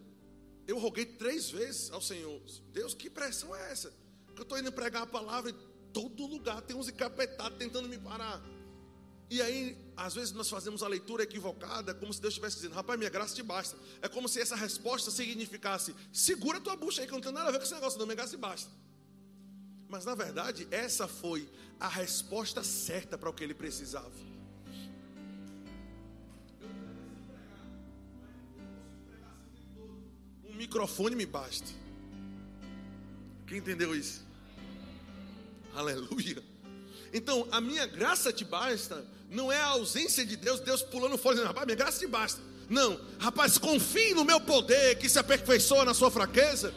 eu 0.68 0.78
roguei 0.78 1.05
três 1.05 1.49
vezes 1.49 1.89
ao 1.89 2.01
Senhor, 2.01 2.41
Deus, 2.74 2.93
que 2.93 3.10
pressão 3.10 3.55
é 3.55 3.72
essa? 3.72 3.93
Eu 4.36 4.43
estou 4.43 4.60
indo 4.60 4.70
pregar 4.70 5.03
a 5.03 5.07
palavra 5.07 5.51
e 5.51 5.68
todo 5.94 6.26
lugar 6.26 6.62
tem 6.62 6.76
uns 6.76 6.88
encapetados 6.88 7.58
tentando 7.58 7.88
me 7.88 7.98
parar. 7.98 8.42
E 9.30 9.42
aí, 9.42 9.78
às 9.96 10.16
vezes 10.16 10.32
nós 10.34 10.50
fazemos 10.50 10.82
a 10.82 10.88
leitura 10.88 11.22
equivocada, 11.22 11.94
como 11.94 12.12
se 12.12 12.20
Deus 12.20 12.34
estivesse 12.34 12.56
dizendo, 12.56 12.74
rapaz, 12.74 12.98
minha 12.98 13.12
graça 13.12 13.36
te 13.36 13.44
basta. 13.44 13.78
É 14.02 14.08
como 14.08 14.28
se 14.28 14.42
essa 14.42 14.56
resposta 14.56 15.12
significasse, 15.12 15.96
segura 16.12 16.60
tua 16.60 16.76
bucha 16.76 17.02
aí, 17.02 17.08
que 17.08 17.14
não 17.14 17.22
tem 17.22 17.32
nada 17.32 17.50
a 17.50 17.52
ver 17.52 17.60
com 17.60 17.64
esse 17.64 17.74
negócio, 17.74 18.00
não, 18.00 18.08
minha 18.08 18.16
graça 18.16 18.32
te 18.32 18.38
basta. 18.38 18.72
Mas 19.88 20.04
na 20.04 20.16
verdade, 20.16 20.68
essa 20.72 21.08
foi 21.08 21.48
a 21.80 21.88
resposta 21.88 22.64
certa 22.64 23.18
para 23.18 23.30
o 23.30 23.34
que 23.34 23.44
ele 23.44 23.54
precisava. 23.54 24.12
Um 30.44 30.56
microfone 30.56 31.16
me 31.16 31.26
baste. 31.26 31.76
Quem 33.46 33.60
entendeu 33.60 33.96
isso? 33.96 34.28
Aleluia. 35.80 36.43
Então, 37.13 37.47
a 37.53 37.61
minha 37.61 37.86
graça 37.88 38.34
te 38.34 38.43
basta 38.43 39.05
não 39.32 39.49
é 39.49 39.61
a 39.61 39.67
ausência 39.67 40.25
de 40.25 40.36
Deus, 40.36 40.59
Deus 40.59 40.82
pulando 40.82 41.17
fora, 41.17 41.36
dizendo, 41.36 41.47
rapaz, 41.47 41.65
minha 41.65 41.77
graça 41.77 41.99
te 41.99 42.05
basta. 42.05 42.41
Não, 42.69 42.99
rapaz, 43.17 43.57
confie 43.57 44.13
no 44.13 44.25
meu 44.25 44.41
poder 44.41 44.97
que 44.97 45.07
se 45.07 45.17
aperfeiçoa 45.17 45.86
na 45.86 45.93
sua 45.93 46.11
fraqueza. 46.11 46.73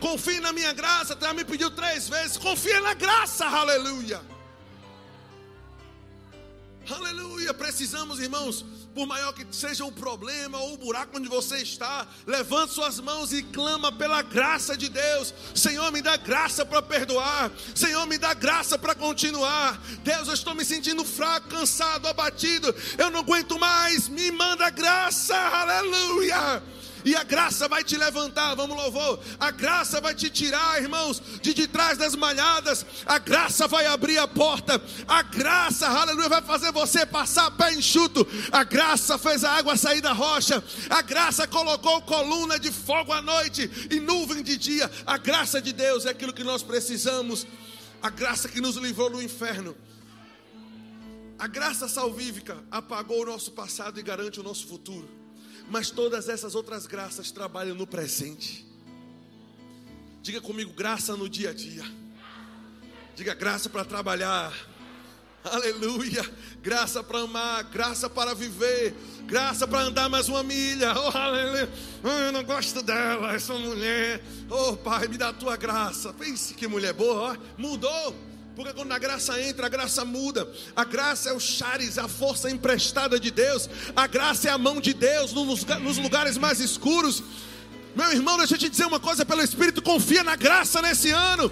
Confie 0.00 0.40
na 0.40 0.50
minha 0.50 0.72
graça, 0.72 1.12
até 1.12 1.30
me 1.34 1.44
pediu 1.44 1.70
três 1.72 2.08
vezes. 2.08 2.38
Confia 2.38 2.80
na 2.80 2.94
graça, 2.94 3.44
aleluia. 3.44 4.22
Aleluia, 6.88 7.52
precisamos, 7.52 8.18
irmãos, 8.18 8.64
por 8.94 9.06
maior 9.06 9.32
que 9.32 9.46
seja 9.50 9.84
o 9.84 9.92
problema 9.92 10.58
ou 10.58 10.74
o 10.74 10.76
buraco 10.76 11.16
onde 11.16 11.28
você 11.28 11.58
está, 11.58 12.06
levante 12.26 12.72
suas 12.72 13.00
mãos 13.00 13.32
e 13.32 13.42
clama 13.42 13.90
pela 13.90 14.22
graça 14.22 14.76
de 14.76 14.88
Deus. 14.88 15.34
Senhor, 15.54 15.90
me 15.90 16.02
dá 16.02 16.16
graça 16.16 16.64
para 16.64 16.82
perdoar. 16.82 17.50
Senhor, 17.74 18.06
me 18.06 18.18
dá 18.18 18.34
graça 18.34 18.78
para 18.78 18.94
continuar. 18.94 19.80
Deus, 20.02 20.28
eu 20.28 20.34
estou 20.34 20.54
me 20.54 20.64
sentindo 20.64 21.04
fraco, 21.04 21.48
cansado, 21.48 22.06
abatido. 22.06 22.74
Eu 22.98 23.10
não 23.10 23.20
aguento 23.20 23.58
mais. 23.58 24.08
Me 24.08 24.30
manda 24.30 24.70
graça. 24.70 25.36
Aleluia 25.36 26.62
e 27.04 27.14
a 27.14 27.24
graça 27.24 27.68
vai 27.68 27.82
te 27.82 27.96
levantar, 27.96 28.54
vamos 28.54 28.76
louvor. 28.76 29.20
A 29.38 29.50
graça 29.50 30.00
vai 30.00 30.14
te 30.14 30.30
tirar, 30.30 30.80
irmãos, 30.80 31.20
de 31.40 31.52
de 31.52 31.66
trás 31.66 31.98
das 31.98 32.14
malhadas. 32.14 32.86
A 33.06 33.18
graça 33.18 33.66
vai 33.66 33.86
abrir 33.86 34.18
a 34.18 34.28
porta. 34.28 34.80
A 35.06 35.22
graça, 35.22 35.88
aleluia, 35.88 36.28
vai 36.28 36.42
fazer 36.42 36.72
você 36.72 37.04
passar 37.04 37.50
pé 37.52 37.74
enxuto. 37.74 38.26
A 38.50 38.64
graça 38.64 39.18
fez 39.18 39.44
a 39.44 39.52
água 39.52 39.76
sair 39.76 40.00
da 40.00 40.12
rocha. 40.12 40.62
A 40.88 41.02
graça 41.02 41.46
colocou 41.46 42.02
coluna 42.02 42.58
de 42.58 42.70
fogo 42.70 43.12
à 43.12 43.20
noite 43.20 43.70
e 43.90 44.00
nuvem 44.00 44.42
de 44.42 44.56
dia. 44.56 44.90
A 45.06 45.18
graça 45.18 45.60
de 45.60 45.72
Deus 45.72 46.06
é 46.06 46.10
aquilo 46.10 46.32
que 46.32 46.44
nós 46.44 46.62
precisamos. 46.62 47.46
A 48.00 48.10
graça 48.10 48.48
que 48.48 48.60
nos 48.60 48.76
livrou 48.76 49.10
do 49.10 49.22
inferno. 49.22 49.76
A 51.38 51.48
graça 51.48 51.88
salvífica 51.88 52.62
apagou 52.70 53.22
o 53.22 53.26
nosso 53.26 53.50
passado 53.50 53.98
e 53.98 54.02
garante 54.02 54.38
o 54.38 54.42
nosso 54.44 54.66
futuro 54.66 55.21
mas 55.68 55.90
todas 55.90 56.28
essas 56.28 56.54
outras 56.54 56.86
graças 56.86 57.30
trabalham 57.30 57.74
no 57.74 57.86
presente. 57.86 58.66
Diga 60.22 60.40
comigo, 60.40 60.72
graça 60.72 61.16
no 61.16 61.28
dia 61.28 61.50
a 61.50 61.52
dia. 61.52 61.84
Diga 63.16 63.34
graça 63.34 63.68
para 63.68 63.84
trabalhar. 63.84 64.52
Aleluia. 65.44 66.24
Graça 66.62 67.02
para 67.02 67.18
amar, 67.18 67.64
graça 67.64 68.08
para 68.08 68.32
viver, 68.32 68.94
graça 69.26 69.66
para 69.66 69.80
andar 69.80 70.08
mais 70.08 70.28
uma 70.28 70.44
milha. 70.44 70.94
Oh, 70.96 71.16
aleluia. 71.16 71.68
Eu 72.04 72.30
não 72.30 72.44
gosto 72.44 72.80
dela, 72.82 73.34
essa 73.34 73.52
mulher. 73.54 74.22
Oh, 74.48 74.76
Pai, 74.76 75.08
me 75.08 75.18
dá 75.18 75.30
a 75.30 75.32
tua 75.32 75.56
graça. 75.56 76.12
Pense 76.12 76.54
que 76.54 76.68
mulher 76.68 76.92
boa, 76.92 77.36
mudou. 77.58 78.31
Porque 78.54 78.72
quando 78.74 78.92
a 78.92 78.98
graça 78.98 79.40
entra, 79.40 79.66
a 79.66 79.68
graça 79.68 80.04
muda. 80.04 80.46
A 80.76 80.84
graça 80.84 81.30
é 81.30 81.32
o 81.32 81.40
charis, 81.40 81.98
a 81.98 82.06
força 82.06 82.50
emprestada 82.50 83.18
de 83.18 83.30
Deus. 83.30 83.68
A 83.96 84.06
graça 84.06 84.48
é 84.48 84.50
a 84.50 84.58
mão 84.58 84.80
de 84.80 84.92
Deus 84.92 85.32
nos 85.32 85.98
lugares 85.98 86.36
mais 86.36 86.60
escuros. 86.60 87.22
Meu 87.96 88.10
irmão, 88.12 88.36
deixa 88.36 88.54
eu 88.54 88.58
te 88.58 88.68
dizer 88.68 88.86
uma 88.86 89.00
coisa 89.00 89.24
pelo 89.24 89.42
Espírito: 89.42 89.80
confia 89.80 90.22
na 90.22 90.36
graça 90.36 90.82
nesse 90.82 91.10
ano. 91.10 91.50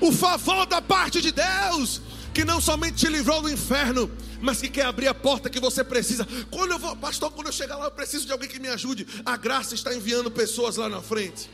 O 0.00 0.12
favor 0.12 0.66
da 0.66 0.80
parte 0.80 1.20
de 1.20 1.32
Deus, 1.32 2.00
que 2.32 2.44
não 2.44 2.60
somente 2.60 2.96
te 2.96 3.08
livrou 3.08 3.42
do 3.42 3.50
inferno, 3.50 4.10
mas 4.40 4.60
que 4.60 4.68
quer 4.68 4.84
abrir 4.84 5.08
a 5.08 5.14
porta 5.14 5.50
que 5.50 5.58
você 5.58 5.82
precisa. 5.82 6.26
Quando 6.50 6.72
eu 6.72 6.78
vou, 6.78 6.94
pastor, 6.94 7.32
quando 7.32 7.48
eu 7.48 7.52
chegar 7.52 7.76
lá, 7.76 7.86
eu 7.86 7.90
preciso 7.90 8.26
de 8.26 8.32
alguém 8.32 8.48
que 8.48 8.60
me 8.60 8.68
ajude. 8.68 9.06
A 9.24 9.36
graça 9.36 9.74
está 9.74 9.94
enviando 9.94 10.30
pessoas 10.30 10.76
lá 10.76 10.88
na 10.88 11.00
frente 11.00 11.50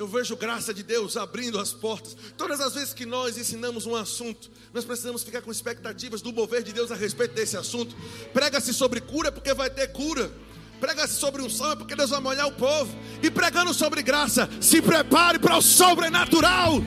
eu 0.00 0.08
vejo 0.08 0.34
graça 0.34 0.72
de 0.72 0.82
Deus 0.82 1.14
abrindo 1.18 1.60
as 1.60 1.74
portas. 1.74 2.16
Todas 2.34 2.58
as 2.58 2.72
vezes 2.72 2.94
que 2.94 3.04
nós 3.04 3.36
ensinamos 3.36 3.84
um 3.84 3.94
assunto, 3.94 4.50
nós 4.72 4.82
precisamos 4.82 5.22
ficar 5.22 5.42
com 5.42 5.50
expectativas 5.50 6.22
do 6.22 6.32
mover 6.32 6.62
de 6.62 6.72
Deus 6.72 6.90
a 6.90 6.94
respeito 6.94 7.34
desse 7.34 7.54
assunto. 7.54 7.94
Prega-se 8.32 8.72
sobre 8.72 9.02
cura, 9.02 9.30
porque 9.30 9.52
vai 9.52 9.68
ter 9.68 9.88
cura. 9.88 10.32
Prega-se 10.80 11.16
sobre 11.16 11.42
unção, 11.42 11.72
é 11.72 11.76
porque 11.76 11.94
Deus 11.94 12.08
vai 12.08 12.18
molhar 12.18 12.46
o 12.46 12.52
povo. 12.52 12.90
E 13.22 13.30
pregando 13.30 13.74
sobre 13.74 14.02
graça, 14.02 14.48
se 14.58 14.80
prepare 14.80 15.38
para 15.38 15.58
o 15.58 15.60
sobrenatural. 15.60 16.82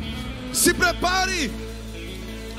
Se 0.51 0.73
prepare. 0.73 1.51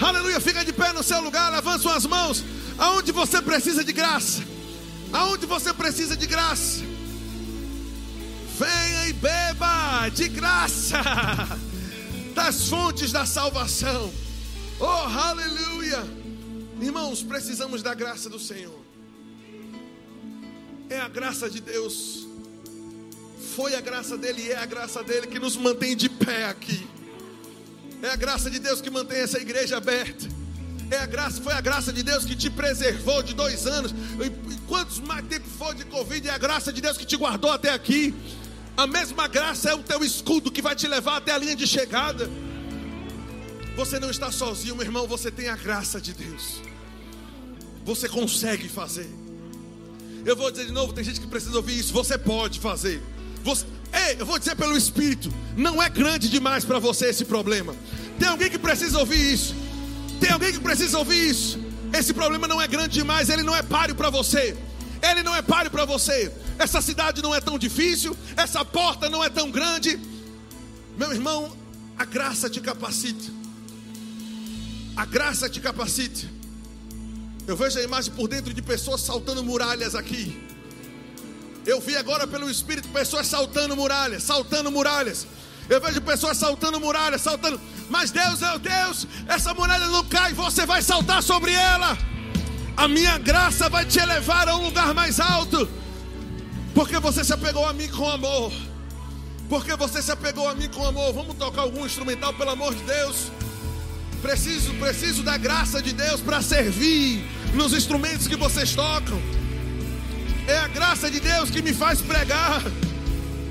Aleluia, 0.01 0.39
fica 0.39 0.65
de 0.65 0.73
pé 0.73 0.93
no 0.93 1.03
seu 1.03 1.21
lugar, 1.21 1.51
levante 1.51 1.83
suas 1.83 2.07
mãos. 2.07 2.45
Aonde 2.79 3.11
você 3.11 3.43
precisa 3.43 3.83
de 3.83 3.93
graça? 3.93 4.45
Aonde 5.13 5.47
você 5.47 5.75
precisa 5.75 6.17
de 6.17 6.29
graça? 6.29 6.94
Venha 8.59 9.09
e 9.09 9.13
beba 9.13 10.09
de 10.11 10.29
graça 10.29 11.03
das 12.35 12.69
fontes 12.69 13.11
da 13.11 13.27
salvação. 13.27 14.13
Oh, 14.79 14.85
aleluia! 14.85 15.99
Irmãos, 16.81 17.23
precisamos 17.23 17.83
da 17.83 17.95
graça 17.95 18.31
do 18.31 18.39
Senhor. 18.39 18.79
É 20.89 21.01
a 21.01 21.09
graça 21.09 21.51
de 21.51 21.61
Deus. 21.61 22.27
Foi 23.57 23.75
a 23.75 23.81
graça 23.81 24.17
dele 24.17 24.43
e 24.43 24.53
é 24.53 24.57
a 24.57 24.67
graça 24.67 25.03
dele 25.03 25.27
que 25.27 25.39
nos 25.39 25.57
mantém 25.57 25.97
de 25.97 26.09
pé 26.09 26.47
aqui. 26.47 26.87
É 28.03 28.11
a 28.11 28.17
graça 28.17 28.51
de 28.51 28.59
Deus 28.59 28.81
que 28.81 28.91
mantém 28.91 29.19
essa 29.19 29.39
igreja 29.39 29.79
aberta. 29.79 30.29
É 30.91 30.99
a 30.99 31.07
graça, 31.07 31.41
foi 31.43 31.55
a 31.55 31.61
graça 31.61 31.93
de 31.93 32.03
Deus 32.03 32.25
que 32.25 32.37
te 32.37 32.51
preservou 32.51 33.23
de 33.23 33.35
dois 33.35 33.67
anos. 33.67 33.93
E 33.93 34.57
quantos 34.69 35.01
mais 35.01 35.27
tempo 35.27 35.49
for 35.59 35.75
de 35.75 35.85
Covid, 35.87 36.29
é 36.29 36.33
a 36.33 36.39
graça 36.39 36.73
de 36.73 36.81
Deus 36.81 36.97
que 36.97 37.07
te 37.07 37.17
guardou 37.17 37.51
até 37.51 37.73
aqui. 37.73 38.15
A 38.77 38.87
mesma 38.87 39.29
graça 39.29 39.71
é 39.71 39.75
o 39.75 39.83
teu 39.83 40.03
escudo 40.03 40.51
que 40.51 40.61
vai 40.61 40.75
te 40.75 40.89
levar 40.89 41.19
até 41.19 41.33
a 41.33 41.39
linha 41.39 41.55
de 41.55 41.67
chegada. 41.67 42.29
Você 43.77 44.01
não 44.01 44.11
está 44.11 44.31
sozinho, 44.33 44.75
meu 44.75 44.85
irmão, 44.85 45.07
você 45.07 45.31
tem 45.31 45.49
a 45.49 45.57
graça 45.57 46.01
de 46.01 46.13
Deus. 46.13 46.61
Você 47.85 48.09
consegue 48.09 48.69
fazer. 48.69 49.09
Eu 50.25 50.37
vou 50.37 50.51
dizer 50.51 50.67
de 50.67 50.73
novo, 50.73 50.93
tem 50.93 51.05
gente 51.05 51.21
que 51.21 51.27
precisa 51.27 51.57
ouvir 51.57 51.79
isso. 51.79 51.93
Você 51.93 52.19
pode 52.19 52.59
fazer. 52.59 53.01
Você, 53.45 53.65
ei, 53.93 54.17
eu 54.19 54.27
vou 54.27 54.39
dizer 54.39 54.57
pelo 54.57 54.77
Espírito, 54.77 55.33
não 55.57 55.83
é 55.83 55.89
grande 55.89 56.29
demais 56.29 56.65
para 56.65 56.79
você 56.79 57.07
esse 57.07 57.25
problema. 57.25 57.77
Tem 58.19 58.29
alguém 58.29 58.51
que 58.51 58.59
precisa 58.59 58.99
ouvir 58.99 59.35
isso. 59.35 59.55
Tem 60.19 60.31
alguém 60.31 60.53
que 60.53 60.61
precisa 60.61 60.99
ouvir 60.99 61.29
isso. 61.29 61.59
Esse 61.93 62.13
problema 62.13 62.49
não 62.49 62.61
é 62.61 62.67
grande 62.67 62.95
demais, 62.95 63.29
ele 63.29 63.43
não 63.43 63.55
é 63.55 63.63
páreo 63.63 63.95
para 63.95 64.11
você. 64.11 64.57
Ele 65.03 65.23
não 65.23 65.35
é 65.35 65.43
páreo 65.43 65.71
para 65.71 65.85
você. 65.85 66.33
Essa 66.59 66.81
cidade 66.81 67.23
não 67.23 67.35
é 67.35 67.41
tão 67.41 67.59
difícil, 67.59 68.17
essa 68.37 68.65
porta 68.65 69.09
não 69.09 69.23
é 69.23 69.29
tão 69.29 69.51
grande. 69.51 69.99
Meu 70.97 71.13
irmão, 71.13 71.57
a 71.99 72.05
graça 72.05 72.49
te 72.49 72.61
capacita. 72.61 73.33
A 74.97 75.05
graça 75.05 75.49
te 75.49 75.61
capacite. 75.61 76.31
Eu 77.47 77.57
vejo 77.57 77.79
a 77.79 77.83
imagem 77.83 78.13
por 78.13 78.29
dentro 78.29 78.55
de 78.55 78.63
pessoas 78.63 79.01
saltando 79.01 79.43
muralhas 79.43 79.95
aqui. 79.95 80.41
Eu 81.67 81.81
vi 81.81 81.97
agora 81.97 82.27
pelo 82.27 82.51
Espírito 82.51 82.89
pessoas 82.89 83.27
saltando 83.27 83.75
muralhas, 83.75 84.23
saltando 84.23 84.71
muralhas. 84.71 85.27
Eu 85.69 85.81
vejo 85.81 86.01
pessoas 86.03 86.37
saltando 86.37 86.79
muralhas, 86.79 87.23
saltando. 87.23 87.61
Mas 87.89 88.11
Deus 88.11 88.43
é 88.43 88.55
o 88.55 88.59
Deus, 88.59 89.07
essa 89.27 89.53
muralha 89.53 89.87
não 89.89 90.05
cai, 90.05 90.33
você 90.33 90.65
vai 90.65 90.83
saltar 90.83 91.23
sobre 91.23 91.53
ela. 91.53 91.97
A 92.77 92.89
minha 92.89 93.19
graça 93.19 93.69
vai 93.69 93.85
te 93.85 93.99
elevar 93.99 94.49
a 94.49 94.57
um 94.57 94.65
lugar 94.65 94.95
mais 94.95 95.21
alto. 95.21 95.69
Porque 96.75 96.99
você 96.99 97.23
se 97.23 97.33
apegou 97.33 97.67
a 97.67 97.73
mim 97.73 97.89
com 97.89 98.09
amor. 98.09 98.53
Porque 99.49 99.77
você 99.77 100.03
se 100.03 100.11
apegou 100.11 100.49
a 100.49 100.55
mim 100.55 100.69
com 100.69 100.85
amor. 100.85 101.13
Vamos 101.13 101.37
tocar 101.37 101.63
algum 101.63 101.87
instrumental, 101.87 102.35
pelo 102.35 102.51
amor 102.51 102.75
de 102.75 102.83
Deus. 102.83 103.31
Preciso, 104.21 104.73
preciso 104.75 105.23
da 105.23 105.37
graça 105.37 105.81
de 105.81 105.93
Deus 105.93 106.21
para 106.21 106.43
servir 106.43 107.25
nos 107.55 107.73
instrumentos 107.73 108.27
que 108.27 108.37
vocês 108.37 108.75
tocam. 108.75 109.21
É 110.49 110.59
a 110.59 110.69
graça 110.69 111.11
de 111.11 111.21
Deus 111.21 111.51
que 111.51 111.63
me 111.63 111.73
faz 111.73 112.01
pregar. 112.01 112.63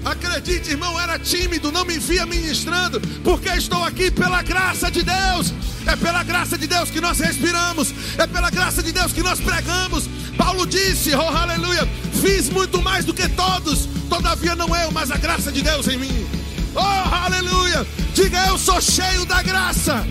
Acredite, 0.04 0.72
irmão, 0.72 1.00
era 1.00 1.18
tímido, 1.18 1.72
não 1.72 1.86
me 1.86 1.98
via 1.98 2.26
ministrando, 2.26 3.00
porque 3.24 3.48
estou 3.50 3.84
aqui 3.86 4.12
pela 4.12 4.42
graça 4.42 4.92
de 4.92 5.02
Deus. 5.02 5.54
É 5.86 5.96
pela 5.96 6.24
graça 6.24 6.58
de 6.58 6.68
Deus 6.68 6.90
que 6.90 7.00
nós 7.00 7.20
respiramos, 7.20 7.94
é 8.18 8.28
pela 8.28 8.50
graça 8.50 8.82
de 8.82 8.92
Deus 8.92 9.14
que 9.14 9.22
nós 9.22 9.40
pregamos. 9.40 10.10
Paulo 10.38 10.66
disse, 10.66 11.16
oh 11.16 11.22
aleluia, 11.22 11.88
fiz 12.22 12.50
muito 12.50 12.82
mais 12.82 13.06
do 13.06 13.14
que 13.14 13.28
todos, 13.30 13.88
todavia 14.10 14.56
não 14.56 14.76
eu, 14.76 14.92
mas 14.92 15.12
a 15.12 15.18
graça 15.18 15.52
de 15.52 15.62
Deus 15.62 15.88
em 15.88 15.98
mim. 15.98 16.28
Oh 16.76 17.16
aleluia, 17.16 17.86
diga 18.14 18.48
eu 18.48 18.58
sou 18.58 18.82
cheio 18.82 19.26
da 19.26 19.42
graça, 19.44 20.06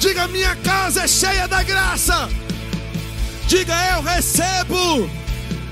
diga 0.00 0.26
minha 0.28 0.54
casa 0.56 1.02
é 1.02 1.08
cheia 1.08 1.46
da 1.46 1.62
graça, 1.62 2.28
diga 3.46 3.74
eu 3.94 4.02
recebo 4.02 5.08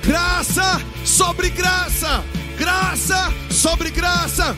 graça 0.02 0.80
sobre 1.04 1.50
graça 1.50 2.22
graça 2.56 3.32
sobre 3.50 3.90
graça. 3.90 4.56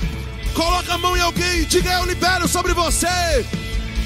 Coloca 0.55 0.95
a 0.95 0.99
mão 0.99 1.17
em 1.17 1.21
alguém 1.21 1.61
e 1.61 1.65
diga: 1.67 1.91
Eu 1.93 2.07
libero 2.07 2.49
sobre 2.49 2.73
você. 2.73 3.45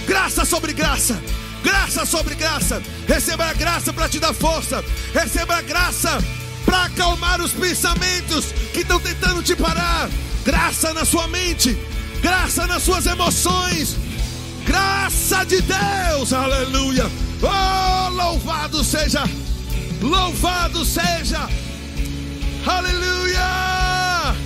Graça 0.07 0.45
sobre 0.45 0.73
graça. 0.73 1.23
Graça 1.63 2.05
sobre 2.05 2.35
graça. 2.35 2.83
Receba 3.07 3.45
a 3.47 3.53
graça 3.53 3.93
para 3.93 4.09
te 4.09 4.19
dar 4.19 4.35
força. 4.35 4.85
Receba 5.15 5.57
a 5.57 5.63
graça 5.63 6.23
para 6.65 6.85
acalmar 6.85 7.41
os 7.41 7.53
pensamentos 7.53 8.47
que 8.73 8.81
estão 8.81 9.01
tentando 9.01 9.43
te 9.43 9.55
parar. 9.55 10.09
Graça 10.45 10.93
na 10.93 11.05
sua 11.05 11.27
mente. 11.29 11.77
Graça 12.21 12.67
nas 12.67 12.83
suas 12.83 13.07
emoções. 13.07 13.97
Graça 14.65 15.45
de 15.45 15.61
Deus. 15.61 16.33
Aleluia. 16.33 17.11
Oh, 17.43 18.09
louvado 18.11 18.83
seja. 18.85 19.25
Louvado 20.01 20.85
seja 20.85 21.49
Aleluia! 22.67 24.37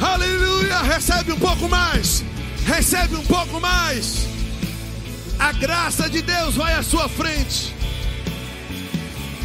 Aleluia! 0.00 0.82
Recebe 0.82 1.32
um 1.32 1.38
pouco 1.38 1.66
mais. 1.66 2.22
Recebe 2.66 3.16
um 3.16 3.24
pouco 3.24 3.58
mais. 3.58 4.26
A 5.38 5.52
graça 5.52 6.08
de 6.08 6.22
Deus 6.22 6.54
vai 6.54 6.74
à 6.74 6.82
sua 6.82 7.08
frente. 7.08 7.74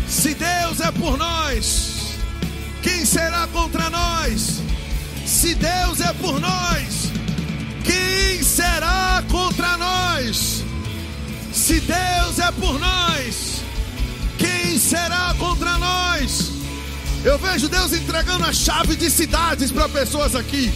Se 0.08 0.34
Deus 0.34 0.80
é 0.80 0.92
por 0.92 1.18
nós, 1.18 2.16
quem 2.82 3.06
será 3.06 3.48
contra 3.48 3.90
nós? 3.90 4.62
Se 5.26 5.56
Deus 5.56 6.02
é 6.02 6.14
por 6.14 6.40
nós, 6.40 7.12
quem 7.84 8.44
será 8.44 9.24
contra 9.30 9.78
nós? 9.78 10.64
Se 11.54 11.80
Deus 11.80 12.40
é 12.40 12.52
por 12.52 12.80
nós, 12.80 13.62
quem 14.38 14.80
será 14.80 15.34
contra 15.38 15.78
nós? 15.78 16.52
Eu 17.24 17.38
vejo 17.38 17.70
Deus 17.70 17.94
entregando 17.94 18.46
a 18.46 18.54
chave 18.54 18.96
de 18.96 19.10
cidades 19.10 19.72
para 19.72 19.88
pessoas 19.88 20.36
aqui. 20.36 20.74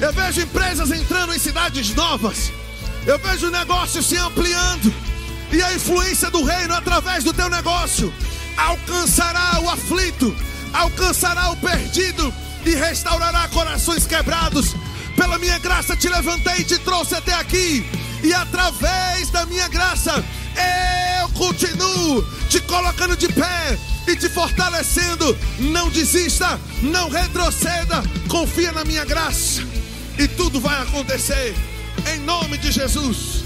Eu 0.00 0.12
vejo 0.12 0.40
empresas 0.40 0.90
entrando 0.90 1.34
em 1.34 1.38
cidades 1.38 1.94
novas. 1.94 2.52
Eu 3.06 3.18
vejo 3.18 3.50
negócios 3.50 4.06
se 4.06 4.16
ampliando. 4.16 4.92
E 5.52 5.62
a 5.62 5.74
influência 5.74 6.30
do 6.30 6.42
reino 6.42 6.74
através 6.74 7.24
do 7.24 7.32
teu 7.32 7.50
negócio 7.50 8.12
alcançará 8.56 9.60
o 9.60 9.68
aflito, 9.68 10.34
alcançará 10.72 11.50
o 11.50 11.56
perdido 11.56 12.32
e 12.64 12.74
restaurará 12.74 13.48
corações 13.48 14.06
quebrados. 14.06 14.74
Pela 15.14 15.38
minha 15.38 15.58
graça 15.58 15.94
te 15.94 16.08
levantei 16.08 16.60
e 16.60 16.64
te 16.64 16.78
trouxe 16.78 17.14
até 17.14 17.34
aqui. 17.34 17.84
E 18.22 18.32
através 18.32 19.30
da 19.30 19.44
minha 19.44 19.68
graça 19.68 20.24
eu 21.20 21.28
continuo 21.30 22.24
te 22.48 22.60
colocando 22.60 23.16
de 23.16 23.28
pé 23.28 23.78
e 24.06 24.16
te 24.16 24.30
fortalecendo. 24.30 25.36
Não 25.58 25.90
desista, 25.90 26.58
não 26.80 27.10
retroceda. 27.10 28.02
Confia 28.28 28.72
na 28.72 28.84
minha 28.84 29.04
graça 29.04 29.62
e 30.18 30.26
tudo 30.28 30.60
vai 30.60 30.80
acontecer. 30.80 31.54
Em 32.06 32.18
nome 32.20 32.58
de 32.58 32.72
Jesus. 32.72 33.44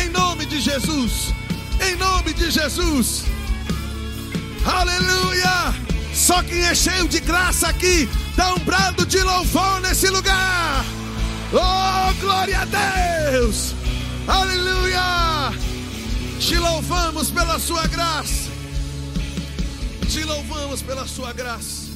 Em 0.00 0.08
nome 0.10 0.46
de 0.46 0.60
Jesus. 0.60 1.34
Em 1.80 1.96
nome 1.96 2.32
de 2.32 2.50
Jesus. 2.50 3.24
Aleluia! 4.64 5.74
Só 6.14 6.42
quem 6.42 6.60
é 6.64 6.74
cheio 6.74 7.08
de 7.08 7.20
graça 7.20 7.68
aqui 7.68 8.08
dá 8.36 8.54
um 8.54 8.58
brado 8.58 9.06
de 9.06 9.20
louvor 9.20 9.80
nesse 9.80 10.08
lugar. 10.08 10.84
Oh, 11.52 12.14
glória 12.20 12.60
a 12.60 12.64
Deus! 12.64 13.74
Aleluia! 14.26 15.52
Te 16.38 16.56
louvamos 16.56 17.30
pela 17.30 17.58
sua 17.58 17.86
graça. 17.86 18.50
Te 20.08 20.24
louvamos 20.24 20.82
pela 20.82 21.06
sua 21.06 21.32
graça. 21.32 21.87